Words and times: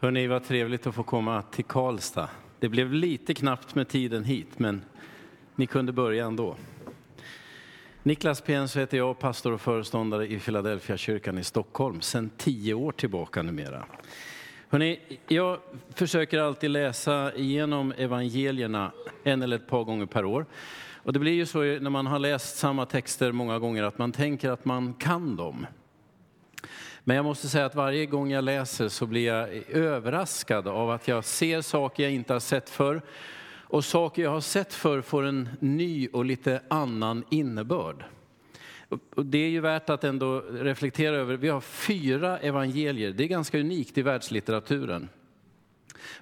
Hörni, 0.00 0.26
vad 0.26 0.44
trevligt 0.44 0.86
att 0.86 0.94
få 0.94 1.02
komma 1.02 1.42
till 1.42 1.64
Karlstad. 1.64 2.30
Det 2.58 2.68
blev 2.68 2.92
lite 2.92 3.34
knappt 3.34 3.74
med 3.74 3.88
tiden 3.88 4.24
hit, 4.24 4.58
men 4.58 4.82
ni 5.54 5.66
kunde 5.66 5.92
börja 5.92 6.26
ändå. 6.26 6.56
Niklas 8.02 8.40
Pienso 8.40 8.78
heter 8.78 8.96
jag, 8.96 9.18
pastor 9.18 9.52
och 9.52 9.60
föreståndare 9.60 10.26
i 10.26 10.38
Philadelphia 10.38 10.96
kyrkan 10.96 11.38
i 11.38 11.44
Stockholm, 11.44 12.00
sedan 12.00 12.30
tio 12.36 12.74
år 12.74 12.92
tillbaka 12.92 13.42
numera. 13.42 13.84
Hörrni, 14.68 15.00
jag 15.28 15.58
försöker 15.94 16.38
alltid 16.38 16.70
läsa 16.70 17.34
igenom 17.34 17.92
evangelierna 17.96 18.92
en 19.24 19.42
eller 19.42 19.56
ett 19.56 19.68
par 19.68 19.84
gånger 19.84 20.06
per 20.06 20.24
år. 20.24 20.46
Och 21.02 21.12
det 21.12 21.18
blir 21.18 21.32
ju 21.32 21.46
så 21.46 21.58
när 21.58 21.90
man 21.90 22.06
har 22.06 22.18
läst 22.18 22.56
samma 22.56 22.86
texter 22.86 23.32
många 23.32 23.58
gånger 23.58 23.82
att 23.82 23.98
man 23.98 24.12
tänker 24.12 24.50
att 24.50 24.64
man 24.64 24.94
kan 24.94 25.36
dem. 25.36 25.66
Men 27.08 27.16
jag 27.16 27.24
måste 27.24 27.48
säga 27.48 27.66
att 27.66 27.74
varje 27.74 28.06
gång 28.06 28.30
jag 28.30 28.44
läser 28.44 28.88
så 28.88 29.06
blir 29.06 29.26
jag 29.26 29.48
överraskad 29.68 30.68
av 30.68 30.90
att 30.90 31.08
jag 31.08 31.24
ser 31.24 31.60
saker 31.60 32.02
jag 32.02 32.12
inte 32.12 32.32
har 32.32 32.40
sett 32.40 32.70
förr. 32.70 33.02
Och 33.62 33.84
saker 33.84 34.22
jag 34.22 34.30
har 34.30 34.40
sett 34.40 34.74
förr 34.74 35.00
får 35.00 35.22
en 35.26 35.48
ny 35.60 36.08
och 36.08 36.24
lite 36.24 36.60
annan 36.68 37.24
innebörd. 37.30 38.04
Och 39.14 39.26
det 39.26 39.38
är 39.38 39.48
ju 39.48 39.60
värt 39.60 39.90
att 39.90 40.04
ändå 40.04 40.40
reflektera 40.40 41.16
över. 41.16 41.36
Vi 41.36 41.48
har 41.48 41.60
fyra 41.60 42.38
evangelier. 42.38 43.10
Det 43.12 43.24
är 43.24 43.28
ganska 43.28 43.58
unikt 43.58 43.98
i 43.98 44.02
världslitteraturen. 44.02 45.08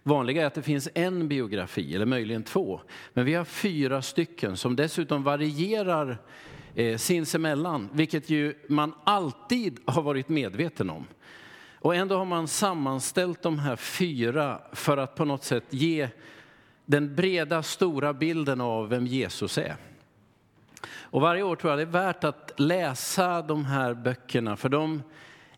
Vanliga 0.03 0.43
är 0.43 0.47
att 0.47 0.55
det 0.55 0.63
finns 0.63 0.89
en 0.95 1.29
biografi, 1.29 1.95
eller 1.95 2.07
möjligen 2.07 2.43
två. 2.43 2.81
Men 3.13 3.25
vi 3.25 3.35
har 3.35 3.45
fyra 3.45 4.03
stycken 4.03 4.57
som 4.57 4.77
dessutom 4.77 5.23
varierar 5.23 6.19
eh, 6.77 6.97
sinsemellan, 6.97 7.89
vilket 7.93 8.31
ju 8.31 8.55
man 8.69 8.95
alltid 9.05 9.81
har 9.85 10.03
varit 10.03 10.29
medveten 10.29 10.91
om. 10.91 11.07
Och 11.79 11.95
ändå 11.95 12.17
har 12.17 12.25
man 12.25 12.49
sammanställt 12.49 13.43
de 13.43 13.59
här 13.59 13.77
fyra 13.77 14.61
för 14.73 14.97
att 14.97 15.15
på 15.15 15.25
något 15.25 15.45
sätt 15.45 15.65
ge 15.71 16.09
den 16.85 17.15
breda, 17.15 17.63
stora 17.63 18.13
bilden 18.13 18.61
av 18.61 18.89
vem 18.89 19.07
Jesus 19.07 19.59
är. 19.59 19.77
Och 20.93 21.21
varje 21.21 21.43
år 21.43 21.57
tror 21.57 21.73
jag 21.73 21.79
det 21.79 21.83
är 21.83 22.05
värt 22.07 22.25
att 22.25 22.53
läsa 22.57 23.43
de 23.43 23.65
här 23.65 23.95
böckerna, 23.95 24.57
för 24.57 24.69
de, 24.69 25.03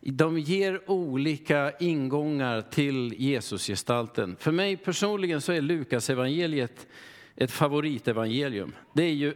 de 0.01 0.39
ger 0.39 0.91
olika 0.91 1.71
ingångar 1.79 2.61
till 2.61 3.15
Jesusgestalten. 3.17 4.35
För 4.39 4.51
mig 4.51 4.77
personligen 4.77 5.41
så 5.41 5.51
är 5.51 5.61
Lukas 5.61 6.09
evangeliet 6.09 6.87
ett 7.35 7.51
favoritevangelium. 7.51 8.75
Det 8.93 9.03
är 9.03 9.13
ju 9.13 9.33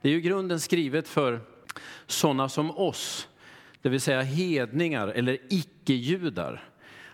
det 0.00 0.08
är 0.08 0.12
ju 0.12 0.20
grunden 0.20 0.60
skrivet 0.60 1.08
för 1.08 1.40
sådana 2.06 2.48
som 2.48 2.70
oss, 2.70 3.28
det 3.82 3.88
vill 3.88 4.00
säga 4.00 4.22
hedningar 4.22 5.08
eller 5.08 5.38
icke-judar. 5.50 6.70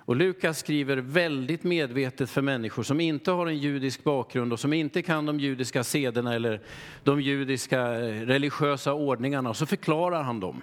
Och 0.07 0.17
Lukas 0.17 0.59
skriver 0.59 0.97
väldigt 0.97 1.65
medvetet 1.65 2.31
för 2.31 2.43
människor 2.43 2.83
som 2.83 3.01
inte 3.01 3.31
har 3.31 3.47
en 3.47 3.59
judisk 3.59 4.05
bakgrund 4.05 4.53
och 4.53 4.61
som 4.61 4.73
inte 4.73 5.03
kan 5.03 5.27
de 5.27 5.41
judiska 5.41 5.85
sederna 5.85 6.35
eller 6.35 6.61
de 7.05 7.21
judiska 7.21 7.81
eh, 7.81 8.27
religiösa 8.27 8.93
ordningarna. 8.93 9.51
Och 9.51 9.57
så 9.57 9.67
förklarar 9.67 10.23
han 10.23 10.41
dem. 10.41 10.63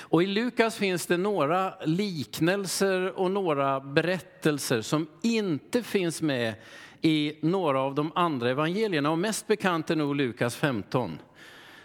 Och 0.00 0.22
i 0.22 0.26
Lukas 0.26 0.76
finns 0.76 1.06
det 1.06 1.16
några 1.16 1.74
liknelser 1.84 3.18
och 3.18 3.30
några 3.30 3.80
berättelser 3.80 4.80
som 4.80 5.06
inte 5.22 5.82
finns 5.82 6.22
med 6.22 6.54
i 7.02 7.38
några 7.40 7.80
av 7.80 7.94
de 7.94 8.12
andra 8.14 8.50
evangelierna. 8.50 9.10
Och 9.10 9.18
mest 9.18 9.46
bekant 9.46 9.90
är 9.90 9.96
nog 9.96 10.16
Lukas 10.16 10.56
15. 10.56 11.18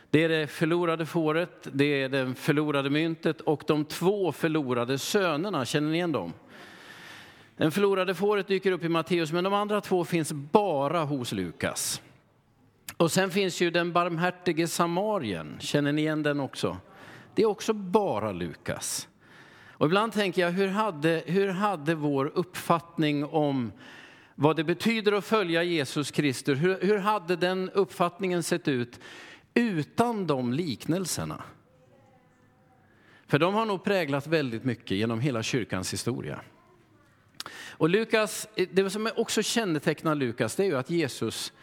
Det 0.10 0.24
är 0.24 0.30
det 0.30 0.48
förlorade 0.48 1.06
fåret, 1.06 1.68
det 1.72 2.02
är 2.02 2.10
det 2.10 2.36
förlorade 2.36 2.90
myntet 2.90 3.42
och 3.42 3.64
de 3.68 3.86
två 3.86 4.32
förlorade 4.32 4.98
sönerna. 4.98 5.66
Känner 5.66 5.90
ni 5.90 5.96
igen 5.96 6.12
dem? 6.12 6.34
Den 7.58 7.72
förlorade 7.72 8.16
fåret 8.16 8.48
dyker 8.48 8.72
upp 8.72 8.84
i 8.84 8.90
Matteus, 8.90 9.32
men 9.32 9.44
de 9.44 9.54
andra 9.54 9.82
två 9.82 10.06
finns 10.06 10.34
bara 10.34 11.04
hos 11.04 11.32
Lukas. 11.32 12.02
Och 12.98 13.12
sen 13.12 13.32
finns 13.32 13.62
ju 13.62 13.72
den 13.72 13.94
barmhärtige 13.94 14.68
samarien. 14.68 15.58
Känner 15.60 15.92
ni 15.92 16.02
igen 16.02 16.24
den 16.24 16.40
också? 16.40 16.78
Det 17.36 17.42
är 17.42 17.46
också 17.46 17.74
bara 17.74 18.32
Lukas. 18.32 19.08
Och 19.72 19.86
ibland 19.86 20.14
tänker 20.14 20.42
jag, 20.42 20.52
hur 20.52 20.68
hade, 20.68 21.24
hur 21.26 21.48
hade 21.48 21.96
vår 21.96 22.32
uppfattning 22.36 23.26
om 23.26 23.72
vad 24.40 24.56
det 24.56 24.64
betyder 24.64 25.12
att 25.12 25.26
följa 25.26 25.64
Jesus 25.64 26.12
Kristus. 26.12 26.60
Hur, 26.60 26.82
hur 26.82 26.98
hade 26.98 27.36
den 27.36 27.70
uppfattningen 27.70 28.44
sett 28.44 28.68
ut 28.68 29.00
utan 29.54 30.28
de 30.28 30.54
liknelserna? 30.54 31.44
För 33.28 33.40
de 33.40 33.54
har 33.54 33.66
nog 33.66 33.84
präglat 33.84 34.28
väldigt 34.28 34.64
mycket 34.64 34.98
genom 34.98 35.20
hela 35.20 35.44
kyrkans 35.44 35.94
historia. 35.94 36.42
Och 37.70 37.90
Lukas, 37.90 38.48
det 38.72 38.90
som 38.90 39.10
också 39.16 39.42
kännetecknar 39.42 40.16
Lukas 40.16 40.56
det 40.56 40.64
är 40.64 40.68
ju 40.68 40.78
att 40.78 40.90
Jesus, 40.90 41.54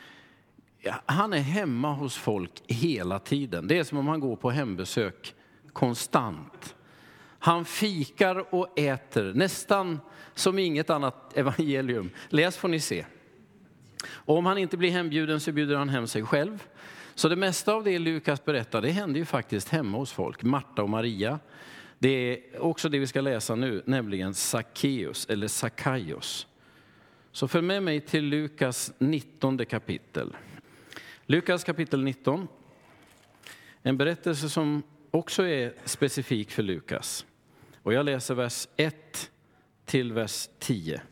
han 1.06 1.32
är 1.32 1.41
hemma 1.41 1.92
hos 1.92 2.16
folk 2.16 2.62
hela 2.66 3.18
tiden. 3.18 3.68
Det 3.68 3.78
är 3.78 3.84
som 3.84 3.98
om 3.98 4.08
han 4.08 4.20
går 4.20 4.36
på 4.36 4.50
hembesök 4.50 5.34
konstant. 5.72 6.73
Han 7.44 7.65
fikar 7.65 8.55
och 8.55 8.78
äter 8.78 9.32
nästan 9.34 10.00
som 10.34 10.59
inget 10.59 10.91
annat 10.91 11.37
evangelium. 11.37 12.10
Läs 12.28 12.56
får 12.56 12.69
ni 12.69 12.81
se. 12.81 13.05
Och 14.06 14.37
om 14.37 14.47
han 14.47 14.59
inte 14.59 14.77
blir 14.77 14.91
hembjuden 14.91 15.41
så 15.41 15.53
bjuder 15.53 15.77
han 15.77 15.88
hem 15.88 16.06
sig 16.06 16.25
själv. 16.25 16.62
Så 17.15 17.28
det 17.28 17.37
mesta 17.37 17.75
av 17.75 17.84
det 17.84 17.99
Lukas 17.99 18.44
berättar, 18.44 18.83
det 18.83 18.91
händer 18.91 19.19
ju 19.21 19.25
faktiskt 19.25 19.69
hemma 19.69 19.99
hos 19.99 20.12
folk. 20.12 20.43
Marta 20.43 20.83
och 20.83 20.88
Maria. 20.88 21.38
Det 21.99 22.09
är 22.09 22.62
också 22.62 22.88
det 22.88 22.99
vi 22.99 23.06
ska 23.06 23.21
läsa 23.21 23.54
nu, 23.54 23.83
nämligen 23.87 24.34
Sackeus 24.34 25.27
eller 25.27 25.49
Sackaios. 25.49 26.47
Så 27.33 27.49
följ 27.49 27.66
med 27.66 27.83
mig 27.83 28.00
till 28.00 28.25
Lukas 28.25 28.93
19 28.99 29.66
kapitel. 29.66 30.37
Lukas 31.27 31.65
kapitel 31.65 32.04
19. 32.04 32.49
En 33.83 33.97
berättelse 33.97 34.49
som 34.49 34.83
också 35.10 35.47
är 35.47 35.75
specifik 35.84 36.50
för 36.50 36.62
Lukas. 36.62 37.27
Och 37.84 37.93
jag 37.93 38.05
läser 38.05 38.34
vers 38.34 38.69
1 38.77 39.31
till 39.84 40.12
vers 40.12 40.49
10. 40.59 41.03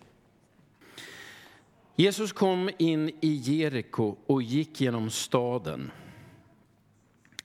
Jesus 1.97 2.33
kom 2.33 2.71
in 2.79 3.09
i 3.21 3.35
Jeriko 3.35 4.17
och 4.27 4.43
gick 4.43 4.81
genom 4.81 5.11
staden. 5.11 5.91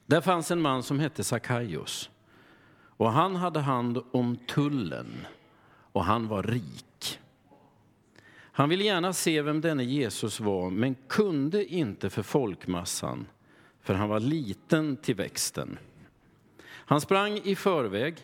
Där 0.06 0.22
fanns 0.22 0.52
en 0.52 0.62
man 0.62 0.84
som 0.84 1.00
hette 1.00 1.24
Sackaios 1.24 2.10
och 2.74 3.12
han 3.12 3.36
hade 3.36 3.60
hand 3.60 4.04
om 4.12 4.38
tullen 4.38 5.28
och 5.92 6.04
han 6.04 6.28
var 6.28 6.44
rik. 6.44 7.20
Han 8.52 8.70
ville 8.70 8.84
gärna 8.84 9.14
se 9.14 9.42
vem 9.42 9.62
denne 9.62 9.84
Jesus 9.84 10.40
var 10.40 10.70
men 10.70 10.96
kunde 11.08 11.66
inte 11.66 12.10
för 12.10 12.24
folkmassan 12.24 13.28
för 13.82 13.94
han 13.94 14.10
var 14.10 14.20
liten 14.20 14.98
till 14.98 15.16
växten. 15.16 15.80
Han 16.68 17.02
sprang 17.02 17.38
i 17.44 17.56
förväg 17.56 18.16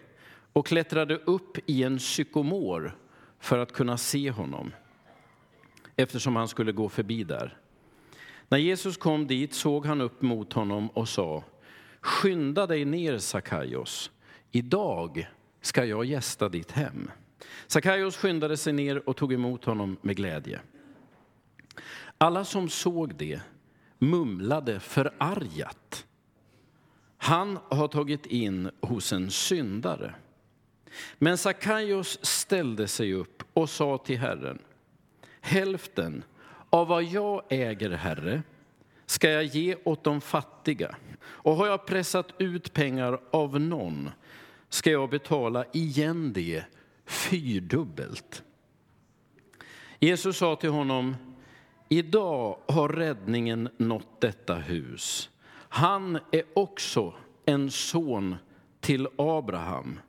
och 0.54 0.66
klättrade 0.68 1.16
upp 1.16 1.58
i 1.70 1.84
en 1.84 2.00
sykomor 2.00 2.98
för 3.40 3.60
att 3.60 3.72
kunna 3.72 3.98
se 3.98 4.32
honom, 4.32 4.72
eftersom 5.96 6.36
han 6.36 6.48
skulle 6.48 6.72
gå 6.72 6.90
förbi 6.90 7.24
där. 7.24 7.58
När 8.50 8.58
Jesus 8.58 8.98
kom 8.98 9.28
dit 9.28 9.54
såg 9.54 9.86
han 9.86 10.02
upp 10.02 10.22
mot 10.22 10.54
honom 10.54 10.88
och 10.88 11.10
sa, 11.10 11.44
skynda 12.02 12.68
dig 12.68 12.86
ner 12.86 13.18
Sakaios, 13.18 14.12
idag 14.52 15.28
ska 15.62 15.86
jag 15.86 16.06
gästa 16.06 16.50
ditt 16.50 16.72
hem. 16.72 17.12
Sakaios 17.68 18.18
skyndade 18.18 18.58
sig 18.58 18.74
ner 18.74 19.10
och 19.10 19.18
tog 19.18 19.34
emot 19.34 19.66
honom 19.66 19.98
med 20.02 20.16
glädje. 20.16 20.62
Alla 22.18 22.46
som 22.46 22.70
såg 22.70 23.16
det 23.16 23.42
mumlade 24.00 24.80
förargat. 24.80 26.06
Han 27.18 27.60
har 27.70 27.88
tagit 27.88 28.26
in 28.26 28.70
hos 28.82 29.14
en 29.14 29.32
syndare. 29.32 30.16
Men 31.20 31.38
Sakaios 31.38 32.26
ställde 32.26 32.88
sig 32.88 33.14
upp 33.14 33.44
och 33.54 33.70
sa 33.70 33.98
till 33.98 34.20
Herren, 34.20 34.60
hälften 35.42 36.24
av 36.70 36.88
vad 36.88 37.04
jag 37.04 37.44
äger, 37.50 37.90
Herre, 37.90 38.44
ska 39.06 39.30
jag 39.30 39.44
ge 39.44 39.76
åt 39.84 40.04
de 40.04 40.22
fattiga. 40.22 40.96
Och 41.26 41.56
har 41.56 41.68
jag 41.68 41.86
pressat 41.86 42.28
ut 42.38 42.74
pengar 42.74 43.20
av 43.32 43.60
någon 43.60 44.10
ska 44.70 44.92
jag 44.92 45.10
betala 45.10 45.66
igen 45.74 46.34
det 46.34 46.64
fyrdubbelt. 47.06 48.44
Jesus 50.00 50.38
sa 50.38 50.56
till 50.56 50.70
honom, 50.70 51.16
idag 51.90 52.58
har 52.68 52.90
räddningen 52.90 53.70
nått 53.78 54.22
detta 54.22 54.56
hus. 54.56 55.30
Han 55.70 56.20
är 56.32 56.44
också 56.54 57.14
en 57.46 57.72
son 57.72 58.36
till 58.80 59.08
Abraham. 59.18 60.00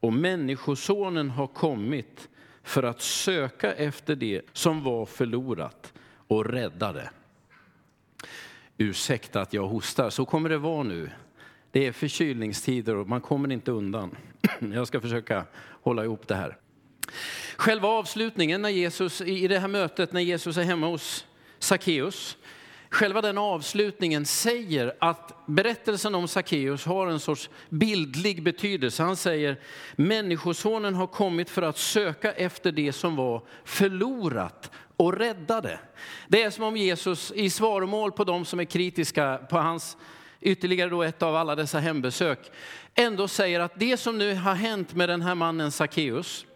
Och 0.00 0.12
Människosonen 0.12 1.30
har 1.30 1.46
kommit 1.46 2.28
för 2.62 2.82
att 2.82 3.00
söka 3.00 3.74
efter 3.74 4.16
det 4.16 4.42
som 4.52 4.84
var 4.84 5.06
förlorat 5.06 5.92
och 6.26 6.44
rädda 6.44 6.92
det. 6.92 7.10
Ursäkta 8.76 9.40
att 9.40 9.52
jag 9.52 9.68
hostar, 9.68 10.10
så 10.10 10.24
kommer 10.24 10.48
det 10.48 10.58
vara 10.58 10.82
nu. 10.82 11.10
Det 11.70 11.86
är 11.86 11.92
förkylningstider 11.92 12.96
och 12.96 13.08
man 13.08 13.20
kommer 13.20 13.52
inte 13.52 13.70
undan. 13.70 14.16
Jag 14.74 14.86
ska 14.86 15.00
försöka 15.00 15.44
hålla 15.82 16.04
ihop 16.04 16.28
det 16.28 16.34
här. 16.34 16.56
Själva 17.56 17.88
avslutningen 17.88 18.62
när 18.62 18.68
Jesus, 18.68 19.20
i 19.20 19.48
det 19.48 19.58
här 19.58 19.68
mötet 19.68 20.12
när 20.12 20.20
Jesus 20.20 20.56
är 20.56 20.62
hemma 20.62 20.86
hos 20.86 21.26
Sackeus, 21.58 22.36
själva 22.90 23.22
den 23.22 23.38
avslutningen 23.38 24.26
säger 24.26 24.94
att 24.98 25.46
berättelsen 25.46 26.14
om 26.14 26.28
Sackeus 26.28 26.84
har 26.84 27.06
en 27.06 27.20
sorts 27.20 27.50
bildlig 27.68 28.42
betydelse. 28.42 29.02
Han 29.02 29.16
säger, 29.16 29.60
människosonen 29.96 30.94
har 30.94 31.06
kommit 31.06 31.50
för 31.50 31.62
att 31.62 31.78
söka 31.78 32.32
efter 32.32 32.72
det 32.72 32.92
som 32.92 33.16
var 33.16 33.42
förlorat 33.64 34.70
och 34.96 35.18
räddade. 35.18 35.80
Det 36.28 36.42
är 36.42 36.50
som 36.50 36.64
om 36.64 36.76
Jesus 36.76 37.32
i 37.34 37.50
svaromål 37.50 38.12
på 38.12 38.24
de 38.24 38.44
som 38.44 38.60
är 38.60 38.64
kritiska 38.64 39.40
på 39.50 39.58
hans 39.58 39.96
ytterligare 40.40 40.90
då 40.90 41.02
ett 41.02 41.22
av 41.22 41.36
alla 41.36 41.54
dessa 41.54 41.78
hembesök, 41.78 42.50
ändå 42.94 43.28
säger 43.28 43.60
att 43.60 43.72
det 43.78 43.96
som 43.96 44.18
nu 44.18 44.34
har 44.34 44.54
hänt 44.54 44.94
med 44.94 45.08
den 45.08 45.22
här 45.22 45.34
mannen 45.34 45.70
Sackeus, 45.70 46.46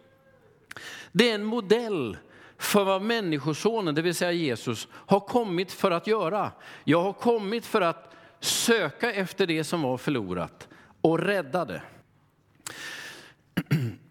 det 1.11 1.29
är 1.29 1.35
en 1.35 1.43
modell 1.43 2.17
för 2.63 2.83
vad 2.83 3.01
Människosonen, 3.01 3.95
det 3.95 4.01
vill 4.01 4.15
säga 4.15 4.31
Jesus, 4.31 4.87
har 4.91 5.19
kommit 5.19 5.71
för 5.71 5.91
att 5.91 6.07
göra. 6.07 6.51
Jag 6.83 7.01
har 7.01 7.13
kommit 7.13 7.65
för 7.65 7.81
att 7.81 8.15
söka 8.39 9.13
efter 9.13 9.47
det 9.47 9.63
som 9.63 9.81
var 9.81 9.97
förlorat 9.97 10.67
och 11.01 11.19
rädda 11.19 11.65
det. 11.65 11.81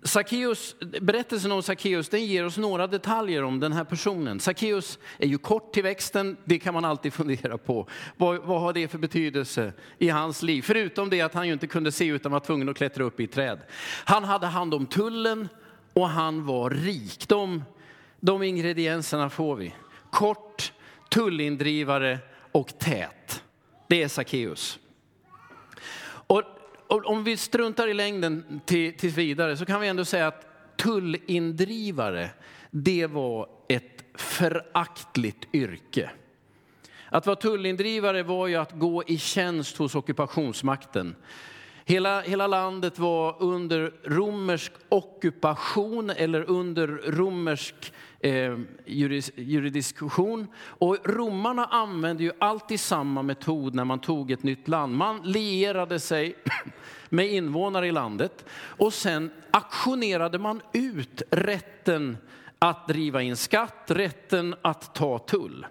Zacchaeus, 0.02 0.76
berättelsen 1.00 1.52
om 1.52 1.62
Sackeus 1.62 2.08
den 2.08 2.26
ger 2.26 2.46
oss 2.46 2.56
några 2.56 2.86
detaljer 2.86 3.42
om 3.42 3.60
den 3.60 3.72
här 3.72 3.84
personen. 3.84 4.40
Sackeus 4.40 4.98
är 5.18 5.26
ju 5.26 5.38
kort 5.38 5.74
till 5.74 5.82
växten, 5.82 6.36
det 6.44 6.58
kan 6.58 6.74
man 6.74 6.84
alltid 6.84 7.12
fundera 7.12 7.58
på. 7.58 7.88
Vad, 8.16 8.38
vad, 8.38 8.60
har 8.60 8.72
det 8.72 8.88
för 8.88 8.98
betydelse 8.98 9.72
i 9.98 10.08
hans 10.08 10.42
liv? 10.42 10.62
Förutom 10.62 11.10
det 11.10 11.20
att 11.20 11.34
han 11.34 11.46
ju 11.46 11.52
inte 11.52 11.66
kunde 11.66 11.92
se 11.92 12.06
utan 12.06 12.32
var 12.32 12.40
tvungen 12.40 12.68
att 12.68 12.76
klättra 12.76 13.04
upp 13.04 13.20
i 13.20 13.26
träd. 13.26 13.58
Han 14.04 14.24
hade 14.24 14.46
hand 14.46 14.74
om 14.74 14.86
tullen 14.86 15.48
och 15.92 16.08
han 16.08 16.46
var 16.46 16.70
rik. 16.70 17.28
De, 17.28 17.64
de 18.22 18.42
ingredienserna 18.42 19.30
får 19.30 19.56
vi. 19.56 19.74
Kort, 20.10 20.72
tullindrivare 21.10 22.18
och 22.52 22.78
tät. 22.78 23.42
Det 23.88 24.02
är 24.02 24.08
Sackeus. 24.08 24.78
Och 26.86 27.06
om 27.06 27.24
vi 27.24 27.36
struntar 27.36 27.88
i 27.88 27.94
längden 27.94 28.60
till, 28.64 28.96
tills 28.96 29.16
vidare 29.16 29.56
så 29.56 29.66
kan 29.66 29.80
vi 29.80 29.88
ändå 29.88 30.04
säga 30.04 30.26
att 30.26 30.46
tullindrivare, 30.76 32.30
det 32.70 33.06
var 33.06 33.48
ett 33.68 34.04
föraktligt 34.14 35.54
yrke. 35.54 36.10
Att 37.08 37.26
vara 37.26 37.36
tullindrivare 37.36 38.22
var 38.22 38.46
ju 38.46 38.56
att 38.56 38.72
gå 38.72 39.04
i 39.06 39.18
tjänst 39.18 39.76
hos 39.76 39.94
ockupationsmakten. 39.94 41.16
Hela, 41.84 42.20
hela 42.20 42.46
landet 42.46 42.98
var 42.98 43.36
under 43.42 43.92
romersk 44.04 44.72
ockupation 44.88 46.10
eller 46.10 46.50
under 46.50 46.88
romersk 46.88 47.92
eh, 48.20 48.58
juridiskussion. 49.36 50.46
Och 50.56 50.96
romarna 51.04 51.64
använde 51.64 52.22
ju 52.22 52.32
alltid 52.38 52.80
samma 52.80 53.22
metod 53.22 53.74
när 53.74 53.84
man 53.84 54.00
tog 54.00 54.30
ett 54.30 54.42
nytt 54.42 54.68
land. 54.68 54.96
Man 54.96 55.20
lierade 55.22 56.00
sig 56.00 56.34
med 57.08 57.32
invånare 57.32 57.86
i 57.86 57.92
landet 57.92 58.44
och 58.52 58.92
sen 58.92 59.30
aktionerade 59.50 60.38
man 60.38 60.60
ut 60.72 61.22
rätten 61.30 62.16
att 62.58 62.88
driva 62.88 63.22
in 63.22 63.36
skatt, 63.36 63.84
rätten 63.86 64.54
att 64.62 64.94
ta 64.94 65.18
tull. 65.18 65.66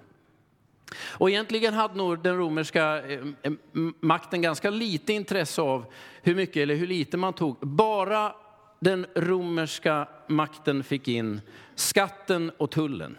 Och 0.99 1.29
egentligen 1.29 1.73
hade 1.73 1.97
nog 1.97 2.23
den 2.23 2.37
romerska 2.37 3.01
eh, 3.01 3.19
eh, 3.41 3.51
makten 3.99 4.41
ganska 4.41 4.69
lite 4.69 5.13
intresse 5.13 5.61
av 5.61 5.85
hur 6.21 6.35
mycket 6.35 6.57
eller 6.57 6.75
hur 6.75 6.87
lite 6.87 7.17
man 7.17 7.33
tog. 7.33 7.57
Bara 7.59 8.35
den 8.79 9.05
romerska 9.15 10.07
makten 10.27 10.83
fick 10.83 11.07
in 11.07 11.41
skatten 11.75 12.51
och 12.57 12.71
tullen. 12.71 13.17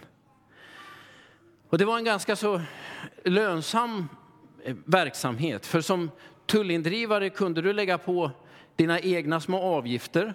Och 1.69 1.79
det 1.79 1.85
var 1.85 1.99
en 1.99 2.05
ganska 2.05 2.37
så 2.37 2.61
lönsam 3.25 4.09
eh, 4.65 4.77
verksamhet. 4.85 5.67
För 5.67 5.81
som 5.81 6.11
tullindrivare 6.47 7.31
kunde 7.31 7.63
du 7.63 7.73
lägga 7.73 7.99
på 7.99 8.31
dina 8.77 9.01
egna 9.01 9.41
små 9.41 9.63
avgifter. 9.63 10.35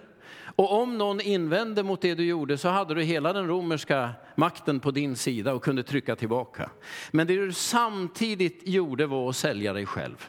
Och 0.58 0.82
om 0.82 0.98
någon 0.98 1.20
invände 1.20 1.82
mot 1.82 2.00
det 2.00 2.14
du 2.14 2.24
gjorde 2.24 2.58
så 2.58 2.68
hade 2.68 2.94
du 2.94 3.02
hela 3.02 3.32
den 3.32 3.46
romerska 3.46 4.10
makten 4.34 4.80
på 4.80 4.90
din 4.90 5.16
sida 5.16 5.54
och 5.54 5.62
kunde 5.62 5.82
trycka 5.82 6.16
tillbaka. 6.16 6.70
Men 7.10 7.26
det 7.26 7.36
du 7.36 7.52
samtidigt 7.52 8.68
gjorde 8.68 9.06
var 9.06 9.28
att 9.28 9.36
sälja 9.36 9.72
dig 9.72 9.86
själv. 9.86 10.28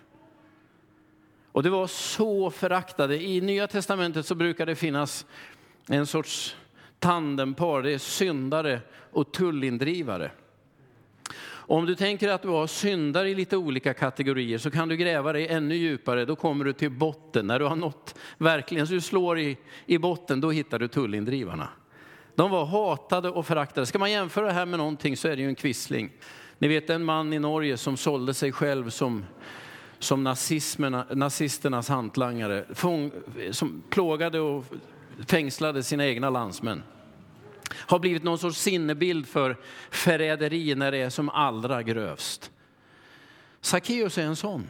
Och 1.52 1.64
det 1.64 1.70
var 1.70 1.88
så 1.88 2.52
föraktade. 2.52 3.24
I 3.24 3.42
Nya 3.42 3.68
Testamentet 3.68 4.26
så 4.26 4.36
brukar 4.36 4.66
det 4.66 4.76
finnas 4.76 5.26
en 5.88 6.08
sorts 6.08 6.56
tandempar. 7.00 7.82
Det 7.82 7.94
är 7.94 7.98
syndare 7.98 8.82
och 9.12 9.32
tullindrivare. 9.32 10.32
Om 11.70 11.86
du 11.86 11.96
tänker 11.96 12.30
att 12.30 12.42
du 12.42 12.48
har 12.48 12.68
syndare 12.68 13.30
i 13.30 13.36
lite 13.36 13.58
olika 13.58 13.94
kategorier 13.94 14.58
så 14.58 14.72
kan 14.72 14.90
du 14.90 14.98
gräva 14.98 15.34
dig 15.34 15.48
ännu 15.48 15.76
djupare. 15.76 16.26
Då 16.26 16.36
kommer 16.36 16.66
du 16.66 16.74
till 16.74 16.92
botten. 16.92 17.48
När 17.48 17.60
du 17.60 17.66
har 17.66 17.76
nått 17.76 18.16
verkligen, 18.38 18.88
så 18.88 18.94
du 18.94 19.02
slår 19.02 19.40
i, 19.40 19.58
i 19.86 19.98
botten, 19.98 20.42
då 20.42 20.52
hittar 20.52 20.80
du 20.80 20.88
tullindrivarna. 20.88 21.70
De 22.36 22.52
var 22.52 22.66
hatade 22.66 23.30
och 23.30 23.46
föraktade. 23.46 23.86
Ska 23.86 24.00
man 24.00 24.12
jämföra 24.12 24.46
det 24.46 24.54
här 24.54 24.66
med 24.66 24.80
någonting 24.80 25.18
så 25.18 25.28
är 25.28 25.36
det 25.36 25.42
ju 25.42 25.48
en 25.48 25.56
kvissling. 25.56 26.12
Ni 26.58 26.68
vet 26.68 26.90
en 26.90 27.06
man 27.06 27.34
i 27.34 27.40
Norge 27.40 27.78
som 27.78 27.98
sålde 27.98 28.34
sig 28.34 28.52
själv 28.52 28.90
som, 28.90 29.26
som 30.00 30.24
nazisternas 31.10 31.90
hantlangare. 31.90 32.66
Fång, 32.74 33.12
som 33.52 33.84
plågade 33.90 34.40
och 34.40 34.66
fängslade 35.28 35.84
sina 35.84 36.06
egna 36.06 36.30
landsmän 36.30 36.84
har 37.74 38.00
blivit 38.00 38.24
någon 38.24 38.38
sorts 38.38 38.58
sinnebild 38.58 39.28
för 39.28 39.58
förräderi 39.90 40.76
när 40.76 40.92
det 40.92 40.98
är 40.98 41.10
som 41.10 41.30
allra 41.30 41.84
grövst. 41.84 42.52
Sackeus 43.62 44.18
är 44.18 44.24
en 44.24 44.36
sån. 44.36 44.68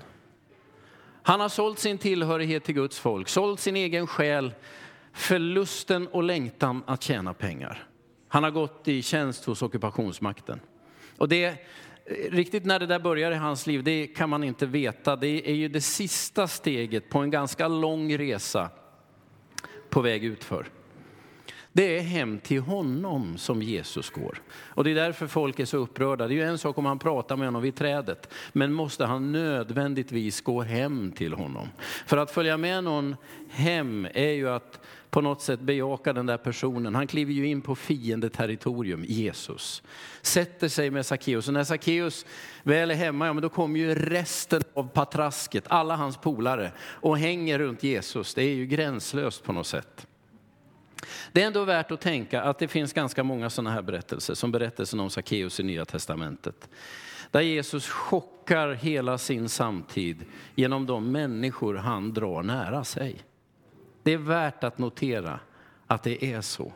Han 1.24 1.40
har 1.40 1.50
sålt 1.50 1.80
sin 1.80 1.98
tillhörighet 1.98 2.64
till 2.64 2.76
Guds 2.76 3.00
folk, 3.00 3.30
sålt 3.30 3.60
sin 3.60 3.76
egen 3.76 4.08
själ 4.08 4.54
för 5.14 5.40
lusten 5.40 6.08
och 6.08 6.24
längtan 6.24 6.84
att 6.88 7.04
tjäna 7.04 7.34
pengar. 7.34 7.88
Han 8.28 8.44
har 8.44 8.52
gått 8.52 8.88
i 8.88 9.02
tjänst 9.02 9.46
hos 9.46 9.62
ockupationsmakten. 9.62 10.60
Och 11.18 11.30
det, 11.30 11.46
eh, 11.46 11.56
riktigt 12.32 12.66
när 12.66 12.80
det 12.80 12.86
där 12.86 13.00
börjar 13.00 13.32
i 13.32 13.36
hans 13.36 13.68
liv, 13.68 13.84
det 13.84 14.08
kan 14.08 14.30
man 14.30 14.44
inte 14.44 14.66
veta. 14.66 15.16
Det 15.16 15.50
är 15.50 15.56
ju 15.56 15.68
det 15.68 15.82
sista 15.82 16.48
steget 16.48 17.10
på 17.10 17.20
en 17.20 17.30
ganska 17.30 17.68
lång 17.68 18.18
resa 18.18 18.70
på 19.90 20.02
väg 20.02 20.24
utför. 20.24 20.68
Det 21.74 21.98
är 21.98 22.02
hem 22.02 22.40
till 22.40 22.62
honom 22.62 23.38
som 23.38 23.62
Jesus 23.62 24.10
går. 24.10 24.42
Och 24.58 24.84
det 24.84 24.92
är 24.92 24.96
därför 24.96 25.28
folk 25.28 25.60
är 25.60 25.66
så 25.66 25.78
upprörda. 25.78 26.28
Det 26.28 26.34
är 26.34 26.36
ju 26.36 26.44
en 26.44 26.58
sak 26.58 26.78
om 26.78 26.86
han 26.86 27.00
pratar 27.00 27.38
med 27.38 27.48
honom 27.48 27.62
vid 27.62 27.76
trädet, 27.76 28.34
men 28.54 28.74
måste 28.74 29.06
han 29.06 29.32
nödvändigtvis 29.32 30.42
gå 30.42 30.62
hem 30.62 31.12
till 31.12 31.34
honom? 31.34 31.68
För 32.06 32.18
att 32.18 32.32
följa 32.32 32.58
med 32.58 32.84
någon 32.84 33.16
hem 33.50 34.08
är 34.14 34.32
ju 34.32 34.50
att 34.50 34.80
på 35.10 35.22
något 35.22 35.42
sätt 35.42 35.60
bejaka 35.60 36.14
den 36.14 36.26
där 36.26 36.38
personen. 36.38 36.96
Han 36.96 37.08
kliver 37.08 37.34
ju 37.34 37.48
in 37.48 37.62
på 37.62 37.76
fiendeterritorium, 37.76 39.06
Jesus. 39.08 39.84
Sätter 40.22 40.68
sig 40.68 40.92
med 40.92 41.06
Sackeus. 41.06 41.48
Och 41.48 41.54
när 41.54 41.64
Sackeus 41.64 42.26
väl 42.64 42.92
är 42.92 42.96
hemma, 42.96 43.26
ja 43.26 43.34
men 43.34 43.42
då 43.42 43.50
kommer 43.50 43.80
ju 43.80 43.96
resten 43.96 44.62
av 44.74 44.88
patrasket, 44.88 45.64
alla 45.68 45.96
hans 45.96 46.18
polare, 46.18 46.72
och 46.80 47.18
hänger 47.18 47.60
runt 47.60 47.84
Jesus. 47.84 48.34
Det 48.34 48.44
är 48.44 48.54
ju 48.54 48.66
gränslöst 48.66 49.44
på 49.44 49.54
något 49.54 49.68
sätt. 49.68 50.08
Det 51.32 51.42
är 51.42 51.48
ändå 51.48 51.64
värt 51.64 51.92
att 51.92 52.02
tänka 52.02 52.42
att 52.42 52.60
det 52.60 52.68
finns 52.68 52.94
ganska 52.94 53.24
många 53.24 53.50
sådana 53.50 53.72
här 53.72 53.82
berättelser, 53.82 54.34
som 54.34 54.52
berättelsen 54.52 55.00
om 55.00 55.10
Sackeus 55.10 55.60
i 55.60 55.64
Nya 55.64 55.86
Testamentet. 55.86 56.70
Där 57.32 57.42
Jesus 57.42 57.90
chockar 57.90 58.72
hela 58.72 59.18
sin 59.18 59.50
samtid 59.50 60.26
genom 60.56 60.86
de 60.86 61.12
människor 61.12 61.76
han 61.76 62.14
drar 62.14 62.44
nära 62.44 62.84
sig. 62.84 63.22
Det 64.04 64.14
är 64.14 64.18
värt 64.18 64.64
att 64.64 64.78
notera 64.78 65.40
att 65.88 66.04
det 66.04 66.26
är 66.26 66.42
så. 66.42 66.74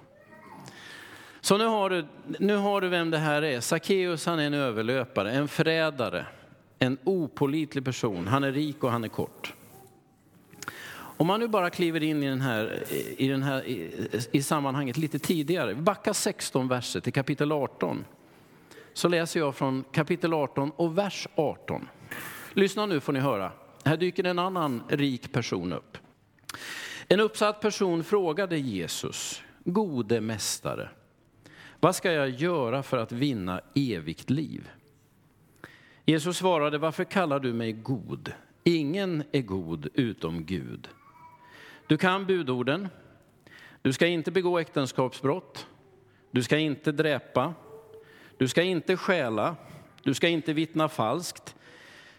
Så 1.41 1.57
nu 1.57 1.65
har 1.65 1.89
du, 1.89 2.05
nu 2.39 2.55
har 2.55 2.81
du 2.81 2.89
vem 2.89 3.11
det 3.11 3.17
här 3.17 3.41
är. 3.41 3.59
Sackeus 3.59 4.25
han 4.25 4.39
är 4.39 4.47
en 4.47 4.53
överlöpare, 4.53 5.31
en 5.31 5.47
förrädare, 5.47 6.25
en 6.79 6.97
opolitlig 7.03 7.85
person. 7.85 8.27
Han 8.27 8.43
är 8.43 8.51
rik 8.51 8.83
och 8.83 8.91
han 8.91 9.03
är 9.03 9.07
kort. 9.07 9.53
Om 11.17 11.27
man 11.27 11.39
nu 11.39 11.47
bara 11.47 11.69
kliver 11.69 12.03
in 12.03 12.23
i, 12.23 12.27
den 12.27 12.41
här, 12.41 12.83
i, 13.17 13.27
den 13.27 13.43
här, 13.43 13.67
i, 13.67 14.09
i 14.31 14.43
sammanhanget 14.43 14.97
lite 14.97 15.19
tidigare, 15.19 15.75
backa 15.75 16.13
16 16.13 16.67
verser 16.67 16.99
till 16.99 17.13
kapitel 17.13 17.51
18. 17.51 18.05
Så 18.93 19.07
läser 19.07 19.39
jag 19.39 19.55
från 19.55 19.83
kapitel 19.91 20.33
18 20.33 20.71
och 20.75 20.97
vers 20.97 21.27
18. 21.35 21.87
Lyssna 22.53 22.85
nu 22.85 22.99
får 22.99 23.13
ni 23.13 23.19
höra. 23.19 23.51
Här 23.85 23.97
dyker 23.97 24.23
en 24.23 24.39
annan 24.39 24.83
rik 24.89 25.31
person 25.31 25.73
upp. 25.73 25.97
En 27.07 27.19
uppsatt 27.19 27.61
person 27.61 28.03
frågade 28.03 28.57
Jesus, 28.57 29.41
gode 29.63 30.21
mästare, 30.21 30.89
vad 31.79 31.95
ska 31.95 32.11
jag 32.11 32.29
göra 32.29 32.83
för 32.83 32.97
att 32.97 33.11
vinna 33.11 33.61
evigt 33.75 34.29
liv? 34.29 34.69
Jesus 36.05 36.37
svarade, 36.37 36.77
varför 36.77 37.03
kallar 37.03 37.39
du 37.39 37.53
mig 37.53 37.71
god? 37.71 38.31
Ingen 38.63 39.23
är 39.31 39.41
god 39.41 39.87
utom 39.93 40.45
Gud. 40.45 40.89
Du 41.87 41.97
kan 41.97 42.25
budorden. 42.25 42.89
Du 43.81 43.93
ska 43.93 44.07
inte 44.07 44.31
begå 44.31 44.59
äktenskapsbrott. 44.59 45.67
du 46.33 46.43
ska 46.43 46.57
inte 46.57 46.91
dräpa, 46.91 47.53
du 48.37 48.47
ska 48.47 48.63
inte 48.63 48.97
stjäla, 48.97 49.55
du 50.03 50.13
ska 50.13 50.27
inte 50.27 50.53
vittna 50.53 50.89
falskt, 50.89 51.55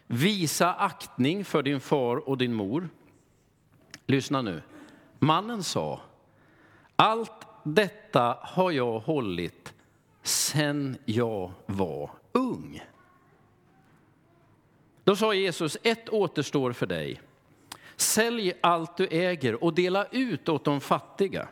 visa 0.07 0.75
aktning 0.75 1.45
för 1.45 1.63
din 1.63 1.81
far 1.81 2.29
och 2.29 2.39
din 2.39 2.55
mor. 2.55 2.89
Lyssna 4.07 4.43
nu. 4.43 4.63
Mannen 5.19 5.63
sa, 5.63 6.01
allt 6.97 7.47
detta 7.63 8.39
har 8.41 8.71
jag 8.71 8.99
hållit 8.99 9.75
sen 10.23 10.99
jag 11.05 11.53
var 11.67 12.11
ung. 12.33 12.83
Då 15.05 15.17
sa 15.17 15.35
Jesus, 15.35 15.77
ett 15.83 16.09
återstår 16.09 16.73
för 16.73 16.87
dig. 16.87 17.21
Sälj 17.97 18.53
allt 18.61 18.97
du 18.97 19.07
äger 19.07 19.65
och 19.65 19.75
dela 19.75 20.07
ut 20.07 20.49
åt 20.49 20.65
de 20.65 20.81
fattiga. 20.81 21.49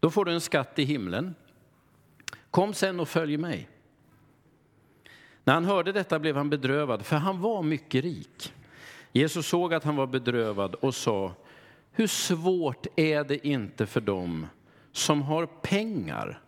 Då 0.00 0.10
får 0.10 0.24
du 0.24 0.32
en 0.32 0.40
skatt 0.40 0.78
i 0.78 0.84
himlen. 0.84 1.34
Kom 2.50 2.74
sen 2.74 3.00
och 3.00 3.08
följ 3.08 3.36
mig. 3.36 3.68
När 5.44 5.54
han 5.54 5.64
hörde 5.64 5.92
detta 5.92 6.18
blev 6.18 6.36
han 6.36 6.50
bedrövad, 6.50 7.06
för 7.06 7.16
han 7.16 7.40
var 7.40 7.62
mycket 7.62 8.04
rik. 8.04 8.52
Jesus 9.12 9.46
såg 9.46 9.74
att 9.74 9.84
han 9.84 9.96
var 9.96 10.06
bedrövad 10.06 10.74
och 10.74 10.94
sa, 10.94 11.34
hur 11.92 12.06
svårt 12.06 12.86
är 12.96 13.24
det 13.24 13.46
inte 13.46 13.86
för 13.86 14.00
dem 14.00 14.46
som 14.92 15.22
har 15.22 15.46
pengar 15.46 16.40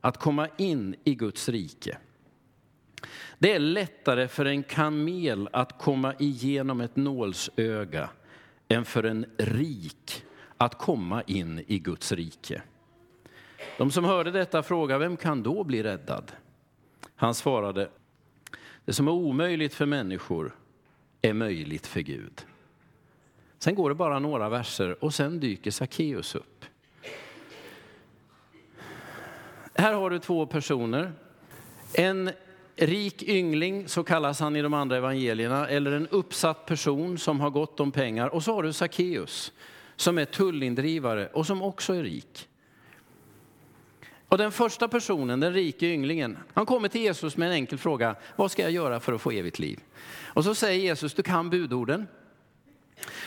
att 0.00 0.16
komma 0.16 0.48
in 0.56 0.96
i 1.04 1.14
Guds 1.14 1.48
rike? 1.48 1.98
Det 3.38 3.52
är 3.52 3.58
lättare 3.58 4.28
för 4.28 4.44
en 4.44 4.62
kamel 4.62 5.48
att 5.52 5.78
komma 5.78 6.14
igenom 6.18 6.80
ett 6.80 6.96
nålsöga 6.96 8.10
än 8.70 8.84
för 8.84 9.02
en 9.02 9.26
rik 9.38 10.24
att 10.56 10.78
komma 10.78 11.22
in 11.22 11.64
i 11.66 11.78
Guds 11.78 12.12
rike. 12.12 12.62
De 13.78 13.90
som 13.90 14.04
hörde 14.04 14.30
detta 14.30 14.62
frågade, 14.62 14.98
vem 14.98 15.16
kan 15.16 15.42
då 15.42 15.64
bli 15.64 15.82
räddad? 15.82 16.32
Han 17.16 17.34
svarade, 17.34 17.90
det 18.84 18.92
som 18.92 19.08
är 19.08 19.12
omöjligt 19.12 19.74
för 19.74 19.86
människor 19.86 20.56
är 21.22 21.32
möjligt 21.32 21.86
för 21.86 22.00
Gud. 22.00 22.46
Sen 23.58 23.74
går 23.74 23.88
det 23.88 23.94
bara 23.94 24.18
några 24.18 24.48
verser 24.48 25.04
och 25.04 25.14
sen 25.14 25.40
dyker 25.40 25.70
Sackeus 25.70 26.34
upp. 26.34 26.64
Här 29.74 29.94
har 29.94 30.10
du 30.10 30.18
två 30.18 30.46
personer. 30.46 31.12
En 31.94 32.30
rik 32.76 33.22
yngling, 33.22 33.88
så 33.88 34.04
kallas 34.04 34.40
han 34.40 34.56
i 34.56 34.62
de 34.62 34.74
andra 34.74 34.96
evangelierna, 34.96 35.68
eller 35.68 35.92
en 35.92 36.08
uppsatt 36.08 36.66
person 36.66 37.18
som 37.18 37.40
har 37.40 37.50
gott 37.50 37.80
om 37.80 37.92
pengar. 37.92 38.28
Och 38.28 38.42
så 38.42 38.54
har 38.54 38.62
du 38.62 38.72
Sackeus 38.72 39.52
som 39.96 40.18
är 40.18 40.24
tullindrivare 40.24 41.26
och 41.26 41.46
som 41.46 41.62
också 41.62 41.94
är 41.94 42.02
rik. 42.02 42.48
Och 44.28 44.38
den 44.38 44.52
första 44.52 44.88
personen, 44.88 45.40
den 45.40 45.52
rike 45.52 45.86
ynglingen, 45.86 46.38
han 46.54 46.66
kommer 46.66 46.88
till 46.88 47.00
Jesus 47.00 47.36
med 47.36 47.48
en 47.48 47.54
enkel 47.54 47.78
fråga. 47.78 48.16
Vad 48.36 48.50
ska 48.50 48.62
jag 48.62 48.70
göra 48.70 49.00
för 49.00 49.12
att 49.12 49.20
få 49.20 49.30
evigt 49.30 49.58
liv? 49.58 49.80
Och 50.18 50.44
så 50.44 50.54
säger 50.54 50.80
Jesus, 50.80 51.14
du 51.14 51.22
kan 51.22 51.50
budorden. 51.50 52.06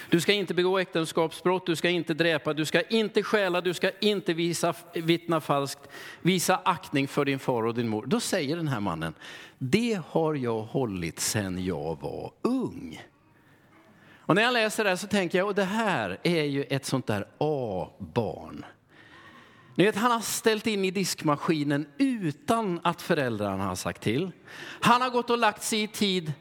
Du 0.09 0.21
ska 0.21 0.33
inte 0.33 0.53
begå 0.53 0.79
äktenskapsbrott, 0.79 1.65
du 1.65 1.75
ska 1.75 1.89
inte 1.89 2.13
dräpa, 2.13 2.53
du 2.53 2.65
ska 2.65 2.81
inte 2.81 3.23
stjäla, 3.23 3.61
du 3.61 3.73
ska 3.73 3.91
inte 3.99 4.33
visa, 4.33 4.73
vittna 4.93 5.41
falskt, 5.41 5.89
visa 6.21 6.61
aktning 6.65 7.07
för 7.07 7.25
din 7.25 7.39
far 7.39 7.65
och 7.65 7.73
din 7.73 7.87
mor. 7.87 8.05
Då 8.07 8.19
säger 8.19 8.55
den 8.55 8.67
här 8.67 8.79
mannen, 8.79 9.13
det 9.57 10.01
har 10.07 10.35
jag 10.35 10.61
hållit 10.61 11.19
sedan 11.19 11.65
jag 11.65 12.01
var 12.01 12.31
ung. 12.41 13.01
Och 14.25 14.35
när 14.35 14.41
jag 14.41 14.53
läser 14.53 14.83
det 14.83 14.89
här 14.89 14.97
så 14.97 15.07
tänker 15.07 15.37
jag, 15.37 15.47
och 15.47 15.55
det 15.55 15.63
här 15.63 16.17
är 16.23 16.43
ju 16.43 16.63
ett 16.63 16.85
sånt 16.85 17.07
där 17.07 17.27
A-barn. 17.37 18.65
Ni 19.75 19.83
vet, 19.83 19.95
han 19.95 20.11
har 20.11 20.19
ställt 20.19 20.67
in 20.67 20.85
i 20.85 20.91
diskmaskinen 20.91 21.85
utan 21.97 22.79
att 22.83 23.01
föräldrarna 23.01 23.63
har 23.63 23.75
sagt 23.75 24.01
till. 24.01 24.31
Han 24.81 25.01
har 25.01 25.09
gått 25.09 25.29
och 25.29 25.37
lagt 25.37 25.63
sig 25.63 25.83
i 25.83 25.87
tid 25.87 26.33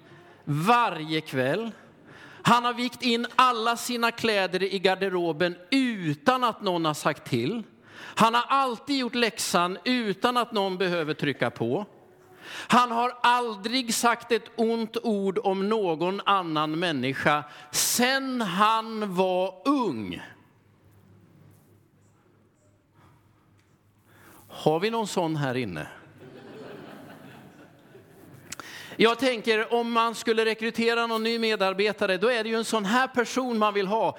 varje 0.45 1.21
kväll. 1.21 1.71
Han 2.42 2.64
har 2.64 2.75
vikt 2.75 3.02
in 3.02 3.26
alla 3.37 3.76
sina 3.76 4.11
kläder 4.11 4.62
i 4.62 4.78
garderoben 4.78 5.56
utan 5.70 6.44
att 6.44 6.62
någon 6.62 6.84
har 6.84 6.94
sagt 6.94 7.30
till. 7.30 7.62
Han 7.94 8.34
har 8.34 8.44
alltid 8.49 8.99
gjort 8.99 9.14
läxan 9.14 9.78
utan 9.84 10.37
att 10.37 10.52
någon 10.52 10.78
behöver 10.78 11.14
trycka 11.14 11.50
på. 11.50 11.87
Han 12.68 12.90
har 12.90 13.12
aldrig 13.22 13.94
sagt 13.94 14.32
ett 14.32 14.50
ont 14.56 14.96
ord 15.02 15.38
om 15.42 15.68
någon 15.68 16.20
annan 16.25 16.78
människa 16.78 17.44
sen 17.70 18.40
han 18.40 19.14
var 19.14 19.62
ung. 19.64 20.22
Har 24.49 24.80
vi 24.80 24.90
någon 24.90 25.06
sån 25.06 25.37
här 25.37 25.54
inne? 25.54 25.87
Jag 29.02 29.18
tänker 29.18 29.75
om 29.75 29.92
man 29.92 30.14
skulle 30.14 30.44
rekrytera 30.44 31.06
någon 31.06 31.23
ny 31.23 31.38
medarbetare, 31.38 32.16
då 32.16 32.30
är 32.30 32.42
det 32.42 32.49
ju 32.49 32.56
en 32.56 32.64
sån 32.64 32.85
här 32.85 33.06
person 33.06 33.59
man 33.59 33.75
vill 33.75 33.87
ha. 33.87 34.18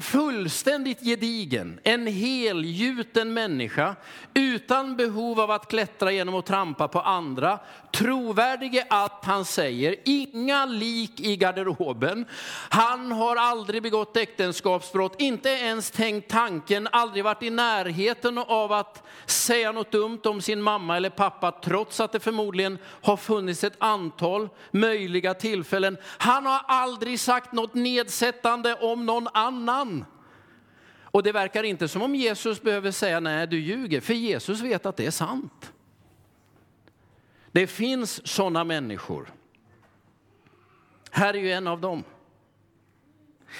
Fullständigt 0.00 1.00
gedigen, 1.00 1.80
en 1.82 2.06
helgjuten 2.06 3.34
människa, 3.34 3.96
utan 4.34 4.96
behov 4.96 5.40
av 5.40 5.50
att 5.50 5.68
klättra 5.68 6.12
genom 6.12 6.34
att 6.34 6.46
trampa 6.46 6.88
på 6.88 7.00
andra, 7.00 7.58
trovärdig 7.92 8.74
i 8.74 8.82
allt 8.90 9.24
han 9.24 9.44
säger, 9.44 9.96
inga 10.04 10.66
lik 10.66 11.20
i 11.20 11.36
garderoben. 11.36 12.26
Han 12.68 13.12
har 13.12 13.36
aldrig 13.36 13.82
begått 13.82 14.16
äktenskapsbrott, 14.16 15.20
inte 15.20 15.48
ens 15.48 15.90
tänkt 15.90 16.30
tanken, 16.30 16.88
aldrig 16.92 17.24
varit 17.24 17.42
i 17.42 17.50
närheten 17.50 18.38
av 18.38 18.72
att 18.72 19.02
säga 19.26 19.72
något 19.72 19.92
dumt 19.92 20.20
om 20.24 20.40
sin 20.40 20.62
mamma 20.62 20.96
eller 20.96 21.10
pappa, 21.10 21.52
trots 21.52 22.00
att 22.00 22.12
det 22.12 22.20
förmodligen 22.20 22.78
har 23.02 23.16
funnits 23.16 23.64
ett 23.64 23.76
antal 23.78 24.21
möjliga 24.70 25.34
tillfällen. 25.34 25.96
Han 26.18 26.46
har 26.46 26.60
aldrig 26.66 27.20
sagt 27.20 27.52
något 27.52 27.74
nedsättande 27.74 28.74
om 28.74 29.06
någon 29.06 29.28
annan. 29.34 30.04
Och 31.02 31.22
det 31.22 31.32
verkar 31.32 31.62
inte 31.62 31.88
som 31.88 32.02
om 32.02 32.14
Jesus 32.14 32.62
behöver 32.62 32.90
säga 32.90 33.20
nej, 33.20 33.46
du 33.46 33.60
ljuger, 33.60 34.00
för 34.00 34.14
Jesus 34.14 34.60
vet 34.60 34.86
att 34.86 34.96
det 34.96 35.06
är 35.06 35.10
sant. 35.10 35.72
Det 37.52 37.66
finns 37.66 38.26
sådana 38.26 38.64
människor. 38.64 39.32
Här 41.10 41.34
är 41.34 41.38
ju 41.38 41.52
en 41.52 41.66
av 41.66 41.80
dem. 41.80 42.04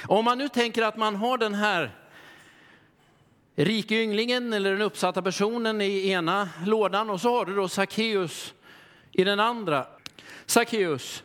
Om 0.06 0.24
man 0.24 0.38
nu 0.38 0.48
tänker 0.48 0.82
att 0.82 0.96
man 0.96 1.16
har 1.16 1.38
den 1.38 1.54
här 1.54 1.90
rike 3.54 3.94
ynglingen 3.94 4.52
eller 4.52 4.72
den 4.72 4.82
uppsatta 4.82 5.22
personen 5.22 5.80
i 5.80 6.08
ena 6.08 6.48
lådan 6.66 7.10
och 7.10 7.20
så 7.20 7.38
har 7.38 7.44
du 7.44 7.56
då 7.56 7.68
Sackeus 7.68 8.54
i 9.12 9.24
den 9.24 9.40
andra. 9.40 9.86
Sackeus, 10.52 11.24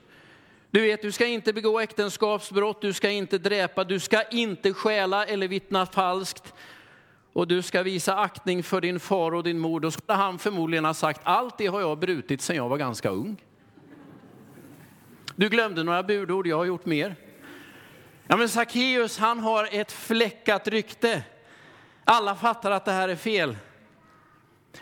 du 0.72 0.81
vet 0.81 1.01
du 1.01 1.12
ska 1.12 1.25
inte 1.25 1.53
begå 1.53 1.79
äktenskapsbrott, 1.79 2.81
du 2.81 2.93
ska 2.93 3.10
inte 3.10 3.38
dräpa, 3.38 3.84
du 3.84 4.00
ska 4.00 4.24
inte 4.24 4.74
stjäla 4.74 5.25
eller 5.25 5.48
vittna 5.48 5.86
falskt 5.86 6.53
och 7.34 7.48
du 7.48 7.62
ska 7.62 7.84
visa 7.84 8.17
aktning 8.17 8.63
för 8.63 8.81
din 8.81 9.00
far 9.00 9.34
och 9.34 9.43
din 9.43 9.60
mor. 9.60 9.79
Då 9.79 9.91
skulle 9.91 10.13
han 10.13 10.39
förmodligen 10.39 10.86
ha 10.86 10.93
sagt 10.93 11.22
allt 11.24 11.57
det 11.57 11.67
har 11.67 11.81
jag 11.81 12.00
brutit 12.00 12.41
sedan 12.41 12.55
jag 12.55 12.69
var 12.69 12.77
ganska 12.77 13.10
ung. 13.10 13.43
Du 15.36 15.50
glömde 15.50 15.84
några 15.84 16.03
budord, 16.03 16.48
jag 16.48 16.57
har 16.57 16.65
gjort 16.65 16.86
mer. 16.86 17.15
Ja 18.27 18.38
men 18.38 18.50
Sackeus 18.50 19.17
han 19.17 19.39
har 19.39 19.69
ett 19.72 19.91
fläckat 19.91 20.67
rykte. 20.67 21.24
Alla 22.03 22.36
fattar 22.36 22.72
att 22.72 22.86
det 22.86 22.91
här 22.91 23.10
är 23.10 23.15
fel. 23.15 23.57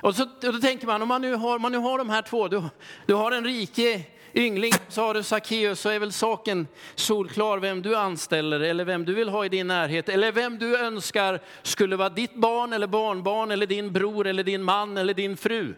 Och, 0.02 0.16
så, 0.16 0.24
och 0.24 0.54
då 0.54 0.60
tänker 0.60 0.88
man, 0.88 1.02
om 1.02 1.08
man 1.08 1.22
nu 1.22 1.36
har, 1.36 1.60
man 1.60 1.72
nu 1.72 1.78
har 1.78 1.98
de 1.98 2.10
här 2.10 2.22
två, 2.22 2.48
du, 2.48 2.64
du 3.06 3.14
har 3.14 3.32
en 3.32 3.44
rike 3.44 4.04
yngling, 4.36 4.74
sa 4.88 5.14
du 5.14 5.24
Sackeus, 5.24 5.80
så 5.80 5.90
är 5.90 6.00
väl 6.00 6.12
saken 6.12 6.68
solklar 6.96 7.60
vem 7.60 7.82
du 7.82 7.96
anställer 7.96 8.60
eller 8.60 8.86
vem 8.86 9.06
du 9.06 9.14
vill 9.14 9.30
ha 9.30 9.46
i 9.46 9.50
din 9.50 9.68
närhet 9.68 10.10
eller 10.10 10.32
vem 10.32 10.58
du 10.58 10.78
önskar 10.78 11.40
skulle 11.62 11.96
vara 11.96 12.10
ditt 12.10 12.36
barn 12.36 12.74
eller 12.74 12.88
barnbarn 12.88 13.52
eller 13.52 13.68
din 13.68 13.94
bror 13.94 14.28
eller 14.28 14.44
din 14.44 14.64
man 14.64 14.98
eller 14.98 15.14
din 15.14 15.38
fru. 15.38 15.76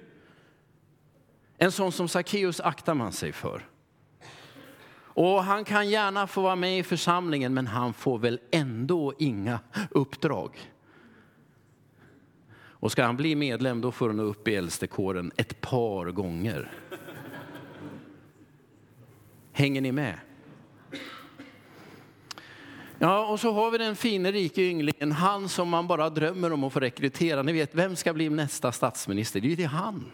En 1.58 1.72
sån 1.72 1.92
som 1.92 2.08
Sackeus 2.08 2.60
aktar 2.60 2.94
man 2.94 3.12
sig 3.12 3.32
för. 3.32 3.66
Och 5.00 5.44
han 5.44 5.66
kan 5.66 5.90
gärna 5.90 6.28
få 6.28 6.42
vara 6.42 6.56
med 6.56 6.80
i 6.80 6.84
församlingen 6.84 7.54
men 7.54 7.68
han 7.68 7.94
får 7.94 8.20
väl 8.20 8.40
ändå 8.52 9.14
inga 9.20 9.60
uppdrag. 9.92 10.72
Och 12.80 12.92
ska 12.92 13.04
han 13.04 13.18
bli 13.18 13.36
medlem 13.36 13.82
då 13.82 13.92
får 13.92 14.08
han 14.08 14.20
upp 14.20 14.48
i 14.48 14.56
äldstekåren 14.56 15.32
ett 15.38 15.62
par 15.62 16.06
gånger. 16.06 16.72
Hänger 19.58 19.82
ni 19.82 19.92
med? 19.92 20.16
Ja, 23.00 23.28
och 23.28 23.40
så 23.40 23.52
har 23.52 23.72
vi 23.72 23.78
den 23.78 23.96
fine 23.96 24.32
rike 24.32 24.62
ynglingen, 24.62 25.12
han 25.12 25.50
som 25.50 25.70
man 25.70 25.88
bara 25.88 26.10
drömmer 26.10 26.54
om 26.54 26.64
att 26.64 26.74
få 26.74 26.80
rekrytera. 26.80 27.44
Ni 27.44 27.54
vet, 27.54 27.76
vem 27.76 27.96
ska 27.96 28.14
bli 28.14 28.30
nästa 28.30 28.72
statsminister? 28.72 29.42
Det 29.42 29.54
är 29.54 29.58
ju 29.58 29.66
han. 29.66 30.12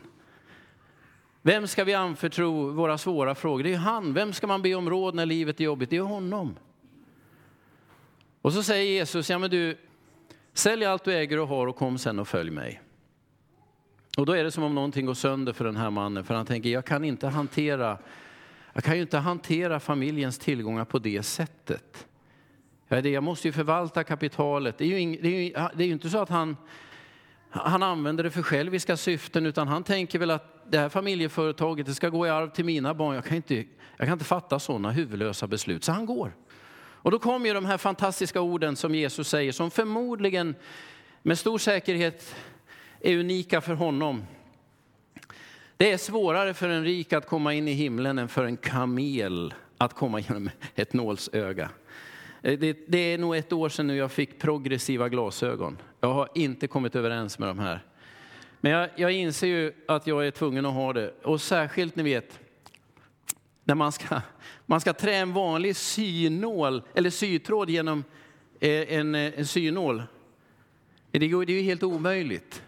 Vem 1.42 1.68
ska 1.68 1.84
vi 1.84 1.94
anförtro 1.94 2.72
våra 2.72 2.98
svåra 2.98 3.36
frågor? 3.36 3.64
Det 3.64 3.74
är 3.74 3.78
han. 3.78 4.14
Vem 4.14 4.34
ska 4.34 4.48
man 4.48 4.62
be 4.62 4.76
om 4.76 4.90
råd 4.90 5.16
när 5.16 5.26
livet 5.26 5.60
är 5.60 5.64
jobbigt? 5.64 5.90
Det 5.90 5.98
är 5.98 6.02
honom. 6.02 6.56
Och 8.42 8.54
så 8.54 8.64
säger 8.64 8.92
Jesus, 8.92 9.30
ja 9.30 9.40
men 9.40 9.50
du, 9.50 9.78
Sälj 10.54 10.86
allt 10.86 11.04
du 11.04 11.14
äger 11.14 11.40
och 11.40 11.48
har 11.48 11.68
och 11.68 11.76
kom 11.76 11.98
sen 11.98 12.20
och 12.20 12.28
följ 12.28 12.52
mig. 12.52 12.82
Och 14.18 14.26
då 14.26 14.34
är 14.34 14.44
det 14.44 14.52
som 14.52 14.64
om 14.64 14.76
någonting 14.76 15.06
går 15.06 15.14
sönder 15.14 15.54
för 15.54 15.66
den 15.66 15.76
här 15.76 15.90
mannen, 15.90 16.24
för 16.24 16.36
han 16.36 16.46
tänker, 16.46 16.70
jag 16.70 16.86
kan 16.86 17.04
inte 17.04 17.28
hantera, 17.28 17.98
jag 18.74 18.84
kan 18.84 18.96
ju 18.96 19.01
inte 19.01 19.18
hantera 19.18 19.80
familjens 19.80 20.38
tillgångar 20.38 20.86
på 20.86 21.00
det 21.00 21.24
sättet. 21.24 22.08
Jag 22.88 23.24
måste 23.24 23.48
ju 23.48 23.51
förvalta 23.51 24.03
kapitalet. 24.03 24.77
Det 24.77 24.84
är 24.84 25.00
ju, 25.00 25.18
det 25.22 25.27
är 25.27 25.44
ju, 25.44 25.70
det 25.75 25.84
är 25.84 25.88
ju 25.88 25.94
inte 25.94 26.10
så 26.10 26.18
att 26.18 26.30
han, 26.30 26.58
han 27.50 27.84
använder 27.84 28.24
det 28.24 28.32
för 28.32 28.42
själviska 28.42 28.98
syften, 28.98 29.46
utan 29.46 29.68
han 29.68 29.84
tänker 29.84 30.20
väl 30.20 30.32
att 30.32 30.72
det 30.72 30.77
här 30.77 30.89
familjeföretaget 30.89 31.86
det 31.86 31.94
ska 31.94 32.10
gå 32.10 32.27
i 32.27 32.30
arv 32.30 32.50
till 32.50 32.65
mina 32.65 32.94
barn. 32.94 33.15
Jag 33.15 33.25
kan 33.25 33.36
inte, 33.36 33.56
jag 33.98 34.08
kan 34.08 34.13
inte 34.13 34.25
fatta 34.25 34.60
sådana 34.60 34.92
huvudlösa 34.92 35.48
beslut. 35.48 35.84
Så 35.84 35.92
han 35.92 36.06
går. 36.06 36.36
Och 36.75 37.12
då 37.12 37.20
kommer 37.20 37.48
ju 37.48 37.53
de 37.53 37.65
här 37.65 37.77
fantastiska 37.77 38.42
orden 38.42 38.75
som 38.75 38.96
Jesus 38.96 39.27
säger, 39.27 39.51
som 39.51 39.72
förmodligen 39.72 40.56
med 41.22 41.39
stor 41.39 41.58
säkerhet 41.58 42.36
är 43.00 43.18
unika 43.18 43.62
för 43.62 43.74
honom. 43.74 44.25
Det 45.77 45.92
är 45.92 45.98
svårare 45.98 46.53
för 46.53 46.70
en 46.70 46.84
rik 46.84 47.13
att 47.13 47.27
komma 47.27 47.53
in 47.53 47.68
i 47.68 47.72
himlen 47.72 48.20
än 48.20 48.27
för 48.27 48.46
en 48.46 48.58
kamel 48.58 49.53
att 49.77 49.94
komma 49.94 50.20
genom 50.20 50.50
ett 50.75 50.94
nålsöga. 50.94 51.70
Eh, 52.42 52.60
det, 52.60 52.77
det, 52.88 52.98
är 52.98 53.18
nog 53.18 53.36
ett 53.36 53.53
år 53.53 53.70
sedan 53.70 53.88
nu 53.88 53.96
jag 53.96 54.12
fick 54.12 54.39
progressiva 54.39 55.10
glasögon. 55.10 55.77
Jag 56.01 56.13
har 56.13 56.30
inte 56.36 56.68
kommit 56.68 56.96
överens 56.96 57.39
med 57.39 57.50
de 57.50 57.60
här. 57.60 57.84
Men 58.62 58.72
jag, 58.72 58.89
jag 58.96 59.12
inser 59.12 59.48
ju 59.48 59.74
att 59.88 60.08
jag 60.08 60.27
är 60.27 60.32
tvungen 60.32 60.65
att 60.65 60.74
ha 60.74 60.94
det. 60.94 61.13
Och 61.24 61.42
särskilt, 61.42 61.96
ni 61.96 62.03
vet, 62.03 62.39
när 63.63 63.75
man 63.75 63.92
ska, 63.92 64.22
man 64.65 64.82
ska 64.82 64.94
trä 64.94 65.15
en 65.15 65.34
vanlig 65.34 65.75
synål, 65.75 66.84
eller 66.96 67.10
sytråd 67.10 67.70
genom 67.70 68.03
eh, 68.60 68.94
en, 68.94 69.15
eh, 69.15 69.22
en, 69.39 69.46
synål. 69.48 70.03
en 71.12 71.22
synål. 71.22 71.46
Det 71.46 71.53
är 71.53 71.58
ju 71.58 71.62
helt 71.62 71.84
omöjligt. 71.84 72.63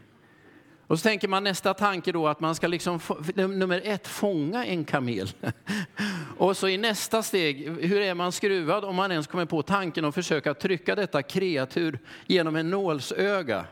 Och 0.87 0.99
så 0.99 1.03
tänker 1.03 1.27
man 1.27 1.43
nästa 1.43 1.73
tanke 1.73 2.11
då 2.11 2.27
att 2.27 2.39
man 2.39 2.55
ska 2.55 2.67
liksom, 2.67 2.99
nummer 3.35 3.81
ett, 3.83 4.07
fånga 4.07 4.65
en 4.65 4.85
kamel. 4.85 5.29
Och 6.37 6.57
så 6.57 6.67
i 6.67 6.77
nästa 6.77 7.23
steg, 7.23 7.69
hur 7.69 8.01
är 8.01 8.13
man 8.13 8.31
skruvad 8.31 8.85
om 8.85 8.95
man 8.95 9.11
ens 9.11 9.27
kommer 9.27 9.45
på 9.45 9.61
tanken 9.61 10.05
att 10.05 10.15
försöka 10.15 10.53
trycka 10.53 10.95
detta 10.95 11.21
kreatur 11.23 11.99
genom 12.27 12.55
en 12.55 12.69
nålsöga? 12.69 13.65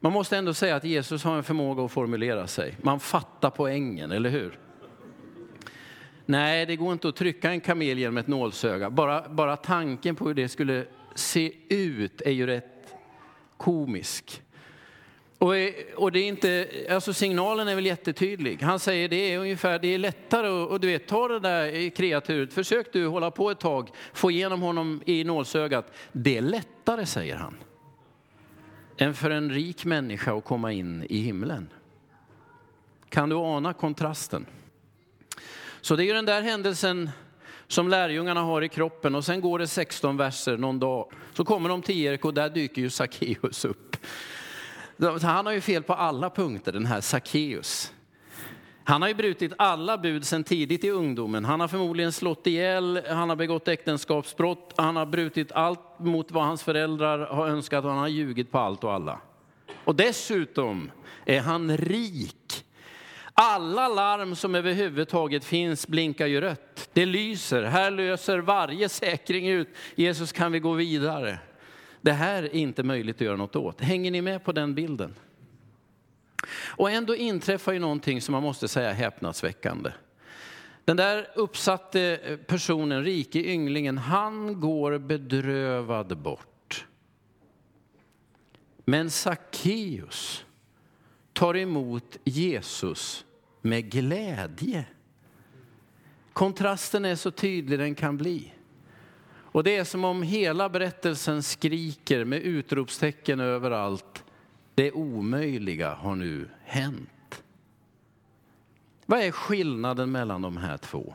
Man 0.00 0.12
måste 0.12 0.36
ändå 0.36 0.54
säga 0.54 0.76
att 0.76 0.84
Jesus 0.84 1.24
har 1.24 1.36
en 1.36 1.44
förmåga 1.44 1.84
att 1.84 1.92
formulera 1.92 2.46
sig. 2.46 2.76
Man 2.82 3.00
fattar 3.00 3.50
poängen, 3.50 4.12
eller 4.12 4.30
hur? 4.30 4.58
Nej, 6.26 6.66
det 6.66 6.76
går 6.76 6.92
inte 6.92 7.08
att 7.08 7.16
trycka 7.16 7.50
en 7.50 7.60
kamel 7.60 7.98
genom 7.98 8.16
ett 8.16 8.26
nålsöga. 8.26 8.90
Bara, 8.90 9.28
bara 9.28 9.56
tanken 9.56 10.16
på 10.16 10.26
hur 10.28 10.34
det 10.34 10.48
skulle 10.48 10.84
se 11.14 11.52
ut 11.68 12.20
är 12.20 12.30
ju 12.30 12.46
rätt 12.46 12.94
komisk. 13.56 14.42
Och, 15.40 15.54
och 15.96 16.12
det 16.12 16.20
är 16.20 16.28
inte, 16.28 16.68
alltså 16.90 17.12
signalen 17.12 17.68
är 17.68 17.74
väl 17.74 17.86
jättetydlig. 17.86 18.62
Han 18.62 18.78
säger 18.78 19.08
det 19.08 19.32
är 19.32 19.38
ungefär, 19.38 19.78
det 19.78 19.94
är 19.94 19.98
lättare 19.98 20.74
att 20.74 20.80
du 20.80 20.86
vet, 20.86 21.06
ta 21.06 21.28
det 21.28 21.40
där 21.40 21.90
kreaturet, 21.90 22.52
försök 22.52 22.92
du 22.92 23.06
hålla 23.06 23.30
på 23.30 23.50
ett 23.50 23.60
tag, 23.60 23.90
få 24.12 24.30
igenom 24.30 24.60
honom 24.62 25.02
i 25.06 25.24
nålsögat. 25.24 25.92
Det 26.12 26.36
är 26.36 26.42
lättare, 26.42 27.06
säger 27.06 27.36
han, 27.36 27.56
än 28.96 29.14
för 29.14 29.30
en 29.30 29.50
rik 29.50 29.84
människa 29.84 30.38
att 30.38 30.44
komma 30.44 30.72
in 30.72 31.06
i 31.08 31.18
himlen. 31.18 31.68
Kan 33.08 33.28
du 33.28 33.36
ana 33.36 33.72
kontrasten? 33.72 34.46
Så 35.80 35.96
det 35.96 36.04
är 36.04 36.06
ju 36.06 36.12
den 36.12 36.26
där 36.26 36.42
händelsen 36.42 37.10
som 37.66 37.88
lärjungarna 37.88 38.40
har 38.40 38.62
i 38.62 38.68
kroppen 38.68 39.14
och 39.14 39.24
sen 39.24 39.40
går 39.40 39.58
det 39.58 39.66
16 39.66 40.16
verser 40.16 40.56
någon 40.56 40.78
dag. 40.78 41.12
Så 41.34 41.44
kommer 41.44 41.68
de 41.68 41.82
till 41.82 41.98
Jeriko 41.98 42.28
och 42.28 42.34
där 42.34 42.50
dyker 42.50 42.82
ju 42.82 42.90
Sackeus 42.90 43.64
upp. 43.64 43.96
Han 45.22 45.46
har 45.46 45.52
ju 45.52 45.60
fel 45.60 45.82
på 45.82 45.94
alla 45.94 46.30
punkter, 46.30 46.72
den 46.72 46.86
här 46.86 47.00
Sackeus. 47.00 47.92
Han 48.84 49.02
har 49.02 49.08
ju 49.08 49.14
brutit 49.14 49.52
alla 49.58 49.98
bud 49.98 50.26
sedan 50.26 50.44
tidigt 50.44 50.84
i 50.84 50.90
ungdomen. 50.90 51.44
Han 51.44 51.60
har 51.60 51.68
förmodligen 51.68 52.12
slått 52.12 52.46
ihjäl, 52.46 53.02
han 53.08 53.28
har 53.28 53.36
begått 53.36 53.68
äktenskapsbrott, 53.68 54.74
han 54.76 54.96
har 54.96 55.06
brutit 55.06 55.52
allt 55.52 55.98
mot 55.98 56.30
vad 56.30 56.44
hans 56.44 56.62
föräldrar 56.62 57.18
har 57.18 57.48
önskat 57.48 57.84
och 57.84 57.90
han 57.90 57.98
har 57.98 58.08
ljugit 58.08 58.50
på 58.50 58.58
allt 58.58 58.84
och 58.84 58.92
alla. 58.92 59.20
Och 59.84 59.94
dessutom 59.94 60.90
är 61.24 61.40
han 61.40 61.76
rik. 61.76 62.64
Alla 63.34 63.88
larm 63.88 64.36
som 64.36 64.54
överhuvudtaget 64.54 65.44
finns 65.44 65.88
blinkar 65.88 66.26
ju 66.26 66.40
rött. 66.40 66.90
Det 66.92 67.06
lyser, 67.06 67.62
här 67.62 67.90
löser 67.90 68.38
varje 68.38 68.88
säkring 68.88 69.48
ut. 69.48 69.68
Jesus 69.94 70.32
kan 70.32 70.52
vi 70.52 70.60
gå 70.60 70.72
vidare. 70.72 71.38
Det 72.00 72.12
här 72.12 72.42
är 72.42 72.54
inte 72.54 72.82
möjligt 72.82 73.16
att 73.16 73.20
göra 73.20 73.36
något 73.36 73.56
åt. 73.56 73.80
Hänger 73.80 74.10
ni 74.10 74.22
med 74.22 74.44
på 74.44 74.52
den 74.52 74.74
bilden? 74.74 75.14
Och 76.52 76.90
ändå 76.90 77.16
inträffar 77.16 77.72
ju 77.72 77.78
någonting 77.78 78.20
som 78.20 78.32
man 78.32 78.42
måste 78.42 78.68
säga 78.68 78.92
häpnadsväckande. 78.92 79.90
Den 80.84 80.96
där 80.96 81.28
uppsatte 81.34 82.20
eh, 82.24 82.36
personen, 82.36 83.04
rike 83.04 83.38
ynglingen, 83.38 83.98
han 83.98 84.60
går 84.60 84.98
bedrövad 84.98 86.18
bort. 86.18 86.86
Men 88.84 89.10
Sackeus 89.10 90.44
tar 91.32 91.56
emot 91.56 92.16
Jesus 92.24 93.24
med 93.60 93.90
glädje. 93.90 94.84
Kontrasten 96.32 97.04
är 97.04 97.14
så 97.14 97.30
tydlig 97.30 97.78
den 97.78 97.94
kan 97.94 98.16
bli. 98.16 98.52
Och 99.52 99.64
det 99.64 99.76
är 99.76 99.84
som 99.84 100.04
om 100.04 100.22
hela 100.22 100.68
berättelsen 100.68 101.42
skriker 101.42 102.24
med 102.24 102.40
utropstecken 102.40 103.40
överallt. 103.40 104.24
Det 104.74 104.92
omöjliga 104.92 105.94
har 105.94 106.16
nu 106.16 106.48
hänt. 106.64 107.42
Vad 109.06 109.20
är 109.20 109.30
skillnaden 109.30 110.12
mellan 110.12 110.42
de 110.42 110.56
här 110.56 110.76
två? 110.76 111.14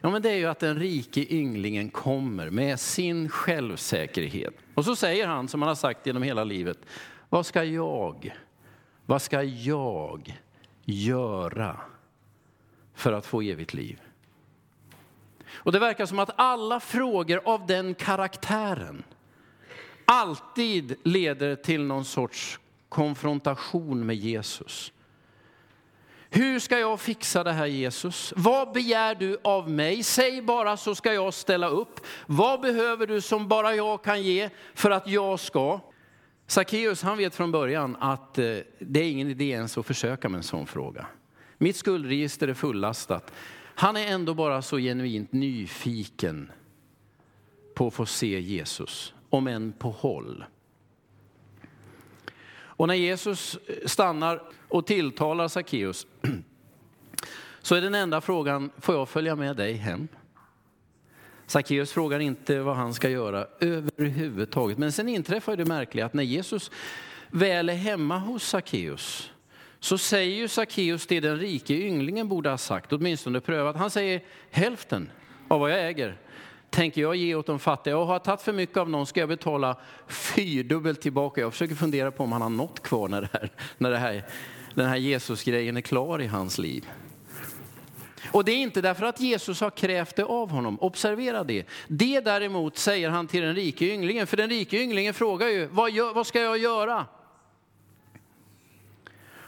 Ja, 0.00 0.10
men 0.10 0.22
det 0.22 0.30
är 0.30 0.36
ju 0.36 0.46
att 0.46 0.58
den 0.58 0.78
rike 0.78 1.34
ynglingen 1.34 1.90
kommer 1.90 2.50
med 2.50 2.80
sin 2.80 3.28
självsäkerhet. 3.28 4.54
Och 4.74 4.84
så 4.84 4.96
säger 4.96 5.26
han, 5.26 5.48
som 5.48 5.62
han 5.62 5.68
har 5.68 5.74
sagt 5.74 6.06
genom 6.06 6.22
hela 6.22 6.44
livet, 6.44 6.78
vad 7.28 7.46
ska 7.46 7.64
jag, 7.64 8.36
vad 9.06 9.22
ska 9.22 9.42
jag 9.42 10.34
göra 10.84 11.80
för 12.94 13.12
att 13.12 13.26
få 13.26 13.42
evigt 13.42 13.74
liv? 13.74 14.00
Och 15.56 15.72
det 15.72 15.78
verkar 15.78 16.06
som 16.06 16.18
att 16.18 16.30
alla 16.36 16.80
frågor 16.80 17.40
av 17.44 17.66
den 17.66 17.94
karaktären 17.94 19.04
alltid 20.04 20.96
leder 21.02 21.56
till 21.56 21.82
någon 21.82 22.04
sorts 22.04 22.60
konfrontation 22.88 24.06
med 24.06 24.16
Jesus. 24.16 24.92
Hur 26.30 26.58
ska 26.58 26.78
jag 26.78 27.00
fixa 27.00 27.44
det 27.44 27.52
här 27.52 27.66
Jesus? 27.66 28.32
Vad 28.36 28.72
begär 28.72 29.14
du 29.14 29.38
av 29.44 29.70
mig? 29.70 30.02
Säg 30.02 30.42
bara 30.42 30.76
så 30.76 30.94
ska 30.94 31.12
jag 31.12 31.34
ställa 31.34 31.68
upp. 31.68 32.00
Vad 32.26 32.60
behöver 32.60 33.06
du 33.06 33.20
som 33.20 33.48
bara 33.48 33.74
jag 33.74 34.04
kan 34.04 34.22
ge 34.22 34.50
för 34.74 34.90
att 34.90 35.08
jag 35.08 35.40
ska? 35.40 35.80
Sackeus 36.46 37.02
han 37.02 37.18
vet 37.18 37.34
från 37.34 37.52
början 37.52 37.96
att 38.00 38.38
eh, 38.38 38.44
det 38.78 39.00
är 39.00 39.10
ingen 39.10 39.30
idé 39.30 39.44
ens 39.44 39.78
att 39.78 39.86
försöka 39.86 40.28
med 40.28 40.38
en 40.38 40.42
sån 40.42 40.66
fråga. 40.66 41.06
Mitt 41.58 41.76
skuldregister 41.76 42.48
är 42.48 42.54
fullastat. 42.54 43.32
Han 43.78 43.96
är 43.96 44.06
ändå 44.06 44.34
bara 44.34 44.62
så 44.62 44.78
genuint 44.78 45.32
nyfiken 45.32 46.50
på 47.74 47.86
att 47.86 47.94
få 47.94 48.06
se 48.06 48.40
Jesus, 48.40 49.14
om 49.30 49.46
än 49.46 49.72
på 49.72 49.90
håll. 49.90 50.44
Och 52.56 52.88
när 52.88 52.94
Jesus 52.94 53.58
stannar 53.86 54.42
och 54.68 54.86
tilltalar 54.86 55.48
Sackeus 55.48 56.06
så 57.62 57.74
är 57.74 57.80
den 57.80 57.94
enda 57.94 58.20
frågan, 58.20 58.70
får 58.78 58.94
jag 58.94 59.08
följa 59.08 59.36
med 59.36 59.56
dig 59.56 59.72
hem? 59.72 60.08
Sackeus 61.46 61.92
frågar 61.92 62.20
inte 62.20 62.60
vad 62.60 62.76
han 62.76 62.94
ska 62.94 63.08
göra 63.08 63.46
överhuvudtaget. 63.60 64.78
Men 64.78 64.92
sen 64.92 65.08
inträffar 65.08 65.56
det 65.56 65.64
märkliga 65.64 66.06
att 66.06 66.14
när 66.14 66.22
Jesus 66.22 66.70
väl 67.30 67.68
är 67.68 67.74
hemma 67.74 68.18
hos 68.18 68.44
Sackeus 68.44 69.30
så 69.80 69.98
säger 69.98 70.36
ju 70.36 70.48
Sackeus 70.48 71.06
det 71.06 71.20
den 71.20 71.38
rike 71.38 71.74
ynglingen 71.74 72.28
borde 72.28 72.50
ha 72.50 72.58
sagt, 72.58 72.92
åtminstone 72.92 73.40
prövat. 73.40 73.76
Han 73.76 73.90
säger 73.90 74.22
hälften 74.50 75.10
av 75.48 75.60
vad 75.60 75.70
jag 75.70 75.88
äger 75.88 76.16
tänker 76.70 77.00
jag 77.00 77.16
ge 77.16 77.34
åt 77.34 77.46
de 77.46 77.58
fattiga. 77.58 77.98
Och 77.98 78.06
har 78.06 78.14
jag 78.14 78.24
tagit 78.24 78.42
för 78.42 78.52
mycket 78.52 78.76
av 78.76 78.90
någon 78.90 79.06
ska 79.06 79.20
jag 79.20 79.28
betala 79.28 79.76
fyrdubbelt 80.06 81.00
tillbaka. 81.00 81.40
Jag 81.40 81.52
försöker 81.52 81.74
fundera 81.74 82.10
på 82.10 82.24
om 82.24 82.32
han 82.32 82.42
har 82.42 82.50
något 82.50 82.82
kvar 82.82 83.08
när, 83.08 83.20
det 83.20 83.28
här, 83.32 83.50
när 83.78 83.90
det 83.90 83.98
här, 83.98 84.24
den 84.74 84.88
här 84.88 84.96
Jesus-grejen 84.96 85.76
är 85.76 85.80
klar 85.80 86.22
i 86.22 86.26
hans 86.26 86.58
liv. 86.58 86.88
Och 88.32 88.44
det 88.44 88.52
är 88.52 88.56
inte 88.56 88.80
därför 88.80 89.06
att 89.06 89.20
Jesus 89.20 89.60
har 89.60 89.70
krävt 89.70 90.16
det 90.16 90.24
av 90.24 90.50
honom. 90.50 90.80
Observera 90.80 91.44
det. 91.44 91.64
Det 91.88 92.20
däremot 92.20 92.78
säger 92.78 93.10
han 93.10 93.26
till 93.26 93.42
den 93.42 93.54
rike 93.54 93.86
ynglingen. 93.86 94.26
För 94.26 94.36
den 94.36 94.50
rike 94.50 94.76
ynglingen 94.76 95.14
frågar 95.14 95.48
ju, 95.48 95.66
vad, 95.66 95.90
gör, 95.90 96.14
vad 96.14 96.26
ska 96.26 96.40
jag 96.40 96.58
göra? 96.58 97.06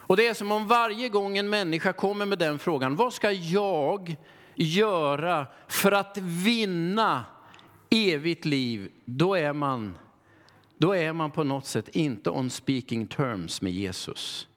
Och 0.08 0.16
det 0.16 0.26
är 0.26 0.34
som 0.34 0.52
om 0.52 0.66
varje 0.66 1.08
gång 1.08 1.38
en 1.38 1.50
människa 1.50 1.92
kommer 1.92 2.26
med 2.26 2.38
den 2.38 2.58
frågan, 2.58 2.96
vad 2.96 3.12
ska 3.12 3.32
jag 3.32 4.16
göra 4.54 5.46
för 5.66 5.92
att 5.92 6.16
vinna 6.18 7.24
evigt 7.90 8.44
liv? 8.44 8.90
Då 9.04 9.34
är 9.34 9.52
man, 9.52 9.98
då 10.78 10.96
är 10.96 11.12
man 11.12 11.30
på 11.30 11.44
något 11.44 11.66
sätt 11.66 11.88
inte 11.88 12.30
on 12.30 12.50
speaking 12.50 13.06
terms 13.06 13.62
med 13.62 13.72
Jesus. 13.72 14.48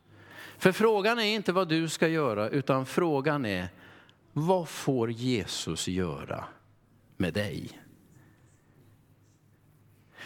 För 0.57 0.71
frågan 0.71 1.19
är 1.19 1.35
inte 1.35 1.51
vad 1.51 1.67
du 1.67 1.89
ska 1.89 2.07
göra, 2.07 2.49
utan 2.49 2.85
frågan 2.85 3.45
är 3.45 3.67
vad 4.33 4.69
får 4.69 5.11
Jesus 5.11 5.87
göra 5.87 6.43
med 7.17 7.33
dig? 7.33 7.80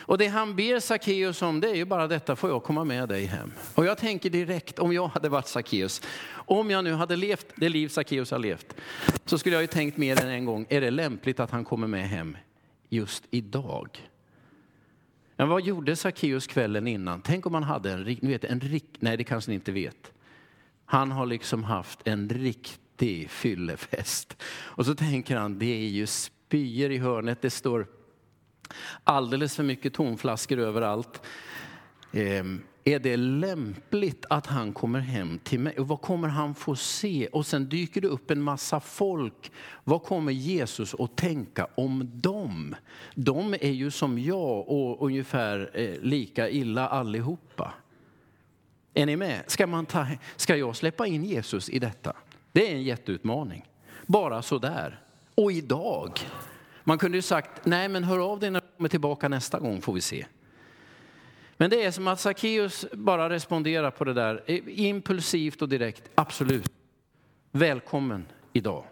Och 0.07 0.17
det 0.17 0.27
han 0.27 0.55
ber 0.55 0.79
Sackeus 0.79 1.41
om 1.41 1.59
det 1.59 1.69
är 1.69 1.75
ju 1.75 1.85
bara 1.85 2.07
detta, 2.07 2.35
får 2.35 2.49
jag 2.49 2.63
komma 2.63 2.83
med 2.83 3.09
dig 3.09 3.25
hem? 3.25 3.51
Och 3.75 3.85
jag 3.85 3.97
tänker 3.97 4.29
direkt, 4.29 4.79
om 4.79 4.93
jag 4.93 5.07
hade 5.07 5.29
varit 5.29 5.47
Sackeus, 5.47 6.01
om 6.31 6.69
jag 6.69 6.83
nu 6.83 6.93
hade 6.93 7.15
levt 7.15 7.45
det 7.55 7.69
liv 7.69 7.87
Sackeus 7.87 8.31
har 8.31 8.39
levt, 8.39 8.75
så 9.25 9.37
skulle 9.37 9.55
jag 9.55 9.61
ju 9.61 9.67
tänkt 9.67 9.97
mer 9.97 10.23
än 10.23 10.29
en 10.29 10.45
gång, 10.45 10.65
är 10.69 10.81
det 10.81 10.91
lämpligt 10.91 11.39
att 11.39 11.51
han 11.51 11.65
kommer 11.65 11.87
med 11.87 12.09
hem 12.09 12.37
just 12.89 13.23
idag? 13.31 14.09
Men 15.35 15.49
vad 15.49 15.61
gjorde 15.61 15.95
Sackeus 15.95 16.47
kvällen 16.47 16.87
innan? 16.87 17.21
Tänk 17.21 17.45
om 17.45 17.53
han 17.53 17.63
hade 17.63 17.91
en, 17.91 18.03
ni 18.03 18.31
vet, 18.31 18.43
en 18.43 18.79
nej 18.99 19.17
det 19.17 19.23
kanske 19.23 19.51
ni 19.51 19.55
inte 19.55 19.71
vet. 19.71 20.11
Han 20.85 21.11
har 21.11 21.25
liksom 21.25 21.63
haft 21.63 21.99
en 22.07 22.29
riktig 22.29 23.29
fyllefest. 23.29 24.37
Och 24.53 24.85
så 24.85 24.95
tänker 24.95 25.35
han, 25.35 25.59
det 25.59 25.65
är 25.65 25.89
ju 25.89 26.07
spyor 26.07 26.91
i 26.91 26.97
hörnet, 26.97 27.41
det 27.41 27.49
står 27.49 27.87
alldeles 29.03 29.55
för 29.55 29.63
mycket 29.63 29.93
tomflaskor 29.93 30.59
överallt. 30.59 31.21
Ehm, 32.11 32.61
är 32.87 32.99
det 32.99 33.17
lämpligt 33.17 34.25
att 34.29 34.47
han 34.47 34.73
kommer 34.73 34.99
hem 34.99 35.39
till 35.39 35.59
mig? 35.59 35.79
Och 35.79 35.87
vad 35.87 36.01
kommer 36.01 36.27
han 36.27 36.55
få 36.55 36.75
se? 36.75 37.27
Och 37.27 37.45
sen 37.45 37.69
dyker 37.69 38.01
det 38.01 38.07
upp 38.07 38.31
en 38.31 38.41
massa 38.41 38.79
folk. 38.79 39.51
Vad 39.83 40.03
kommer 40.03 40.31
Jesus 40.31 40.95
att 40.99 41.15
tänka 41.15 41.67
om 41.75 42.11
dem? 42.13 42.75
De 43.15 43.53
är 43.53 43.71
ju 43.71 43.91
som 43.91 44.19
jag 44.19 44.69
och 44.69 45.05
ungefär 45.05 45.71
eh, 45.73 46.01
lika 46.01 46.49
illa 46.49 46.87
allihopa. 46.87 47.73
Är 48.93 49.05
ni 49.05 49.15
med? 49.15 49.43
Ska, 49.47 49.67
man 49.67 49.85
ta, 49.85 50.07
ska 50.35 50.55
jag 50.55 50.75
släppa 50.75 51.07
in 51.07 51.25
Jesus 51.25 51.69
i 51.69 51.79
detta? 51.79 52.13
Det 52.51 52.71
är 52.71 52.75
en 52.75 52.83
jätteutmaning. 52.83 53.65
Bara 54.05 54.41
sådär. 54.41 54.99
Och 55.35 55.51
idag. 55.51 56.19
Man 56.87 56.97
kunde 56.97 57.17
ju 57.17 57.21
sagt, 57.21 57.65
nej 57.65 57.89
men 57.89 58.03
hör 58.03 58.31
av 58.31 58.39
dig 58.39 58.51
när 58.51 58.61
du 58.61 58.67
kommer 58.77 58.89
tillbaka 58.89 59.27
nästa 59.27 59.59
gång 59.59 59.81
får 59.81 59.93
vi 59.93 60.01
se. 60.01 60.25
Men 61.57 61.69
det 61.69 61.83
är 61.83 61.91
som 61.91 62.07
att 62.07 62.19
Sackeus 62.19 62.85
bara 62.93 63.29
responderar 63.29 63.91
på 63.91 64.03
det 64.03 64.13
där 64.13 64.43
eh, 64.45 64.61
impulsivt 64.65 65.61
och 65.61 65.69
direkt. 65.69 66.03
Absolut. 66.15 66.71
Välkommen 67.51 68.25
idag. 68.53 68.85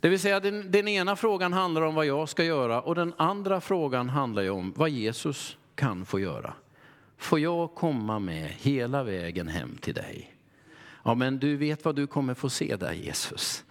Det 0.00 0.08
vill 0.08 0.20
säga 0.20 0.40
den, 0.40 0.70
den, 0.70 0.88
ena 0.88 1.16
frågan 1.16 1.52
handlar 1.52 1.82
om 1.82 1.94
vad 1.94 2.06
jag 2.06 2.28
ska 2.28 2.44
göra 2.44 2.80
och 2.80 2.94
den 2.94 3.14
andra 3.16 3.60
frågan 3.60 4.08
handlar 4.08 4.50
om 4.50 4.72
vad 4.76 4.90
Jesus 4.90 5.56
kan 5.74 6.06
få 6.06 6.20
göra. 6.20 6.54
Får 7.16 7.40
jag 7.40 7.74
komma 7.74 8.18
med 8.18 8.48
hela 8.48 9.02
vägen 9.02 9.48
hem 9.48 9.76
till 9.76 9.94
dig? 9.94 10.34
Ja, 11.04 11.14
men 11.14 11.38
du 11.38 11.56
vet 11.56 11.84
vad 11.84 11.96
du 11.96 12.06
kommer 12.06 12.34
få 12.34 12.50
se 12.50 12.76
där 12.76 12.92
Jesus. 12.92 13.64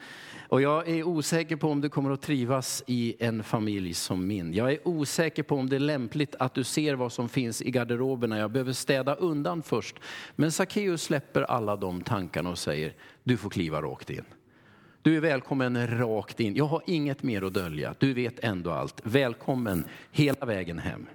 Och 0.52 0.62
jag 0.62 0.90
är 0.90 1.04
osäker 1.04 1.56
på 1.56 1.70
om 1.70 1.82
du 1.82 1.90
kommer 1.90 2.12
att 2.12 2.22
trivas 2.22 2.84
i 2.88 3.16
en 3.20 3.44
familj 3.44 3.94
som 3.94 4.28
min. 4.28 4.54
Jag 4.54 4.72
är 4.72 4.88
osäker 4.88 5.44
på 5.44 5.56
om 5.56 5.70
det 5.70 5.76
är 5.76 5.80
lämpligt 5.80 6.36
att 6.40 6.54
du 6.54 6.64
ser 6.64 6.96
vad 6.96 7.12
som 7.12 7.30
finns 7.30 7.62
i 7.62 7.72
garderoberna. 7.72 8.38
Jag 8.38 8.52
behöver 8.52 8.74
städa 8.74 9.16
undan 9.16 9.64
först. 9.64 9.96
Men 10.36 10.52
Sackeus 10.52 11.04
släpper 11.04 11.42
alla 11.42 11.76
de 11.76 12.02
tankarna 12.02 12.50
och 12.50 12.58
säger, 12.58 12.94
du 13.24 13.38
får 13.38 13.50
kliva 13.50 13.82
rakt 13.82 14.10
in. 14.10 14.24
Du 15.02 15.18
är 15.18 15.22
välkommen 15.22 16.00
rakt 16.00 16.40
in. 16.40 16.56
Jag 16.56 16.66
har 16.66 16.82
inget 16.86 17.24
mer 17.24 17.42
att 17.42 17.54
dölja. 17.54 17.96
Du 18.00 18.14
vet 18.14 18.40
ändå 18.40 18.72
allt. 18.72 19.02
Välkommen 19.04 19.86
hela 20.12 20.46
vägen 20.46 20.80
hem. 20.80 21.06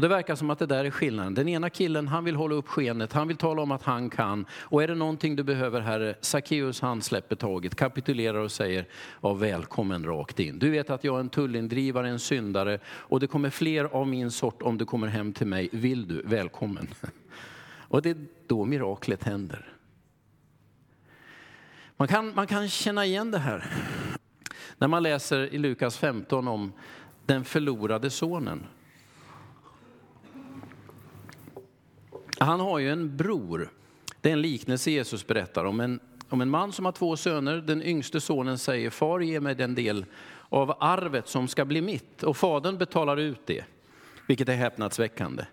Och 0.00 0.02
det 0.02 0.08
verkar 0.08 0.34
som 0.34 0.50
att 0.50 0.58
det 0.58 0.66
där 0.66 0.84
är 0.84 0.90
skillnaden. 0.90 1.34
Den 1.34 1.48
ena 1.48 1.70
killen, 1.70 2.08
han 2.08 2.24
vill 2.24 2.36
hålla 2.36 2.54
upp 2.54 2.68
skenet, 2.68 3.12
han 3.12 3.28
vill 3.28 3.36
tala 3.36 3.62
om 3.62 3.70
att 3.70 3.82
han 3.82 4.10
kan. 4.10 4.46
Och 4.52 4.82
är 4.82 4.88
det 4.88 4.94
någonting 4.94 5.36
du 5.36 5.42
behöver 5.42 5.80
Herre, 5.80 6.14
Sackeus 6.20 6.80
han 6.80 7.02
släpper 7.02 7.36
taget, 7.36 7.74
kapitulerar 7.74 8.38
och 8.38 8.52
säger, 8.52 8.86
ja, 9.20 9.32
välkommen 9.32 10.04
rakt 10.04 10.38
in. 10.38 10.58
Du 10.58 10.70
vet 10.70 10.90
att 10.90 11.04
jag 11.04 11.16
är 11.16 11.20
en 11.20 11.28
tullindrivare, 11.28 12.08
en 12.08 12.18
syndare 12.18 12.78
och 12.86 13.20
det 13.20 13.26
kommer 13.26 13.50
fler 13.50 13.84
av 13.84 14.08
min 14.08 14.30
sort 14.30 14.62
om 14.62 14.78
du 14.78 14.84
kommer 14.84 15.06
hem 15.06 15.32
till 15.32 15.46
mig. 15.46 15.68
Vill 15.72 16.08
du? 16.08 16.22
Välkommen. 16.24 16.86
Och 17.78 18.02
det 18.02 18.10
är 18.10 18.16
då 18.46 18.64
miraklet 18.64 19.24
händer. 19.24 19.68
Man 21.96 22.08
kan, 22.08 22.34
man 22.34 22.46
kan 22.46 22.68
känna 22.68 23.06
igen 23.06 23.30
det 23.30 23.38
här 23.38 23.70
när 24.78 24.88
man 24.88 25.02
läser 25.02 25.54
i 25.54 25.58
Lukas 25.58 25.98
15 25.98 26.48
om 26.48 26.72
den 27.26 27.44
förlorade 27.44 28.10
sonen. 28.10 28.66
Han 32.44 32.60
har 32.60 32.78
ju 32.78 32.90
en 32.90 33.16
bror. 33.16 33.70
Det 34.20 34.28
är 34.28 34.32
en 34.32 34.42
liknelse 34.42 34.90
Jesus 34.90 35.26
berättar 35.26 35.64
om 35.64 35.80
en, 35.80 36.00
om 36.28 36.40
en 36.40 36.50
man 36.50 36.72
som 36.72 36.84
har 36.84 36.92
två 36.92 37.16
söner. 37.16 37.56
Den 37.56 37.82
yngste 37.82 38.20
sonen 38.20 38.58
säger, 38.58 38.90
far 38.90 39.20
ge 39.20 39.40
mig 39.40 39.54
den 39.54 39.74
del 39.74 40.04
av 40.48 40.76
arvet 40.80 41.28
som 41.28 41.48
ska 41.48 41.64
bli 41.64 41.80
mitt. 41.80 42.22
Och 42.22 42.36
fadern 42.36 42.78
betalar 42.78 43.16
ut 43.16 43.40
det, 43.46 43.64
vilket 44.26 44.48
är 44.48 44.56
häpnadsväckande. 44.56 45.44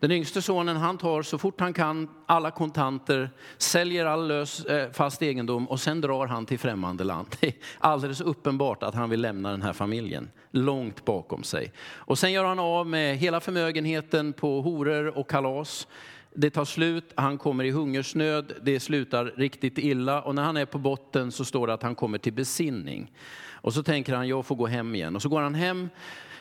Den 0.00 0.10
yngste 0.10 0.42
sonen 0.42 0.76
han 0.76 0.98
tar 0.98 1.22
så 1.22 1.38
fort 1.38 1.60
han 1.60 1.72
kan 1.72 2.08
alla 2.26 2.50
kontanter, 2.50 3.30
säljer 3.58 4.06
all 4.06 4.28
lös 4.28 4.64
eh, 4.64 4.92
fast 4.92 5.22
egendom 5.22 5.68
och 5.68 5.80
sen 5.80 6.00
drar 6.00 6.26
han 6.26 6.46
till 6.46 6.58
främmande 6.58 7.04
land. 7.04 7.26
Det 7.40 7.46
är 7.46 7.54
alldeles 7.78 8.20
uppenbart 8.20 8.82
att 8.82 8.94
han 8.94 9.10
vill 9.10 9.20
lämna 9.20 9.50
den 9.50 9.62
här 9.62 9.72
familjen 9.72 10.30
långt 10.50 11.04
bakom 11.04 11.42
sig. 11.42 11.72
Och 11.96 12.18
sen 12.18 12.32
gör 12.32 12.44
han 12.44 12.58
av 12.58 12.86
med 12.86 13.16
hela 13.16 13.40
förmögenheten 13.40 14.32
på 14.32 14.60
horor 14.60 15.18
och 15.18 15.30
kalas 15.30 15.86
det 16.34 16.50
tar 16.50 16.64
slut, 16.64 17.12
han 17.14 17.38
kommer 17.38 17.64
i 17.64 17.70
hungersnöd, 17.70 18.52
det 18.62 18.80
slutar 18.80 19.24
riktigt 19.24 19.78
illa 19.78 20.22
och 20.22 20.34
när 20.34 20.42
han 20.42 20.56
är 20.56 20.66
på 20.66 20.78
botten 20.78 21.32
så 21.32 21.44
står 21.44 21.66
det 21.66 21.74
att 21.74 21.82
han 21.82 21.94
kommer 21.94 22.18
till 22.18 22.32
besinning. 22.32 23.12
Och 23.64 23.74
så 23.74 23.82
tänker 23.82 24.14
han, 24.14 24.28
jag 24.28 24.46
får 24.46 24.56
gå 24.56 24.66
hem 24.66 24.94
igen. 24.94 25.16
Och 25.16 25.22
så 25.22 25.28
går 25.28 25.40
han 25.40 25.54
hem 25.54 25.88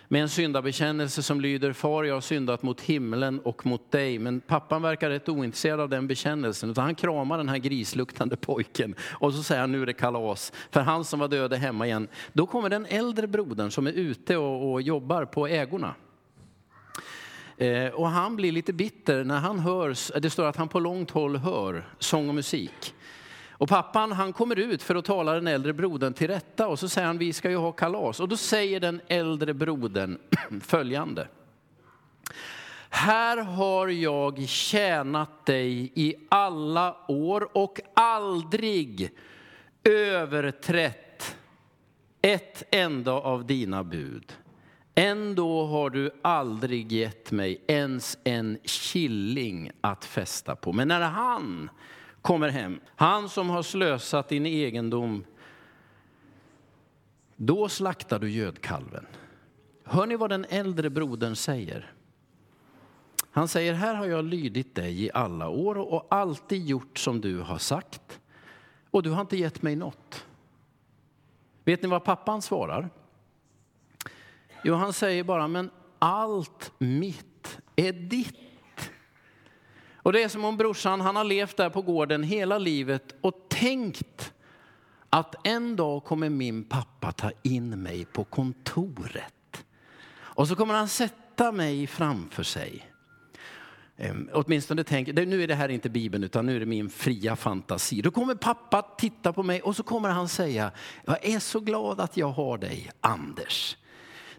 med 0.08 0.22
en 0.22 0.30
syndabekännelse 0.30 1.24
som 1.24 1.42
lyder, 1.42 1.74
far 1.74 2.04
jag 2.04 2.14
har 2.14 2.22
syndat 2.22 2.64
mot 2.64 2.82
himlen 2.82 3.40
och 3.40 3.66
mot 3.66 3.92
dig. 3.92 4.20
Men 4.20 4.42
pappan 4.42 4.82
verkar 4.82 5.10
rätt 5.10 5.30
ointresserad 5.30 5.80
av 5.80 5.90
den 5.90 6.08
bekännelsen, 6.08 6.70
utan 6.70 6.84
han 6.84 6.96
kramar 6.96 7.38
den 7.38 7.50
här 7.50 7.58
grisluktande 7.58 8.36
pojken. 8.36 8.96
Och 9.12 9.34
så 9.34 9.44
säger 9.44 9.62
han, 9.62 9.72
nu 9.72 9.82
är 9.82 9.86
det 9.86 9.94
kalas, 9.94 10.54
för 10.72 10.82
han 10.82 11.06
som 11.06 11.20
var 11.20 11.28
död 11.28 11.54
är 11.54 11.58
hemma 11.58 11.86
igen. 11.86 12.08
Då 12.34 12.46
kommer 12.46 12.70
den 12.70 12.86
äldre 12.86 13.28
brodern 13.28 13.72
som 13.72 13.88
är 13.88 13.92
ute 13.92 14.38
och, 14.38 14.72
och 14.72 14.82
jobbar 14.82 15.26
på 15.26 15.48
ägorna. 15.48 15.96
Eh, 17.58 17.88
och 17.88 18.10
han 18.10 18.36
blir 18.36 18.52
lite 18.52 18.74
bitter 18.74 19.24
när 19.24 19.40
han 19.40 19.60
hör, 19.60 20.20
det 20.20 20.30
står 20.30 20.46
att 20.46 20.56
han 20.56 20.68
på 20.68 20.80
långt 20.80 21.12
håll 21.12 21.38
hör 21.38 21.88
sång 22.00 22.30
och 22.30 22.36
musik. 22.36 22.94
Och 23.52 23.70
pappan 23.70 24.12
han 24.12 24.34
kommer 24.34 24.60
ut 24.60 24.84
för 24.84 24.96
att 24.96 25.06
tala 25.06 25.34
den 25.34 25.48
äldre 25.48 25.74
brodern 25.74 26.14
till 26.14 26.28
rätta 26.28 26.68
och 26.68 26.80
så 26.80 26.90
säger 26.90 27.08
han 27.08 27.18
vi 27.18 27.34
ska 27.34 27.50
ju 27.50 27.56
ha 27.56 27.72
kalas. 27.72 28.20
Och 28.20 28.30
då 28.30 28.38
säger 28.38 28.80
den 28.80 29.02
äldre 29.08 29.54
brodern 29.54 30.18
följande. 30.62 31.28
Här 32.90 33.38
har 33.38 33.88
jag 33.88 34.48
tjänat 34.48 35.46
dig 35.46 35.92
i 35.96 36.16
alla 36.30 36.96
år 37.08 37.58
och 37.58 37.80
aldrig 37.94 39.12
överträtt 39.84 41.36
ett 42.22 42.64
enda 42.72 43.12
av 43.12 43.46
dina 43.46 43.84
bud. 43.84 44.34
Ändå 44.96 45.66
har 45.66 45.90
du 45.90 46.12
aldrig 46.22 46.92
gett 46.92 47.32
mig 47.32 47.64
ens 47.68 48.18
en 48.24 48.58
killing 48.64 49.72
att 49.82 50.06
fästa 50.06 50.56
på. 50.56 50.74
Men 50.74 50.88
när 50.88 51.02
han 51.02 51.70
kommer 52.22 52.50
hem, 52.50 52.80
han 52.96 53.30
som 53.30 53.50
har 53.50 53.64
slösat 53.64 54.30
din 54.30 54.46
egendom, 54.46 55.26
då 57.36 57.70
slaktar 57.70 58.20
du 58.20 58.32
gödkalven. 58.32 59.06
Hör 59.84 60.08
ni 60.08 60.16
vad 60.16 60.30
den 60.30 60.46
äldre 60.50 60.90
brodern 60.90 61.36
säger? 61.36 61.94
Han 63.32 63.48
säger, 63.48 63.74
här 63.74 63.96
har 63.96 64.06
jag 64.06 64.26
lydit 64.26 64.76
dig 64.76 65.04
i 65.04 65.12
alla 65.14 65.50
år 65.50 65.78
och 65.78 66.08
alltid 66.10 66.66
gjort 66.66 66.98
som 66.98 67.22
du 67.22 67.40
har 67.40 67.58
sagt. 67.58 68.20
Och 68.92 69.04
du 69.04 69.10
har 69.10 69.22
inte 69.22 69.38
gett 69.38 69.62
mig 69.62 69.76
något. 69.76 70.26
Vet 71.64 71.82
ni 71.82 71.88
vad 71.90 72.04
pappan 72.04 72.42
svarar? 72.42 72.90
Jo, 74.64 74.76
han 74.76 74.94
säger 74.94 75.24
bara, 75.24 75.48
men 75.48 75.70
allt 76.00 76.72
mitt 76.78 77.60
är 77.76 77.94
ditt. 77.94 78.90
Och 79.96 80.14
det 80.14 80.24
är 80.24 80.30
som 80.30 80.46
om 80.46 80.58
brorsan, 80.58 81.02
han 81.02 81.16
har 81.16 81.24
levt 81.24 81.58
där 81.58 81.70
på 81.70 81.82
gården 81.82 82.24
hela 82.24 82.58
livet 82.58 83.16
och 83.22 83.46
tänkt 83.50 84.34
att 85.10 85.48
en 85.48 85.76
dag 85.76 86.04
kommer 86.04 86.30
min 86.30 86.64
pappa 86.64 87.12
ta 87.12 87.32
in 87.44 87.84
mig 87.84 88.06
på 88.06 88.24
kontoret. 88.24 89.66
Och 90.16 90.48
så 90.48 90.56
kommer 90.56 90.74
han 90.74 90.88
sätta 90.88 91.52
mig 91.52 91.88
framför 91.88 92.44
sig. 92.44 92.94
Ehm, 93.98 94.30
åtminstone 94.34 94.84
tänker, 94.84 95.26
nu 95.26 95.44
är 95.44 95.48
det 95.48 95.56
här 95.56 95.70
inte 95.70 95.90
Bibeln 95.90 96.24
utan 96.24 96.46
nu 96.46 96.56
är 96.56 96.60
det 96.60 96.66
min 96.66 96.90
fria 96.90 97.36
fantasi. 97.36 98.02
Då 98.02 98.12
kommer 98.12 98.36
pappa 98.36 98.82
titta 98.82 99.34
på 99.34 99.44
mig 99.44 99.62
och 99.62 99.76
så 99.76 99.84
kommer 99.84 100.10
han 100.10 100.30
säga, 100.30 100.72
jag 101.06 101.26
är 101.26 101.40
så 101.40 101.60
glad 101.60 102.00
att 102.00 102.18
jag 102.18 102.30
har 102.30 102.58
dig 102.58 102.92
Anders. 103.02 103.78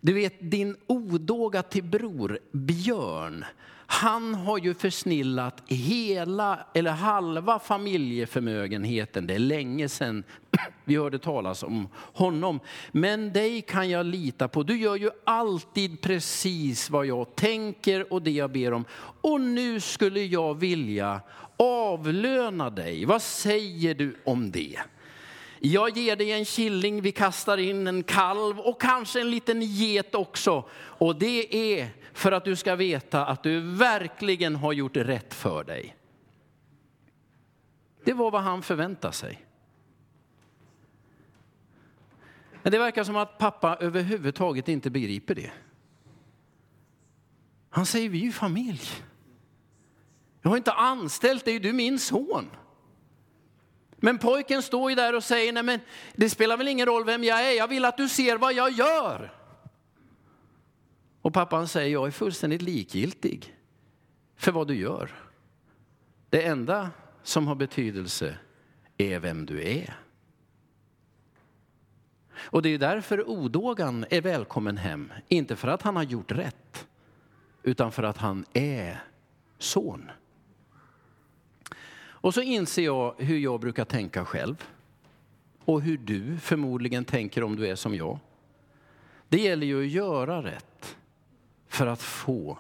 Du 0.05 0.13
vet 0.13 0.51
din 0.51 0.77
odåga 0.87 1.63
till 1.63 1.85
bror 1.85 2.39
Björn, 2.53 3.45
han 3.87 4.35
har 4.35 4.59
ju 4.59 4.75
försnillat 4.75 5.63
hela 5.67 6.67
eller 6.75 6.91
halva 6.91 7.59
familjeförmögenheten. 7.59 9.27
Det 9.27 9.35
är 9.35 9.39
länge 9.39 9.89
sedan 9.89 10.25
vi 10.85 10.97
hörde 10.97 11.19
talas 11.19 11.63
om 11.63 11.89
honom. 11.97 12.61
Men 12.93 13.33
dig 13.33 13.63
kan 13.63 13.91
jag 13.91 14.07
lita 14.07 14.49
på. 14.49 14.63
Du 14.63 14.77
gör 14.77 14.97
ju 14.97 15.11
alltid 15.25 16.01
precis 16.01 16.91
vad 16.91 17.07
jag 17.07 17.37
tänker 17.37 18.13
och 18.13 18.23
det 18.23 18.31
jag 18.31 18.53
ber 18.53 18.73
om. 18.73 18.85
Och 19.21 19.41
nu 19.41 19.81
skulle 19.81 20.21
jag 20.21 20.55
vilja 20.55 21.21
avlöna 21.57 22.71
dig. 22.71 23.05
Vad 23.05 23.23
säger 23.23 23.95
du 23.95 24.17
om 24.25 24.51
det? 24.51 24.79
Jag 25.67 25.97
ger 25.97 26.17
dig 26.17 26.33
en 26.33 26.45
killing, 26.45 27.03
vi 27.03 27.13
kastar 27.13 27.59
in 27.59 27.87
en 27.87 28.03
kalv 28.03 28.59
och 28.59 28.81
kanske 28.81 29.21
en 29.21 29.31
liten 29.31 29.63
get 29.63 30.15
också. 30.15 30.69
Och 30.75 31.17
det 31.17 31.57
är 31.81 31.89
för 32.13 32.33
att 32.33 32.45
du 32.45 32.57
ska 32.57 32.77
veta 32.77 33.27
att 33.27 33.43
du 33.43 33.61
verkligen 33.61 34.57
har 34.57 34.73
gjort 34.73 34.97
rätt 34.97 35.35
för 35.35 35.65
dig. 35.65 35.97
Det 38.05 38.13
var 38.13 38.31
vad 38.31 38.43
han 38.43 38.63
förväntade 38.63 39.15
sig. 39.15 39.47
Men 42.63 42.73
det 42.73 42.79
verkar 42.79 43.05
som 43.05 43.17
att 43.17 43.39
pappa 43.39 43.77
överhuvudtaget 43.81 44.69
inte 44.69 44.91
begriper 44.91 45.35
det. 45.35 45.53
Han 47.71 47.87
säger, 47.87 48.09
vi 48.09 48.21
är 48.21 48.25
ju 48.25 48.33
familj. 48.33 48.89
Jag 50.43 50.51
har 50.51 50.57
inte 50.57 50.73
anställt 50.73 51.45
dig, 51.45 51.59
du 51.59 51.69
är 51.69 51.73
min 51.73 51.99
son. 51.99 52.51
Men 54.05 54.19
pojken 54.19 54.63
står 54.63 54.91
ju 54.91 54.97
där 54.97 55.15
och 55.15 55.25
säger, 55.25 55.53
nej 55.53 55.63
men 55.63 55.81
det 56.15 56.31
spelar 56.31 56.57
väl 56.57 56.69
ingen 56.69 56.87
roll 56.87 57.05
vem 57.05 57.25
jag 57.25 57.45
är, 57.45 57.57
jag 57.57 57.69
vill 57.69 57.85
att 57.85 57.97
du 57.97 58.09
ser 58.09 58.37
vad 58.37 58.53
jag 58.55 58.71
gör. 58.71 59.33
Och 61.23 61.35
pappan 61.35 61.69
säger, 61.69 61.93
jag 61.93 62.07
är 62.07 62.11
fullständigt 62.11 62.63
likgiltig 62.63 63.55
för 64.37 64.53
vad 64.53 64.69
du 64.69 64.75
gör. 64.75 65.11
Det 66.31 66.47
enda 66.47 66.91
som 67.23 67.47
har 67.47 67.55
betydelse 67.55 68.39
är 68.97 69.19
vem 69.19 69.47
du 69.47 69.63
är. 69.63 69.97
Och 72.37 72.63
det 72.63 72.69
är 72.69 72.79
därför 72.79 73.29
odågan 73.29 74.07
är 74.11 74.21
välkommen 74.21 74.77
hem. 74.77 75.13
Inte 75.29 75.57
för 75.57 75.69
att 75.69 75.83
han 75.83 75.97
har 75.97 76.03
gjort 76.03 76.33
rätt, 76.33 76.87
utan 77.63 77.93
för 77.93 78.03
att 78.03 78.19
han 78.19 78.45
är 78.53 79.05
son. 79.59 80.11
Och 82.25 82.35
så 82.35 82.41
inser 82.41 82.85
jag 82.85 83.15
hur 83.19 83.39
jag 83.39 83.61
brukar 83.61 83.85
tänka 83.85 84.25
själv. 84.25 84.65
Och 85.65 85.83
hur 85.83 85.99
du 85.99 86.39
förmodligen 86.39 87.05
tänker 87.05 87.43
om 87.43 87.57
du 87.57 87.67
är 87.67 87.75
som 87.75 87.95
jag. 87.95 88.19
Det 89.29 89.41
gäller 89.41 89.67
ju 89.67 89.85
att 89.85 89.91
göra 89.91 90.43
rätt 90.43 90.97
för 91.69 91.87
att 91.87 92.03
få 92.03 92.59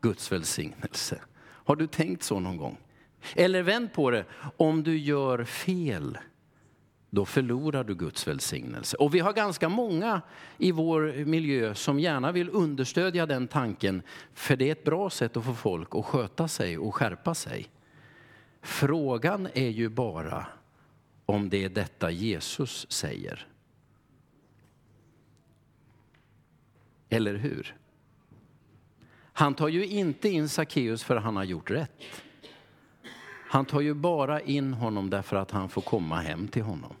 Guds 0.00 0.32
välsignelse. 0.32 1.20
Har 1.40 1.76
du 1.76 1.86
tänkt 1.86 2.22
så 2.22 2.40
någon 2.40 2.56
gång? 2.56 2.76
Eller 3.34 3.62
vänd 3.62 3.92
på 3.92 4.10
det, 4.10 4.24
om 4.56 4.82
du 4.82 4.98
gör 4.98 5.44
fel, 5.44 6.18
då 7.10 7.24
förlorar 7.24 7.84
du 7.84 7.94
Guds 7.94 8.28
välsignelse. 8.28 8.96
Och 8.96 9.14
vi 9.14 9.18
har 9.18 9.32
ganska 9.32 9.68
många 9.68 10.20
i 10.58 10.72
vår 10.72 11.24
miljö 11.24 11.74
som 11.74 12.00
gärna 12.00 12.32
vill 12.32 12.50
understödja 12.52 13.26
den 13.26 13.48
tanken, 13.48 14.02
för 14.34 14.56
det 14.56 14.68
är 14.68 14.72
ett 14.72 14.84
bra 14.84 15.10
sätt 15.10 15.36
att 15.36 15.44
få 15.44 15.54
folk 15.54 15.88
att 15.94 16.04
sköta 16.04 16.48
sig 16.48 16.78
och 16.78 16.94
skärpa 16.94 17.34
sig. 17.34 17.68
Frågan 18.60 19.48
är 19.54 19.68
ju 19.68 19.88
bara 19.88 20.46
om 21.26 21.48
det 21.48 21.64
är 21.64 21.68
detta 21.68 22.10
Jesus 22.10 22.86
säger. 22.90 23.46
Eller 27.08 27.34
hur? 27.34 27.76
Han 29.32 29.54
tar 29.54 29.68
ju 29.68 29.86
inte 29.86 30.28
in 30.28 30.48
Sackeus 30.48 31.04
för 31.04 31.16
att 31.16 31.22
han 31.22 31.36
har 31.36 31.44
gjort 31.44 31.70
rätt. 31.70 32.02
Han 33.50 33.64
tar 33.64 33.80
ju 33.80 33.94
bara 33.94 34.40
in 34.40 34.74
honom 34.74 35.10
därför 35.10 35.36
att 35.36 35.50
han 35.50 35.68
får 35.68 35.82
komma 35.82 36.20
hem 36.20 36.48
till 36.48 36.62
honom. 36.62 36.96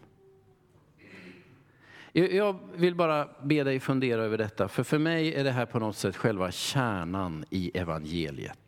Jag 2.12 2.58
vill 2.74 2.94
bara 2.94 3.28
be 3.42 3.64
dig 3.64 3.80
fundera 3.80 4.22
över 4.22 4.38
detta, 4.38 4.68
för 4.68 4.82
för 4.82 4.98
mig 4.98 5.34
är 5.34 5.44
det 5.44 5.50
här 5.50 5.66
på 5.66 5.78
något 5.78 5.96
sätt 5.96 6.16
själva 6.16 6.50
kärnan 6.50 7.44
i 7.50 7.78
evangeliet. 7.78 8.67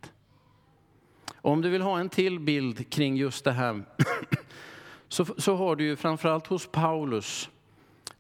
Om 1.43 1.63
du 1.63 1.69
vill 1.69 1.83
ha 1.83 2.01
en 2.01 2.09
till 2.09 2.41
bild 2.41 2.91
kring 2.91 3.17
just 3.17 3.45
det 3.45 3.53
här 3.53 3.83
så, 5.09 5.25
så 5.25 5.57
har 5.57 5.77
du 5.77 5.85
ju 5.85 5.97
framförallt 5.97 6.47
hos 6.47 6.67
Paulus 6.67 7.51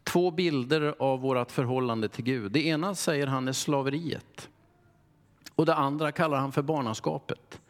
två 0.04 0.30
bilder 0.30 0.94
av 0.98 1.20
vårt 1.20 1.50
förhållande 1.50 2.08
till 2.08 2.24
Gud. 2.24 2.52
Det 2.52 2.66
ena 2.66 2.94
säger 2.94 3.26
han 3.26 3.48
är 3.48 3.52
slaveriet 3.52 4.48
och 5.54 5.66
det 5.66 5.74
andra 5.74 6.12
kallar 6.12 6.38
han 6.38 6.52
för 6.52 6.62
barnaskapet. 6.62 7.60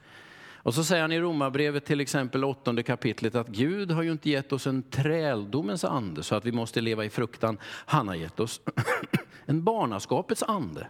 Och 0.62 0.74
så 0.74 0.84
säger 0.84 1.02
han 1.02 1.12
i 1.12 1.20
Romarbrevet 1.20 1.84
till 1.84 2.00
exempel 2.00 2.44
åttonde 2.44 2.82
kapitlet 2.82 3.34
att 3.34 3.48
Gud 3.48 3.90
har 3.90 4.02
ju 4.02 4.12
inte 4.12 4.30
gett 4.30 4.52
oss 4.52 4.66
en 4.66 4.82
träldomens 4.82 5.84
ande 5.84 6.22
så 6.22 6.34
att 6.34 6.44
vi 6.44 6.52
måste 6.52 6.80
leva 6.80 7.04
i 7.04 7.10
fruktan. 7.10 7.58
Han 7.64 8.08
har 8.08 8.14
gett 8.14 8.40
oss 8.40 8.60
en 9.46 9.64
barnaskapets 9.64 10.42
ande 10.42 10.86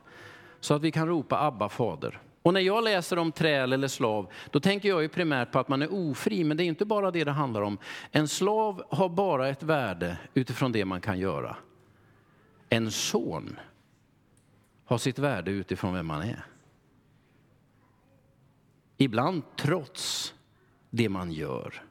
så 0.61 0.75
att 0.75 0.83
vi 0.83 0.91
kan 0.91 1.09
ropa 1.09 1.47
Abba 1.47 1.69
fader. 1.69 2.21
Och 2.43 2.55
när 2.55 2.61
jag 2.61 2.85
läser 2.85 3.19
om 3.19 3.33
träl 3.33 3.73
eller 3.73 3.89
slav, 3.89 4.33
då 4.51 4.61
tänker 4.61 4.89
jag 4.89 5.03
ju 5.03 5.09
primärt 5.09 5.53
på 5.53 5.59
att 5.59 5.69
man 5.69 5.83
är 5.83 5.93
ofri, 5.93 6.45
men 6.45 6.57
det 6.57 6.65
är 6.65 6.67
inte 6.67 6.85
bara 6.85 7.11
det 7.11 7.25
det 7.25 7.31
handlar 7.31 7.63
om. 7.63 7.79
En 8.11 8.29
slav 8.29 8.83
har 8.91 9.09
bara 9.09 9.49
ett 9.49 9.63
värde 9.63 10.19
utifrån 10.35 10.73
det 10.73 10.85
man 10.85 11.01
kan 11.01 11.19
göra. 11.19 11.57
En 12.69 12.91
son 12.91 13.61
har 14.85 14.99
sitt 14.99 15.19
värde 15.19 15.51
utifrån 15.51 15.95
vem 15.95 16.07
man 16.07 16.23
är. 16.23 16.45
Ibland 18.97 19.43
trots 19.57 20.35
det 20.91 21.09
man 21.09 21.33
gör. 21.33 21.83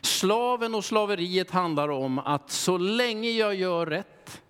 Slaven 0.00 0.74
och 0.74 0.84
slaveriet 0.84 1.50
handlar 1.50 1.88
om 1.88 2.18
att 2.18 2.50
så 2.50 2.78
länge 2.78 3.30
jag 3.30 3.54
gör 3.54 3.86
rätt 3.86 4.42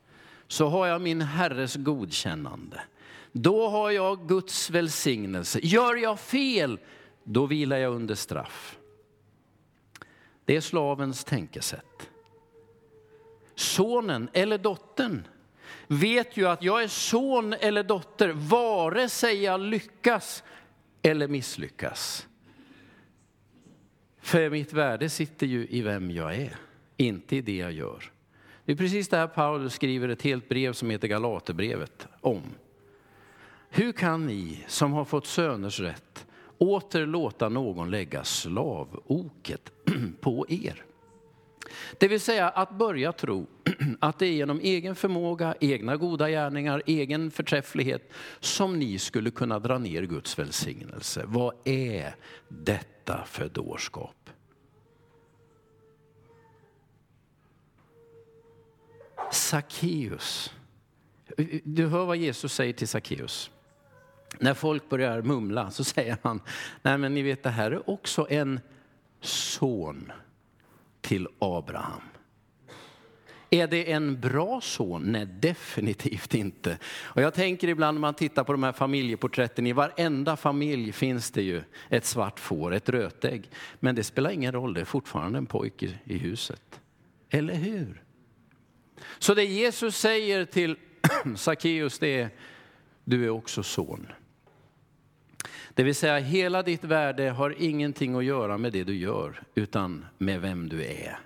så 0.49 0.69
har 0.69 0.87
jag 0.87 1.01
min 1.01 1.21
herres 1.21 1.77
godkännande. 1.77 2.81
Då 3.33 3.69
har 3.69 3.90
jag 3.90 4.29
Guds 4.29 4.71
välsignelse. 4.71 5.61
Gör 5.62 5.97
jag 5.97 6.21
fel, 6.21 6.79
då 7.25 7.47
vilar 7.47 7.77
jag 7.77 7.95
under 7.95 8.14
straff. 8.14 8.79
Det 10.45 10.57
är 10.57 10.61
slavens 10.61 11.25
tänkesätt. 11.25 12.11
Sonen 13.55 14.29
eller 14.33 14.59
dottern 14.59 15.27
vet 15.87 16.37
ju 16.37 16.49
att 16.49 16.62
jag 16.62 16.83
är 16.83 16.88
son 16.88 17.53
eller 17.53 17.83
dotter 17.83 18.29
vare 18.29 19.09
sig 19.09 19.43
jag 19.43 19.61
lyckas 19.61 20.43
eller 21.03 21.29
misslyckas. 21.29 22.27
För 24.21 24.51
mitt 24.51 24.73
värde 24.73 25.09
sitter 25.09 25.47
ju 25.47 25.66
i 25.71 25.81
vem 25.83 26.11
jag 26.11 26.35
är, 26.37 26.57
inte 26.97 27.37
i 27.37 27.40
det 27.40 27.57
jag 27.57 27.73
gör. 27.73 28.12
Det 28.64 28.73
är 28.73 28.77
precis 28.77 29.09
det 29.09 29.16
här 29.16 29.27
Paulus 29.27 29.75
skriver 29.75 30.09
ett 30.09 30.23
helt 30.23 30.49
brev 30.49 30.73
som 30.73 30.90
heter 30.90 31.09
Galaterbrevet 31.09 32.07
om. 32.21 32.43
Hur 33.70 33.92
kan 33.92 34.26
ni 34.26 34.64
som 34.66 34.92
har 34.92 35.04
fått 35.04 35.26
söners 35.26 35.80
rätt 35.80 36.26
åter 36.59 37.06
låta 37.06 37.48
någon 37.48 37.90
lägga 37.90 38.24
slavoket 38.24 39.72
på 40.20 40.46
er? 40.48 40.85
Det 41.98 42.09
vill 42.09 42.20
säga 42.20 42.48
att 42.48 42.70
börja 42.70 43.12
tro 43.12 43.46
att 44.00 44.18
det 44.18 44.26
är 44.26 44.33
genom 44.33 44.61
egen 44.61 44.94
förmåga, 44.94 45.54
egna 45.61 45.96
goda 45.96 46.28
gärningar, 46.28 46.83
egen 46.87 47.30
förträfflighet 47.30 48.12
som 48.40 48.78
ni 48.78 48.98
skulle 48.98 49.30
kunna 49.30 49.59
dra 49.59 49.78
ner 49.78 50.02
Guds 50.02 50.38
välsignelse. 50.38 51.22
Vad 51.26 51.54
är 51.64 52.14
detta 52.48 53.24
för 53.26 53.48
dårskap? 53.48 54.30
Sackeus. 59.33 60.52
Du 61.64 61.87
hör 61.87 62.06
vad 62.06 62.16
Jesus 62.16 62.52
säger 62.52 62.72
till 62.72 62.88
Sackeus. 62.88 63.50
När 64.38 64.55
folk 64.55 64.88
börjar 64.88 65.23
mumla 65.23 65.71
så 65.71 65.85
säger 65.85 66.16
han, 66.23 66.40
nej 66.83 66.99
men 66.99 67.14
ni 67.14 67.23
vet 67.23 67.43
det 67.43 67.51
här 67.51 67.71
är 67.71 67.90
också 67.90 68.27
en 68.31 68.61
son 69.21 70.12
till 71.01 71.29
Abraham. 71.38 72.03
Är 73.51 73.66
det 73.66 73.93
en 73.93 74.21
bra 74.21 74.61
son? 74.61 75.03
Nej, 75.03 75.27
definitivt 75.27 76.35
inte. 76.35 76.79
Och 77.03 77.23
jag 77.23 77.35
tänker 77.35 77.69
ibland 77.69 77.95
när 77.95 78.01
man 78.01 78.14
tittar 78.14 78.45
på 78.45 78.53
de 78.53 78.62
här 78.62 78.73
familjeporträtten, 78.73 79.66
i 79.66 79.73
varenda 79.73 80.37
familj 80.37 80.93
finns 80.93 81.31
det 81.31 81.43
ju 81.43 81.62
ett 81.88 82.05
svart 82.05 82.40
får, 82.40 82.75
ett 82.75 82.88
rötägg. 82.88 83.51
Men 83.81 83.95
det 83.95 84.05
spelar 84.05 84.31
ingen 84.31 84.53
roll, 84.53 84.75
det 84.75 84.81
är 84.81 84.85
fortfarande 84.85 85.38
en 85.38 85.47
pojke 85.47 85.99
i 86.05 86.19
huset. 86.19 86.81
Eller 87.31 87.55
hur? 87.55 88.03
Så 89.19 89.35
det 89.35 89.45
Jesus 89.45 89.97
säger 89.97 90.45
till 90.45 90.77
Sackeus 91.37 91.99
det 91.99 92.21
är, 92.21 92.31
du 93.05 93.25
är 93.25 93.31
också 93.31 93.62
son. 93.62 94.07
Det 95.74 95.83
vill 95.83 95.94
säga 95.94 96.18
hela 96.18 96.62
ditt 96.62 96.85
värde 96.85 97.30
har 97.30 97.54
ingenting 97.59 98.14
att 98.14 98.24
göra 98.24 98.59
med 98.59 98.72
det 98.72 98.85
du 98.85 98.94
gör, 98.94 99.42
utan 99.54 100.04
med 100.18 100.40
vem 100.40 100.68
du 100.68 100.85
är. 100.85 101.18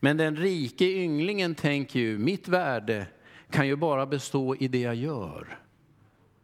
Men 0.00 0.16
den 0.16 0.36
rike 0.36 0.84
ynglingen 0.84 1.54
tänker 1.54 2.00
ju, 2.00 2.18
mitt 2.18 2.48
värde 2.48 3.06
kan 3.50 3.66
ju 3.66 3.76
bara 3.76 4.06
bestå 4.06 4.56
i 4.56 4.68
det 4.68 4.80
jag 4.80 4.94
gör. 4.94 5.58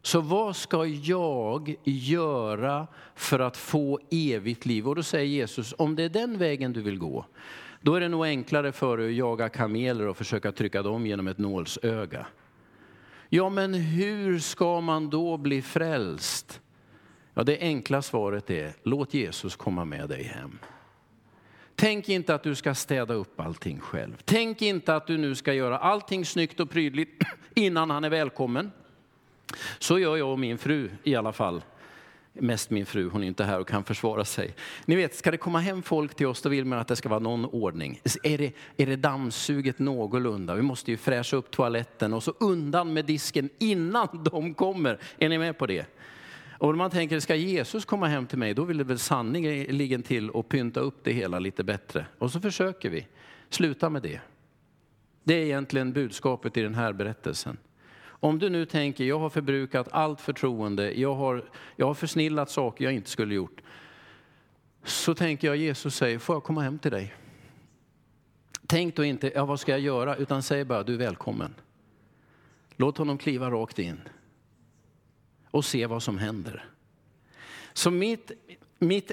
Så 0.03 0.21
vad 0.21 0.57
ska 0.57 0.87
jag 0.87 1.77
göra 1.85 2.87
för 3.15 3.41
att 3.41 3.57
få 3.57 4.01
evigt 4.11 4.67
liv? 4.67 4.89
Och 4.89 4.95
då 4.95 5.03
säger 5.03 5.27
Jesus, 5.27 5.75
om 5.79 5.97
det 5.97 6.03
är 6.03 6.09
den 6.09 6.39
vägen 6.39 6.73
du 6.73 6.83
vill 6.83 6.99
gå, 6.99 7.27
då 7.81 7.95
är 7.95 8.01
det 8.01 8.09
nog 8.09 8.25
enklare 8.25 8.73
för 8.73 8.97
dig 8.97 9.07
att 9.07 9.15
jaga 9.15 9.49
kameler 9.49 10.07
och 10.07 10.17
försöka 10.17 10.53
trycka 10.53 10.83
dem 10.83 11.07
genom 11.07 11.27
ett 11.27 11.39
nålsöga. 11.39 12.27
Ja, 13.29 13.49
men 13.49 13.75
hur 13.75 14.39
ska 14.39 14.81
man 14.81 15.11
då 15.11 15.37
bli 15.37 15.63
frälst? 15.63 16.61
Ja, 17.39 17.45
det 17.45 17.59
enkla 17.61 18.03
svaret 18.03 18.51
är, 18.51 18.73
låt 18.83 19.15
Jesus 19.15 19.57
komma 19.57 19.85
med 19.85 20.09
dig 20.09 20.23
hem. 20.23 20.59
Tänk 21.75 22.09
inte 22.09 22.35
att 22.35 22.43
du 22.43 22.55
ska 22.55 22.75
städa 22.75 23.15
upp 23.15 23.41
allting 23.41 23.81
själv. 23.81 24.23
Tänk 24.25 24.63
inte 24.63 24.97
att 24.97 25.07
du 25.07 25.19
nu 25.19 25.35
ska 25.35 25.53
göra 25.53 25.79
allting 25.79 26.25
snyggt 26.25 26.61
och 26.61 26.71
prydligt 26.71 27.23
innan 27.55 27.91
han 27.91 28.05
är 28.05 28.11
välkommen. 28.11 28.73
Så 29.79 29.99
gör 29.99 30.17
jag 30.17 30.33
och 30.33 30.39
min 30.39 30.59
fru 30.59 30.91
i 31.03 31.15
alla 31.15 31.33
fall. 31.33 31.63
Mest 32.33 32.71
min 32.71 32.87
fru, 32.87 33.09
hon 33.09 33.23
är 33.23 33.27
inte 33.27 33.45
här 33.45 33.61
och 33.61 33.69
kan 33.69 33.85
försvara 33.85 34.25
sig. 34.25 34.55
Ni 34.85 34.97
vet, 34.97 35.15
ska 35.15 35.31
det 35.31 35.37
komma 35.37 35.61
hem 35.61 35.83
folk 35.83 36.15
till 36.15 36.27
oss 36.27 36.43
då 36.43 36.49
vill 36.49 36.65
man 36.65 36.79
att 36.79 36.89
det 36.89 36.97
ska 36.97 37.09
vara 37.09 37.21
någon 37.21 37.45
ordning. 37.45 38.01
Är 38.23 38.39
det, 38.39 38.53
är 38.77 38.87
det 38.87 38.97
dammsuget 38.97 39.79
någorlunda? 39.79 40.55
Vi 40.55 40.63
måste 40.63 40.91
ju 40.91 40.97
fräscha 40.97 41.37
upp 41.37 41.51
toaletten 41.51 42.15
och 42.15 42.23
så 42.23 42.35
undan 42.41 42.93
med 42.93 43.05
disken 43.05 43.49
innan 43.59 44.25
de 44.33 44.55
kommer. 44.55 44.99
Är 45.19 45.29
ni 45.29 45.39
med 45.39 45.59
på 45.59 45.67
det? 45.67 45.87
Och 46.59 46.71
om 46.71 46.79
man 46.79 46.91
tänker, 46.91 47.21
ska 47.21 47.35
Jesus 47.35 47.85
komma 47.85 48.07
hem 48.07 48.27
till 48.27 48.39
mig, 48.39 48.55
då 48.55 48.65
vill 48.65 48.79
det 48.79 48.85
väl 48.85 48.99
sannerligen 48.99 50.03
till 50.03 50.31
att 50.35 50.49
pynta 50.49 50.81
upp 50.81 51.05
det 51.05 51.13
hela 51.13 51.39
lite 51.39 51.65
bättre. 51.65 52.07
Och 52.19 52.31
så 52.31 52.41
försöker 52.41 52.91
vi. 52.91 53.07
Sluta 53.49 53.91
med 53.91 54.03
det. 54.03 54.21
Det 55.25 55.35
är 55.35 55.45
egentligen 55.45 55.93
budskapet 55.93 56.57
i 56.57 56.63
den 56.63 56.75
här 56.75 56.93
berättelsen. 56.93 57.57
Om 58.05 58.39
du 58.39 58.51
nu 58.51 58.67
tänker, 58.67 59.05
jag 59.05 59.19
har 59.19 59.31
förbrukat 59.31 59.89
allt 59.91 60.21
förtroende, 60.21 61.01
jag 61.01 61.15
har, 61.15 61.45
jag 61.77 61.87
har 61.87 61.95
försnillat 61.95 62.51
saker 62.51 62.85
jag 62.85 62.95
inte 62.95 63.11
skulle 63.11 63.35
gjort. 63.35 63.63
Så 64.85 65.15
tänker 65.15 65.49
jag, 65.49 65.57
Jesus 65.57 65.95
säger, 65.97 66.19
får 66.19 66.37
jag 66.37 66.45
komma 66.45 66.63
hem 66.63 66.79
till 66.79 66.91
dig? 66.91 67.15
Tänk 68.67 68.97
då 68.97 69.05
inte, 69.05 69.33
ja 69.35 69.45
vad 69.45 69.61
ska 69.61 69.73
jag 69.73 69.81
göra? 69.81 70.17
Utan 70.17 70.43
säg 70.43 70.65
bara, 70.65 70.83
du 70.83 70.95
är 70.95 70.99
välkommen. 70.99 71.55
Låt 72.77 72.99
honom 72.99 73.19
kliva 73.19 73.51
rakt 73.51 73.79
in 73.79 74.01
och 75.51 75.65
se 75.65 75.87
vad 75.87 76.03
som 76.03 76.19
händer. 76.19 76.65
Så 77.73 77.91
mitt, 77.91 78.31
mitt, 78.79 79.13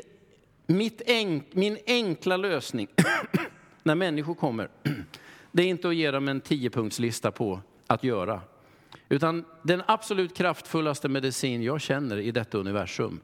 mitt 0.68 1.02
enk, 1.06 1.48
min 1.52 1.78
enkla 1.88 2.38
lösning 2.38 2.88
när 3.84 3.96
människor 3.96 4.36
kommer, 4.36 4.70
det 5.52 5.64
är 5.64 5.68
inte 5.68 5.88
att 5.88 5.96
ge 5.96 6.12
dem 6.12 6.28
en 6.28 6.42
tiopunktslista 6.42 7.32
på 7.32 7.62
att 7.88 8.04
göra. 8.04 8.42
Utan 9.10 9.46
den 9.62 9.84
absolut 9.88 10.38
kraftfullaste 10.38 11.10
medicin 11.10 11.64
jag 11.64 11.82
känner 11.82 12.18
i 12.18 12.32
detta 12.32 12.58
universum 12.58 13.20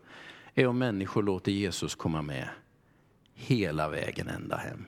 är 0.56 0.68
om 0.68 0.78
människor 0.78 1.24
låter 1.24 1.52
Jesus 1.52 1.96
komma 1.96 2.22
med 2.22 2.48
hela 3.34 3.90
vägen 3.90 4.28
ända 4.28 4.58
hem. 4.58 4.86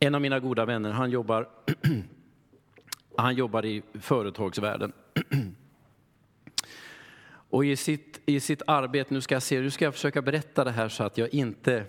En 0.00 0.14
av 0.14 0.20
mina 0.20 0.40
goda 0.40 0.64
vänner, 0.64 0.90
han 0.90 1.10
jobbar, 1.10 1.48
han 3.22 3.34
jobbar 3.34 3.64
i 3.64 3.82
företagsvärlden. 4.00 4.92
Och 7.50 7.64
i 7.64 7.76
sitt, 7.76 8.20
i 8.26 8.40
sitt 8.40 8.62
arbete, 8.66 9.14
nu 9.14 9.20
ska 9.20 9.34
jag 9.34 9.42
se, 9.42 9.60
nu 9.60 9.70
ska 9.70 9.84
jag 9.84 9.94
försöka 9.94 10.22
berätta 10.22 10.64
det 10.64 10.70
här 10.70 10.88
så 10.88 11.04
att 11.04 11.18
jag 11.18 11.34
inte 11.34 11.84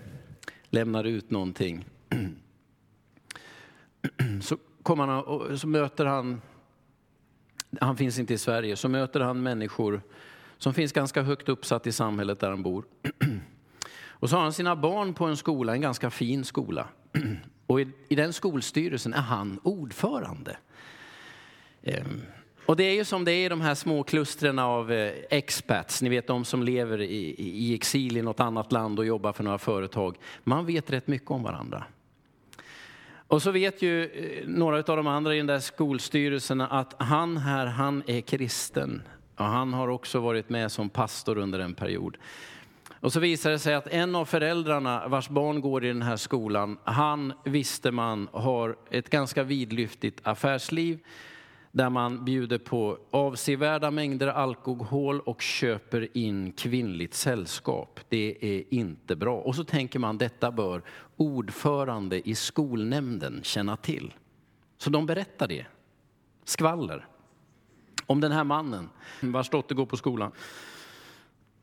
lämnar 0.69 1.03
ut 1.03 1.29
någonting. 1.29 1.85
Så 4.41 4.57
kommer 4.83 5.07
han 5.07 5.23
och 5.23 5.59
så 5.59 5.67
möter 5.67 6.05
han, 6.05 6.41
han 7.81 7.97
finns 7.97 8.19
inte 8.19 8.33
i 8.33 8.37
Sverige, 8.37 8.75
så 8.75 8.89
möter 8.89 9.19
han 9.19 9.43
människor 9.43 10.01
som 10.57 10.73
finns 10.73 10.91
ganska 10.91 11.21
högt 11.21 11.49
uppsatt 11.49 11.87
i 11.87 11.91
samhället 11.91 12.39
där 12.39 12.49
han 12.49 12.63
bor. 12.63 12.85
Och 14.07 14.29
så 14.29 14.35
har 14.35 14.43
han 14.43 14.53
sina 14.53 14.75
barn 14.75 15.13
på 15.13 15.25
en 15.25 15.37
skola, 15.37 15.73
en 15.73 15.81
ganska 15.81 16.09
fin 16.09 16.45
skola. 16.45 16.87
Och 17.67 17.81
i, 17.81 17.87
i 18.07 18.15
den 18.15 18.33
skolstyrelsen 18.33 19.13
är 19.13 19.21
han 19.21 19.59
ordförande. 19.63 20.57
Ehm, 21.83 22.21
och 22.65 22.75
det 22.75 22.83
är 22.83 22.93
ju 22.93 23.05
som 23.05 23.25
det 23.25 23.31
är 23.31 23.45
i 23.45 23.49
de 23.49 23.61
här 23.61 23.75
små 23.75 24.03
klustren 24.03 24.59
av 24.59 24.91
eh, 24.91 25.13
expats, 25.29 26.01
ni 26.01 26.09
vet 26.09 26.27
de 26.27 26.45
som 26.45 26.63
lever 26.63 27.01
i, 27.01 27.35
i 27.37 27.75
exil 27.75 28.17
i 28.17 28.21
något 28.21 28.39
annat 28.39 28.71
land 28.71 28.99
och 28.99 29.05
jobbar 29.05 29.33
för 29.33 29.43
några 29.43 29.57
företag. 29.57 30.17
Man 30.43 30.65
vet 30.65 30.91
rätt 30.91 31.07
mycket 31.07 31.31
om 31.31 31.43
varandra. 31.43 31.83
Och 33.27 33.41
så 33.41 33.51
vet 33.51 33.81
ju 33.81 34.03
eh, 34.03 34.47
några 34.47 34.77
av 34.77 34.83
de 34.83 35.07
andra 35.07 35.33
i 35.33 35.37
den 35.37 35.47
där 35.47 35.59
skolstyrelsen 35.59 36.61
att 36.61 36.95
han 36.99 37.37
här, 37.37 37.65
han 37.65 38.03
är 38.07 38.21
kristen. 38.21 39.01
Och 39.35 39.45
han 39.45 39.73
har 39.73 39.87
också 39.87 40.19
varit 40.19 40.49
med 40.49 40.71
som 40.71 40.89
pastor 40.89 41.37
under 41.37 41.59
en 41.59 41.73
period. 41.73 42.17
Och 42.99 43.13
så 43.13 43.19
visar 43.19 43.51
det 43.51 43.59
sig 43.59 43.75
att 43.75 43.87
en 43.87 44.15
av 44.15 44.25
föräldrarna 44.25 45.07
vars 45.07 45.29
barn 45.29 45.61
går 45.61 45.85
i 45.85 45.87
den 45.87 46.01
här 46.01 46.17
skolan, 46.17 46.77
han 46.83 47.33
visste 47.45 47.91
man 47.91 48.27
har 48.31 48.75
ett 48.91 49.09
ganska 49.09 49.43
vidlyftigt 49.43 50.19
affärsliv 50.23 50.99
där 51.79 51.89
man 51.89 52.25
bjuder 52.25 52.57
på 52.57 52.97
avsevärda 53.11 53.91
mängder 53.91 54.27
alkohol 54.27 55.19
och 55.19 55.41
köper 55.41 56.17
in 56.17 56.51
kvinnligt 56.51 57.13
sällskap. 57.13 57.99
Det 58.09 58.37
är 58.41 58.63
inte 58.73 59.15
bra. 59.15 59.37
Och 59.37 59.55
så 59.55 59.63
tänker 59.63 59.99
man 59.99 60.17
detta 60.17 60.51
bör 60.51 60.81
ordförande 61.17 62.29
i 62.29 62.35
skolnämnden 62.35 63.39
känna 63.43 63.77
till. 63.77 64.13
Så 64.77 64.89
de 64.89 65.05
berättar 65.05 65.47
det. 65.47 65.65
Skvaller. 66.43 67.07
Om 68.05 68.21
den 68.21 68.31
här 68.31 68.43
mannen 68.43 68.89
vars 69.21 69.49
dotter 69.49 69.75
går 69.75 69.85
på 69.85 69.97
skolan. 69.97 70.31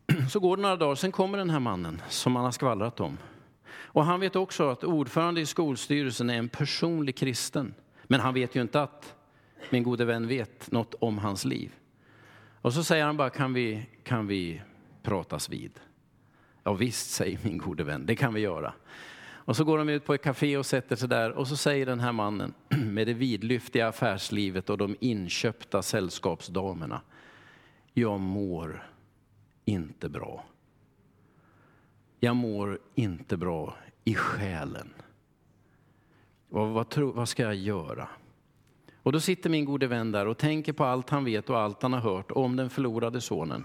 Så 0.33 0.40
går 0.40 0.57
det 0.57 0.62
några 0.62 0.76
dagar, 0.76 0.94
sen 0.94 1.12
kommer 1.12 1.38
den 1.38 1.50
här 1.50 1.61
mannen 1.61 2.02
som 2.09 2.33
man 2.33 2.44
har 2.44 2.52
skvallrat 2.52 3.00
om. 3.00 3.18
Och 3.68 4.05
han 4.05 4.20
vet 4.20 4.37
också 4.37 4.68
att 4.68 4.85
ordförande 4.85 5.40
i 5.40 5.46
skolstyrelsen 5.46 6.31
är 6.31 6.38
en 6.38 6.48
personlig 6.48 7.16
kristen. 7.16 7.74
Men 8.05 8.20
han 8.20 8.35
vet 8.35 8.55
ju 8.55 8.61
inte 8.61 8.83
att 8.83 9.15
min 9.70 9.83
gode 9.83 10.05
vän 10.05 10.29
vet 10.29 10.72
något 10.72 10.94
om 10.94 11.18
hans 11.18 11.44
liv. 11.44 11.72
Och 12.61 12.72
så 12.72 12.85
säger 12.85 13.05
han 13.05 13.16
bara, 13.16 13.31
kan 13.31 13.52
vi, 13.52 13.87
kan 14.02 14.26
vi 14.26 14.62
pratas 15.02 15.48
vid? 15.48 15.81
Ja 16.62 16.72
visst, 16.72 17.11
säger 17.11 17.38
min 17.42 17.59
gode 17.59 17.85
vän, 17.85 18.07
det 18.07 18.16
kan 18.16 18.35
vi 18.35 18.40
göra. 18.40 18.72
Och 19.46 19.57
så 19.57 19.64
går 19.64 19.79
de 19.79 19.88
ut 19.88 20.05
på 20.05 20.14
ett 20.14 20.22
café 20.22 20.57
och 20.57 20.66
sätter 20.66 20.96
sig 20.96 21.09
där 21.09 21.31
och 21.33 21.48
så 21.48 21.57
säger 21.57 21.87
den 21.87 22.00
här 22.00 22.12
mannen 22.12 22.55
med 22.68 23.07
det 23.07 23.14
vidlyftiga 23.14 23.88
affärslivet 23.88 24.70
och 24.70 24.79
de 24.79 24.96
inköpta 25.00 25.83
sällskapsdamerna. 25.83 27.00
Jag 27.92 28.20
mår 28.20 28.87
inte 29.64 30.09
bra. 30.09 30.44
Jag 32.20 32.37
mår 32.37 32.79
inte 32.94 33.37
bra 33.37 33.76
i 34.05 34.14
själen. 34.14 34.94
Vad, 36.48 36.68
vad, 36.68 36.88
tro, 36.88 37.12
vad 37.12 37.29
ska 37.29 37.42
jag 37.42 37.55
göra? 37.55 38.09
Och 39.07 39.12
då 39.12 39.21
sitter 39.21 39.51
min 39.51 39.64
gode 39.64 39.87
vän 39.87 40.12
där 40.12 40.27
och 40.27 40.38
tänker 40.38 40.73
på 40.73 40.85
allt 40.85 41.11
han 41.11 41.25
vet 41.25 41.51
och 41.51 41.59
allt 41.59 41.83
han 41.83 41.92
har 41.92 42.01
hört 42.01 42.31
om 42.31 42.57
den 42.57 42.71
förlorade 42.71 43.21
sonen. 43.21 43.64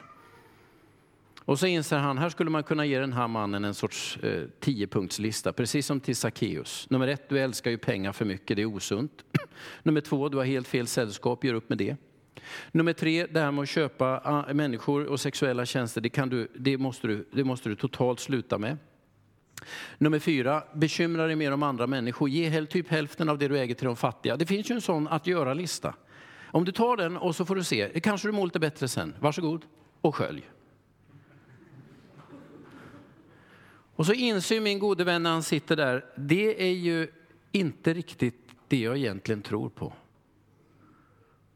Och 1.46 1.60
så 1.60 1.68
inser 1.68 1.98
han, 1.98 2.18
här 2.18 2.30
skulle 2.30 2.50
man 2.50 2.64
kunna 2.64 2.86
ge 2.86 3.00
den 3.00 3.14
här 3.14 3.28
mannen 3.28 3.66
en 3.66 3.74
sorts 3.74 4.18
eh, 4.18 4.44
tiopunktslista, 4.60 5.54
precis 5.54 5.86
som 5.86 6.00
till 6.00 6.16
Sackeus. 6.16 6.90
Nummer 6.90 7.08
ett, 7.08 7.30
du 7.30 7.40
älskar 7.40 7.72
ju 7.72 7.78
pengar 7.78 8.12
för 8.12 8.26
mycket, 8.26 8.56
det 8.56 8.62
är 8.62 8.66
osunt. 8.66 9.26
Nummer 9.84 10.02
två, 10.02 10.30
du 10.30 10.38
har 10.38 10.46
helt 10.46 10.68
fel 10.68 10.88
sällskap, 10.88 11.44
gör 11.44 11.54
upp 11.54 11.70
med 11.70 11.78
det. 11.78 11.96
Nummer 12.72 12.94
tre, 12.94 13.26
det 13.26 13.40
här 13.40 13.52
med 13.52 13.64
att 13.64 13.70
köpa 13.70 14.22
ah, 14.24 14.54
människor 14.54 15.06
och 15.06 15.20
sexuella 15.20 15.66
tjänster, 15.66 16.02
det, 16.02 16.10
kan 16.10 16.30
du, 16.30 16.48
det, 16.56 16.78
måste 16.78 17.08
du, 17.08 17.28
det 17.32 17.44
måste 17.44 17.70
du 17.70 17.76
totalt 17.76 18.20
sluta 18.20 18.58
med. 18.58 18.78
Nummer 19.98 20.20
fyra, 20.20 20.64
bekymra 20.74 21.28
dig 21.28 21.36
mer 21.36 21.52
om 21.52 21.64
andra 21.64 21.88
människor. 21.88 22.30
Ge 22.30 22.66
typ 22.66 22.90
hälften 22.90 23.30
av 23.30 23.38
det 23.38 23.48
du 23.48 23.60
äger 23.60 23.76
till 23.76 23.86
de 23.86 23.96
fattiga. 23.96 24.38
Det 24.38 24.46
finns 24.46 24.72
ju 24.72 24.76
en 24.76 24.82
sån 24.82 25.08
att 25.08 25.28
göra-lista. 25.28 25.94
Om 26.46 26.66
du 26.66 26.72
tar 26.72 26.98
den 26.98 27.18
och 27.18 27.36
så 27.36 27.46
får 27.46 27.56
du 27.56 27.64
se, 27.64 28.00
kanske 28.00 28.28
du 28.28 28.32
mår 28.32 28.46
lite 28.46 28.60
bättre 28.60 28.88
sen. 28.88 29.16
Varsågod 29.20 29.66
och 30.02 30.16
skölj. 30.16 30.50
Och 33.96 34.06
så 34.06 34.14
inser 34.14 34.62
min 34.62 34.80
gode 34.80 35.04
vän 35.04 35.24
när 35.24 35.32
han 35.32 35.44
sitter 35.44 35.76
där, 35.76 36.06
det 36.16 36.64
är 36.64 36.74
ju 36.74 37.08
inte 37.52 37.94
riktigt 37.94 38.50
det 38.68 38.80
jag 38.80 38.98
egentligen 38.98 39.42
tror 39.42 39.70
på. 39.70 39.94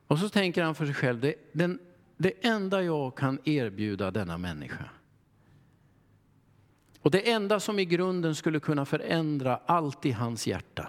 Och 0.07 0.19
så 0.19 0.29
tänker 0.29 0.63
han 0.63 0.75
för 0.75 0.85
sig 0.85 0.95
själv, 0.95 1.19
det, 1.19 1.35
den, 1.51 1.79
det 2.17 2.45
enda 2.45 2.83
jag 2.83 3.17
kan 3.17 3.39
erbjuda 3.45 4.11
denna 4.11 4.37
människa, 4.37 4.83
och 7.05 7.11
det 7.11 7.31
enda 7.31 7.59
som 7.59 7.79
i 7.79 7.85
grunden 7.85 8.35
skulle 8.35 8.59
kunna 8.59 8.85
förändra 8.85 9.59
allt 9.65 10.05
i 10.05 10.11
hans 10.11 10.47
hjärta 10.47 10.87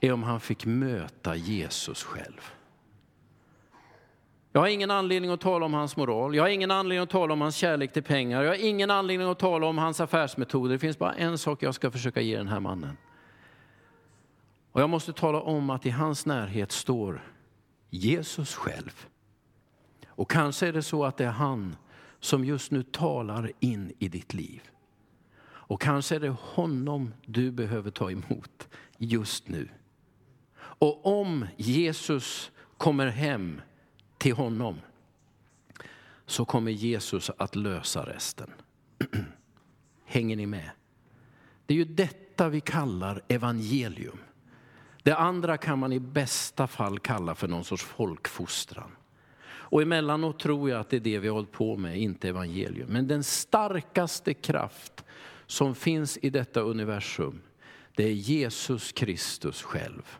är 0.00 0.12
om 0.12 0.22
han 0.22 0.40
fick 0.40 0.66
möta 0.66 1.36
Jesus 1.36 2.02
själv. 2.02 2.50
Jag 4.52 4.60
har 4.60 4.68
ingen 4.68 4.90
anledning 4.90 5.30
att 5.30 5.40
tala 5.40 5.66
om 5.66 5.74
hans 5.74 5.96
moral, 5.96 6.34
jag 6.34 6.42
har 6.42 6.48
ingen 6.48 6.70
anledning 6.70 7.02
att 7.02 7.10
tala 7.10 7.32
om 7.32 7.40
hans 7.40 7.56
kärlek 7.56 7.92
till 7.92 8.02
pengar, 8.02 8.42
jag 8.42 8.50
har 8.50 8.64
ingen 8.64 8.90
anledning 8.90 9.28
att 9.28 9.38
tala 9.38 9.66
om 9.66 9.78
hans 9.78 10.00
affärsmetoder. 10.00 10.72
Det 10.72 10.78
finns 10.78 10.98
bara 10.98 11.14
en 11.14 11.38
sak 11.38 11.62
jag 11.62 11.74
ska 11.74 11.90
försöka 11.90 12.20
ge 12.20 12.36
den 12.36 12.48
här 12.48 12.60
mannen. 12.60 12.96
Och 14.72 14.80
jag 14.80 14.90
måste 14.90 15.12
tala 15.12 15.40
om 15.40 15.70
att 15.70 15.86
i 15.86 15.90
hans 15.90 16.26
närhet 16.26 16.72
står 16.72 17.22
Jesus 17.88 18.54
själv. 18.54 19.06
Och 20.08 20.30
kanske 20.30 20.68
är 20.68 20.72
det 20.72 20.82
så 20.82 21.04
att 21.04 21.16
det 21.16 21.24
är 21.24 21.30
han 21.30 21.76
som 22.20 22.44
just 22.44 22.70
nu 22.70 22.82
talar 22.82 23.52
in 23.60 23.92
i 23.98 24.08
ditt 24.08 24.34
liv. 24.34 24.62
Och 25.42 25.80
kanske 25.80 26.16
är 26.16 26.20
det 26.20 26.36
honom 26.40 27.14
du 27.26 27.50
behöver 27.50 27.90
ta 27.90 28.10
emot 28.10 28.68
just 28.98 29.48
nu. 29.48 29.68
Och 30.56 31.20
om 31.20 31.46
Jesus 31.56 32.50
kommer 32.76 33.06
hem 33.06 33.60
till 34.18 34.34
honom 34.34 34.80
så 36.26 36.44
kommer 36.44 36.70
Jesus 36.70 37.30
att 37.36 37.56
lösa 37.56 38.06
resten. 38.06 38.50
Hänger 40.04 40.36
ni 40.36 40.46
med? 40.46 40.70
Det 41.66 41.74
är 41.74 41.78
ju 41.78 41.84
detta 41.84 42.48
vi 42.48 42.60
kallar 42.60 43.22
evangelium. 43.28 44.18
Det 45.02 45.16
andra 45.16 45.56
kan 45.56 45.78
man 45.78 45.92
i 45.92 46.00
bästa 46.00 46.66
fall 46.66 46.98
kalla 46.98 47.34
för 47.34 47.48
någon 47.48 47.64
sorts 47.64 47.84
folkfostran. 47.84 48.90
Och 49.70 49.82
emellanåt 49.82 50.38
tror 50.38 50.70
jag 50.70 50.80
att 50.80 50.90
det 50.90 50.96
är 50.96 51.00
det 51.00 51.18
vi 51.18 51.28
har 51.28 51.34
hållit 51.34 51.52
på 51.52 51.76
med, 51.76 51.98
inte 51.98 52.28
evangelium. 52.28 52.88
Men 52.88 53.08
den 53.08 53.24
starkaste 53.24 54.34
kraft 54.34 55.04
som 55.46 55.74
finns 55.74 56.18
i 56.22 56.30
detta 56.30 56.60
universum, 56.60 57.42
det 57.94 58.04
är 58.04 58.12
Jesus 58.12 58.92
Kristus 58.92 59.62
själv. 59.62 60.16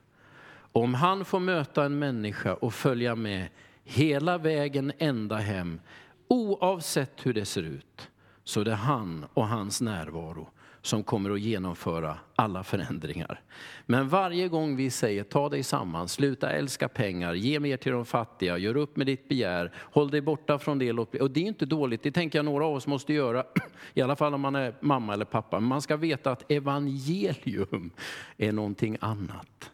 Om 0.72 0.94
han 0.94 1.24
får 1.24 1.40
möta 1.40 1.84
en 1.84 1.98
människa 1.98 2.54
och 2.54 2.74
följa 2.74 3.14
med 3.14 3.48
hela 3.84 4.38
vägen 4.38 4.92
ända 4.98 5.36
hem, 5.36 5.80
oavsett 6.28 7.26
hur 7.26 7.34
det 7.34 7.44
ser 7.44 7.62
ut, 7.62 8.10
så 8.44 8.64
det 8.64 8.70
är 8.70 8.76
han 8.76 9.26
och 9.34 9.48
hans 9.48 9.80
närvaro 9.80 10.48
som 10.82 11.02
kommer 11.02 11.30
att 11.30 11.40
genomföra 11.40 12.18
alla 12.34 12.64
förändringar. 12.64 13.40
Men 13.86 14.08
varje 14.08 14.48
gång 14.48 14.76
vi 14.76 14.90
säger 14.90 15.24
ta 15.24 15.48
dig 15.48 15.62
samman, 15.62 16.08
sluta 16.08 16.50
älska 16.50 16.88
pengar, 16.88 17.34
ge 17.34 17.60
mer 17.60 17.76
till 17.76 17.92
de 17.92 18.04
fattiga, 18.04 18.58
gör 18.58 18.76
upp 18.76 18.96
med 18.96 19.06
ditt 19.06 19.28
begär, 19.28 19.72
håll 19.76 20.10
dig 20.10 20.20
borta 20.20 20.58
från 20.58 20.78
det. 20.78 20.92
Och 20.92 21.30
det 21.30 21.40
är 21.40 21.44
inte 21.44 21.66
dåligt, 21.66 22.02
det 22.02 22.12
tänker 22.12 22.38
jag 22.38 22.44
några 22.44 22.66
av 22.66 22.74
oss 22.74 22.86
måste 22.86 23.12
göra, 23.12 23.44
i 23.94 24.02
alla 24.02 24.16
fall 24.16 24.34
om 24.34 24.40
man 24.40 24.54
är 24.54 24.74
mamma 24.80 25.12
eller 25.12 25.24
pappa. 25.24 25.60
Men 25.60 25.68
man 25.68 25.82
ska 25.82 25.96
veta 25.96 26.30
att 26.30 26.52
evangelium 26.52 27.90
är 28.36 28.52
någonting 28.52 28.96
annat. 29.00 29.70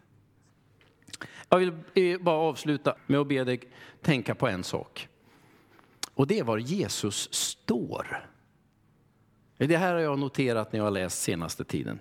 Jag 1.49 1.57
vill 1.57 1.71
eh, 1.93 2.19
bara 2.21 2.37
avsluta 2.37 2.95
med 3.07 3.19
att 3.19 3.27
be 3.27 3.43
dig 3.43 3.59
tänka 4.01 4.35
på 4.35 4.47
en 4.47 4.63
sak. 4.63 5.07
Och 6.13 6.27
det 6.27 6.39
är 6.39 6.43
var 6.43 6.57
Jesus 6.57 7.33
står. 7.33 8.27
Det 9.57 9.77
här 9.77 9.93
har 9.93 10.01
jag 10.01 10.19
noterat 10.19 10.71
när 10.71 10.79
jag 10.79 10.83
har 10.83 10.91
läst 10.91 11.21
senaste 11.21 11.63
tiden. 11.63 11.99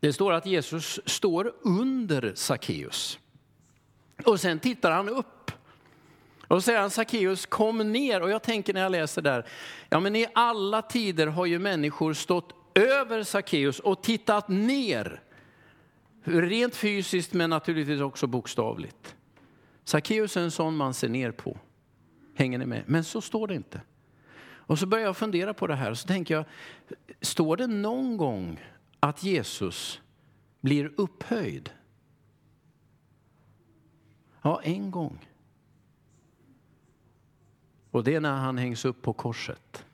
Det 0.00 0.12
står 0.12 0.32
att 0.32 0.46
Jesus 0.46 1.00
står 1.04 1.54
under 1.62 2.32
Sackeus. 2.34 3.18
Och 4.24 4.40
sen 4.40 4.58
tittar 4.58 4.90
han 4.90 5.08
upp. 5.08 5.50
Och 6.48 6.56
så 6.56 6.60
säger 6.60 6.80
han 6.80 6.90
Sackeus 6.90 7.46
kom 7.46 7.92
ner. 7.92 8.20
Och 8.20 8.30
jag 8.30 8.42
tänker 8.42 8.74
när 8.74 8.80
jag 8.80 8.92
läser 8.92 9.22
där, 9.22 9.46
ja 9.88 10.00
men 10.00 10.16
i 10.16 10.26
alla 10.34 10.82
tider 10.82 11.26
har 11.26 11.46
ju 11.46 11.58
människor 11.58 12.12
stått 12.12 12.54
över 12.74 13.22
Sackeus 13.22 13.80
och 13.80 14.02
tittat 14.02 14.48
ner. 14.48 15.22
Rent 16.22 16.76
fysiskt 16.76 17.32
men 17.32 17.50
naturligtvis 17.50 18.00
också 18.00 18.26
bokstavligt. 18.26 19.16
Sackeus 19.84 20.36
är 20.36 20.40
en 20.40 20.50
sån 20.50 20.76
man 20.76 20.94
ser 20.94 21.08
ner 21.08 21.30
på. 21.30 21.58
Hänger 22.34 22.58
ni 22.58 22.66
med? 22.66 22.82
Men 22.86 23.04
så 23.04 23.20
står 23.20 23.46
det 23.46 23.54
inte. 23.54 23.80
Och 24.68 24.78
så 24.78 24.86
börjar 24.86 25.04
jag 25.04 25.16
fundera 25.16 25.54
på 25.54 25.66
det 25.66 25.74
här 25.74 25.90
och 25.90 25.98
så 25.98 26.06
tänker 26.06 26.34
jag, 26.34 26.44
står 27.20 27.56
det 27.56 27.66
någon 27.66 28.16
gång 28.16 28.60
att 29.00 29.22
Jesus 29.22 30.00
blir 30.60 30.92
upphöjd? 30.96 31.70
Ja, 34.42 34.60
en 34.62 34.90
gång. 34.90 35.28
Och 37.90 38.04
det 38.04 38.14
är 38.14 38.20
när 38.20 38.36
han 38.36 38.58
hängs 38.58 38.84
upp 38.84 39.02
på 39.02 39.12
korset. 39.12 39.84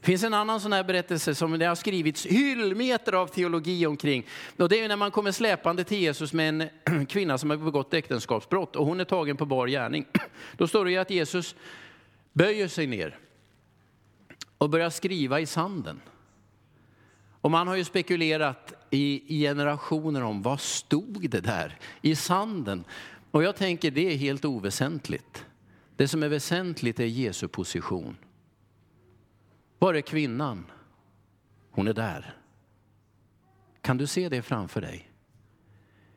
Det 0.00 0.06
finns 0.06 0.24
en 0.24 0.34
annan 0.34 0.60
sån 0.60 0.72
här 0.72 0.84
berättelse 0.84 1.34
som 1.34 1.58
det 1.58 1.64
har 1.64 1.74
skrivits 1.74 2.26
hyllmeter 2.26 3.12
av 3.12 3.26
teologi 3.26 3.86
omkring. 3.86 4.26
Och 4.56 4.68
det 4.68 4.80
är 4.80 4.88
när 4.88 4.96
man 4.96 5.10
kommer 5.10 5.32
släpande 5.32 5.84
till 5.84 5.98
Jesus 5.98 6.32
med 6.32 6.70
en 6.84 7.06
kvinna 7.06 7.38
som 7.38 7.50
har 7.50 7.56
begått 7.56 7.94
äktenskapsbrott 7.94 8.76
och 8.76 8.86
hon 8.86 9.00
är 9.00 9.04
tagen 9.04 9.36
på 9.36 9.46
bar 9.46 9.66
gärning. 9.66 10.06
Då 10.56 10.68
står 10.68 10.84
det 10.84 10.90
ju 10.90 10.98
att 10.98 11.10
Jesus 11.10 11.54
böjer 12.32 12.68
sig 12.68 12.86
ner 12.86 13.18
och 14.58 14.70
börjar 14.70 14.90
skriva 14.90 15.40
i 15.40 15.46
sanden. 15.46 16.00
Och 17.40 17.50
man 17.50 17.68
har 17.68 17.76
ju 17.76 17.84
spekulerat 17.84 18.72
i, 18.90 19.38
generationer 19.42 20.22
om 20.22 20.42
vad 20.42 20.60
stod 20.60 21.30
det 21.30 21.40
där 21.40 21.78
i 22.00 22.16
sanden? 22.16 22.84
Och 23.30 23.42
jag 23.42 23.56
tänker 23.56 23.90
det 23.90 24.12
är 24.12 24.16
helt 24.16 24.44
oväsentligt. 24.44 25.46
Det 25.96 26.08
som 26.08 26.22
är 26.22 26.28
väsentligt 26.28 27.00
är 27.00 27.04
Jesu 27.04 27.48
position. 27.48 28.16
Var 29.78 29.94
är 29.94 30.00
kvinnan? 30.00 30.66
Hon 31.70 31.88
är 31.88 31.92
där. 31.92 32.36
Kan 33.80 33.96
du 33.96 34.06
se 34.06 34.28
det 34.28 34.42
framför 34.42 34.80
dig? 34.80 35.08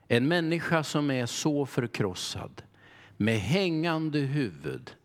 En 0.08 0.28
människa 0.28 0.84
som 0.84 1.12
är 1.12 1.26
så 1.26 1.66
förkrossad, 1.66 2.62
med 3.18 3.40
hängande 3.40 4.20
huvud, 4.20 4.96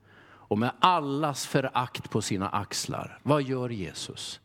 och 0.50 0.58
med 0.58 0.72
allas 0.78 1.46
förakt 1.46 2.10
på 2.10 2.22
sina 2.22 2.48
axlar. 2.48 3.18
Vad 3.22 3.42
gör 3.42 3.68
Jesus? 3.68 4.40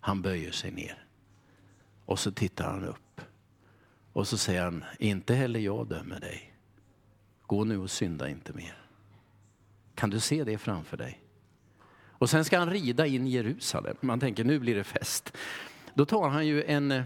Han 0.00 0.22
böjer 0.22 0.50
sig 0.50 0.70
ner. 0.70 1.04
Och 2.04 2.18
så 2.18 2.32
tittar 2.32 2.70
han 2.70 2.84
upp. 2.84 3.20
Och 4.12 4.28
så 4.28 4.38
säger 4.38 4.62
han, 4.62 4.84
inte 4.98 5.34
heller 5.34 5.60
jag 5.60 5.88
dömer 5.88 6.20
dig. 6.20 6.54
Gå 7.46 7.64
nu 7.64 7.78
och 7.78 7.90
synda 7.90 8.28
inte 8.28 8.52
mer. 8.52 8.78
Kan 9.94 10.10
du 10.10 10.20
se 10.20 10.44
det 10.44 10.58
framför 10.58 10.96
dig? 10.96 11.20
Och 11.90 12.30
sen 12.30 12.44
ska 12.44 12.58
han 12.58 12.70
rida 12.70 13.06
in 13.06 13.26
i 13.26 13.30
Jerusalem. 13.30 13.96
Man 14.00 14.20
tänker, 14.20 14.44
nu 14.44 14.58
blir 14.58 14.74
det 14.74 14.84
fest. 14.84 15.36
Då 15.94 16.06
tar 16.06 16.28
han 16.28 16.46
ju 16.46 16.64
en, 16.64 16.92
eh, 16.92 17.04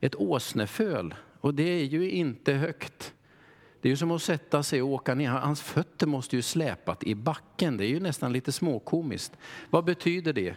ett 0.00 0.14
åsneföl. 0.14 1.14
Och 1.40 1.54
det 1.54 1.62
är 1.62 1.84
ju 1.84 2.10
inte 2.10 2.52
högt. 2.52 3.14
Det 3.82 3.88
är 3.88 3.90
ju 3.90 3.96
som 3.96 4.10
att 4.10 4.22
sätta 4.22 4.62
sig 4.62 4.82
och 4.82 4.88
åka 4.88 5.14
ner. 5.14 5.30
Hans 5.30 5.62
fötter 5.62 6.06
måste 6.06 6.36
ju 6.36 6.42
släpat 6.42 7.04
i 7.04 7.14
backen. 7.14 7.76
Det 7.76 7.84
är 7.84 7.88
ju 7.88 8.00
nästan 8.00 8.32
lite 8.32 8.52
småkomiskt. 8.52 9.36
Vad 9.70 9.84
betyder 9.84 10.32
det? 10.32 10.54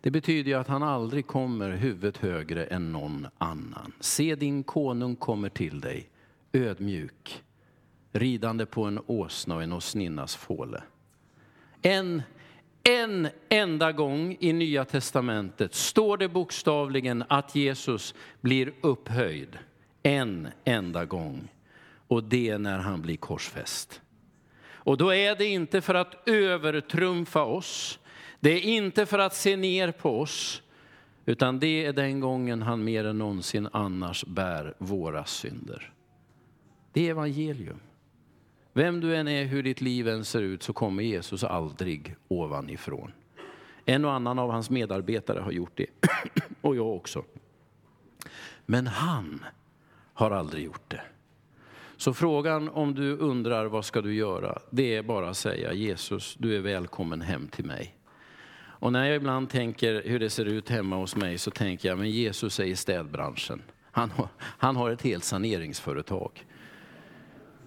Det 0.00 0.10
betyder 0.10 0.50
ju 0.50 0.58
att 0.58 0.68
han 0.68 0.82
aldrig 0.82 1.26
kommer 1.26 1.70
huvudet 1.70 2.16
högre 2.16 2.64
än 2.64 2.92
någon 2.92 3.26
annan. 3.38 3.92
Se 4.00 4.34
din 4.34 4.62
konung 4.62 5.16
kommer 5.16 5.48
till 5.48 5.80
dig, 5.80 6.08
ödmjuk, 6.52 7.42
ridande 8.12 8.66
på 8.66 8.84
en 8.84 9.00
åsna 9.06 9.54
och 9.54 9.62
en 9.62 9.72
åsninnas 9.72 10.36
fåle. 10.36 10.82
En, 11.82 12.22
en 12.82 13.28
enda 13.48 13.92
gång 13.92 14.36
i 14.40 14.52
Nya 14.52 14.84
Testamentet 14.84 15.74
står 15.74 16.16
det 16.16 16.28
bokstavligen 16.28 17.24
att 17.28 17.54
Jesus 17.54 18.14
blir 18.40 18.72
upphöjd. 18.80 19.58
En 20.02 20.48
enda 20.64 21.04
gång 21.04 21.48
och 22.08 22.24
det 22.24 22.48
är 22.48 22.58
när 22.58 22.78
han 22.78 23.02
blir 23.02 23.16
korsfäst. 23.16 24.00
Och 24.70 24.96
då 24.96 25.14
är 25.14 25.36
det 25.36 25.46
inte 25.46 25.80
för 25.80 25.94
att 25.94 26.28
övertrumfa 26.28 27.42
oss, 27.42 27.98
det 28.40 28.50
är 28.50 28.60
inte 28.60 29.06
för 29.06 29.18
att 29.18 29.34
se 29.34 29.56
ner 29.56 29.92
på 29.92 30.20
oss, 30.20 30.62
utan 31.26 31.58
det 31.58 31.84
är 31.84 31.92
den 31.92 32.20
gången 32.20 32.62
han 32.62 32.84
mer 32.84 33.04
än 33.04 33.18
någonsin 33.18 33.68
annars 33.72 34.24
bär 34.24 34.74
våra 34.78 35.24
synder. 35.24 35.92
Det 36.92 37.06
är 37.06 37.10
evangelium. 37.10 37.80
Vem 38.72 39.00
du 39.00 39.16
än 39.16 39.28
är, 39.28 39.44
hur 39.44 39.62
ditt 39.62 39.80
liv 39.80 40.08
än 40.08 40.24
ser 40.24 40.42
ut, 40.42 40.62
så 40.62 40.72
kommer 40.72 41.02
Jesus 41.02 41.44
aldrig 41.44 42.16
ovanifrån. 42.28 43.12
En 43.84 44.04
och 44.04 44.12
annan 44.12 44.38
av 44.38 44.50
hans 44.50 44.70
medarbetare 44.70 45.40
har 45.40 45.52
gjort 45.52 45.72
det, 45.74 45.86
och 46.60 46.76
jag 46.76 46.96
också. 46.96 47.24
Men 48.66 48.86
han 48.86 49.44
har 50.14 50.30
aldrig 50.30 50.64
gjort 50.64 50.90
det. 50.90 51.00
Så 51.98 52.14
frågan 52.14 52.68
om 52.68 52.94
du 52.94 53.16
undrar 53.16 53.66
vad 53.66 53.84
ska 53.84 54.00
du 54.00 54.14
göra, 54.14 54.58
det 54.70 54.96
är 54.96 55.02
bara 55.02 55.28
att 55.28 55.36
säga 55.36 55.72
Jesus, 55.72 56.36
du 56.38 56.56
är 56.56 56.60
välkommen 56.60 57.20
hem 57.20 57.48
till 57.48 57.64
mig. 57.64 57.94
Och 58.58 58.92
när 58.92 59.06
jag 59.06 59.16
ibland 59.16 59.50
tänker 59.50 60.02
hur 60.04 60.18
det 60.18 60.30
ser 60.30 60.44
ut 60.44 60.68
hemma 60.68 60.96
hos 60.96 61.16
mig 61.16 61.38
så 61.38 61.50
tänker 61.50 61.88
jag, 61.88 61.98
men 61.98 62.10
Jesus 62.10 62.60
är 62.60 62.64
i 62.64 62.76
städbranschen. 62.76 63.62
Han 63.90 64.10
har, 64.10 64.28
han 64.40 64.76
har 64.76 64.90
ett 64.90 65.02
helt 65.02 65.24
saneringsföretag. 65.24 66.46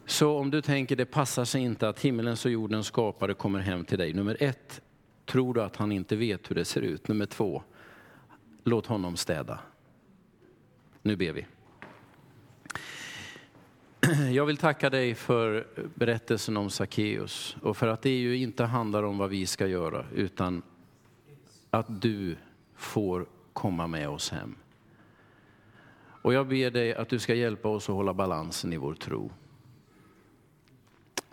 Så 0.06 0.38
om 0.38 0.52
du 0.52 0.62
tänker 0.62 0.96
det 0.96 1.06
passar 1.06 1.46
sig 1.46 1.62
inte 1.62 1.90
att 1.90 2.00
himmelens 2.00 2.46
och 2.46 2.52
jordens 2.52 2.88
skapare 2.88 3.34
kommer 3.34 3.60
hem 3.60 3.86
till 3.86 3.98
dig. 3.98 4.14
Nummer 4.14 4.38
ett, 4.40 4.82
tror 5.26 5.54
du 5.54 5.62
att 5.62 5.76
han 5.76 5.92
inte 5.92 6.16
vet 6.16 6.50
hur 6.50 6.56
det 6.56 6.66
ser 6.66 6.82
ut? 6.82 7.08
Nummer 7.08 7.26
två, 7.26 7.64
låt 8.64 8.86
honom 8.86 9.18
städa. 9.18 9.60
Nu 11.02 11.16
ber 11.16 11.34
vi. 11.34 11.46
Jag 14.32 14.46
vill 14.46 14.58
tacka 14.58 14.90
dig 14.90 15.16
för 15.16 15.68
berättelsen 15.96 16.58
om 16.58 16.70
Sackeus 16.70 17.58
och 17.62 17.78
för 17.78 17.88
att 17.88 18.02
det 18.02 18.20
ju 18.20 18.38
inte 18.38 18.64
handlar 18.64 19.04
om 19.04 19.18
vad 19.18 19.30
vi 19.30 19.46
ska 19.46 19.68
göra 19.68 20.06
utan 20.16 20.62
att 21.70 22.02
du 22.02 22.36
får 22.76 23.26
komma 23.54 23.88
med 23.88 24.10
oss 24.10 24.30
hem. 24.30 24.56
Och 26.22 26.34
jag 26.34 26.48
ber 26.48 26.72
dig 26.72 26.96
att 26.96 27.10
du 27.10 27.20
ska 27.20 27.34
hjälpa 27.34 27.70
oss 27.70 27.90
att 27.90 27.96
hålla 27.96 28.14
balansen 28.14 28.74
i 28.74 28.78
vår 28.78 28.94
tro. 28.94 29.32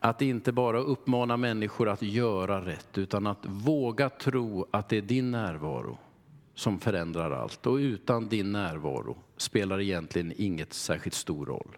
Att 0.01 0.23
inte 0.23 0.53
bara 0.53 0.79
uppmana 0.79 1.37
människor 1.37 1.89
att 1.89 2.03
göra 2.03 2.67
rätt, 2.67 2.99
utan 2.99 3.27
att 3.27 3.47
våga 3.47 4.11
tro 4.11 4.67
att 4.71 4.89
det 4.89 4.97
är 4.97 5.03
din 5.03 5.31
närvaro 5.31 5.99
som 6.55 6.81
förändrar 6.81 7.31
allt. 7.31 7.67
Och 7.67 7.77
utan 7.77 8.29
din 8.29 8.53
närvaro 8.53 9.17
spelar 9.37 9.81
egentligen 9.81 10.33
inget 10.37 10.73
särskilt 10.73 11.15
stor 11.15 11.47
roll. 11.47 11.77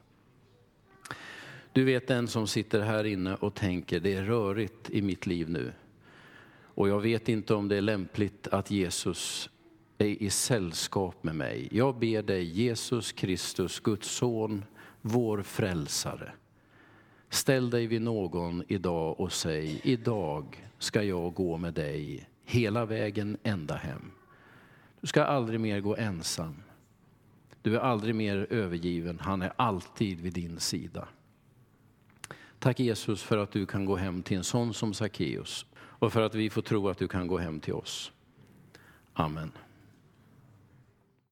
Du 1.72 1.84
vet 1.84 2.06
den 2.06 2.28
som 2.28 2.46
sitter 2.46 2.80
här 2.80 3.04
inne 3.04 3.34
och 3.34 3.54
tänker, 3.54 4.00
det 4.00 4.14
är 4.14 4.22
rörigt 4.22 4.90
i 4.90 5.02
mitt 5.02 5.26
liv 5.26 5.50
nu. 5.50 5.72
Och 6.74 6.88
jag 6.88 7.00
vet 7.00 7.28
inte 7.28 7.54
om 7.54 7.68
det 7.68 7.76
är 7.76 7.80
lämpligt 7.80 8.48
att 8.48 8.70
Jesus 8.70 9.50
är 9.98 10.22
i 10.22 10.30
sällskap 10.30 11.24
med 11.24 11.34
mig. 11.34 11.68
Jag 11.70 11.98
ber 11.98 12.22
dig, 12.22 12.44
Jesus 12.44 13.12
Kristus, 13.12 13.80
Guds 13.80 14.10
son, 14.10 14.64
vår 15.00 15.42
frälsare. 15.42 16.32
Ställ 17.28 17.70
dig 17.70 17.86
vid 17.86 18.02
någon 18.02 18.62
idag 18.68 19.20
och 19.20 19.32
säg, 19.32 19.80
idag 19.84 20.68
ska 20.78 21.02
jag 21.02 21.34
gå 21.34 21.56
med 21.56 21.74
dig 21.74 22.28
hela 22.44 22.84
vägen 22.84 23.36
ända 23.42 23.74
hem. 23.74 24.10
Du 25.00 25.06
ska 25.06 25.24
aldrig 25.24 25.60
mer 25.60 25.80
gå 25.80 25.96
ensam. 25.96 26.54
Du 27.62 27.76
är 27.76 27.80
aldrig 27.80 28.14
mer 28.14 28.46
övergiven, 28.50 29.18
han 29.22 29.42
är 29.42 29.52
alltid 29.56 30.20
vid 30.20 30.32
din 30.32 30.60
sida. 30.60 31.08
Tack 32.60 32.80
Jesus 32.80 33.22
för 33.22 33.38
att 33.38 33.52
du 33.52 33.66
kan 33.66 33.84
gå 33.84 33.96
hem 33.96 34.22
till 34.22 34.36
en 34.36 34.44
sån 34.44 34.74
som 34.74 34.94
Sackeus 34.94 35.66
och 35.76 36.12
för 36.12 36.22
att 36.22 36.34
vi 36.34 36.50
får 36.50 36.62
tro 36.62 36.88
att 36.88 36.98
du 36.98 37.08
kan 37.08 37.26
gå 37.26 37.38
hem 37.38 37.60
till 37.60 37.74
oss. 37.74 38.12
Amen. 39.12 39.52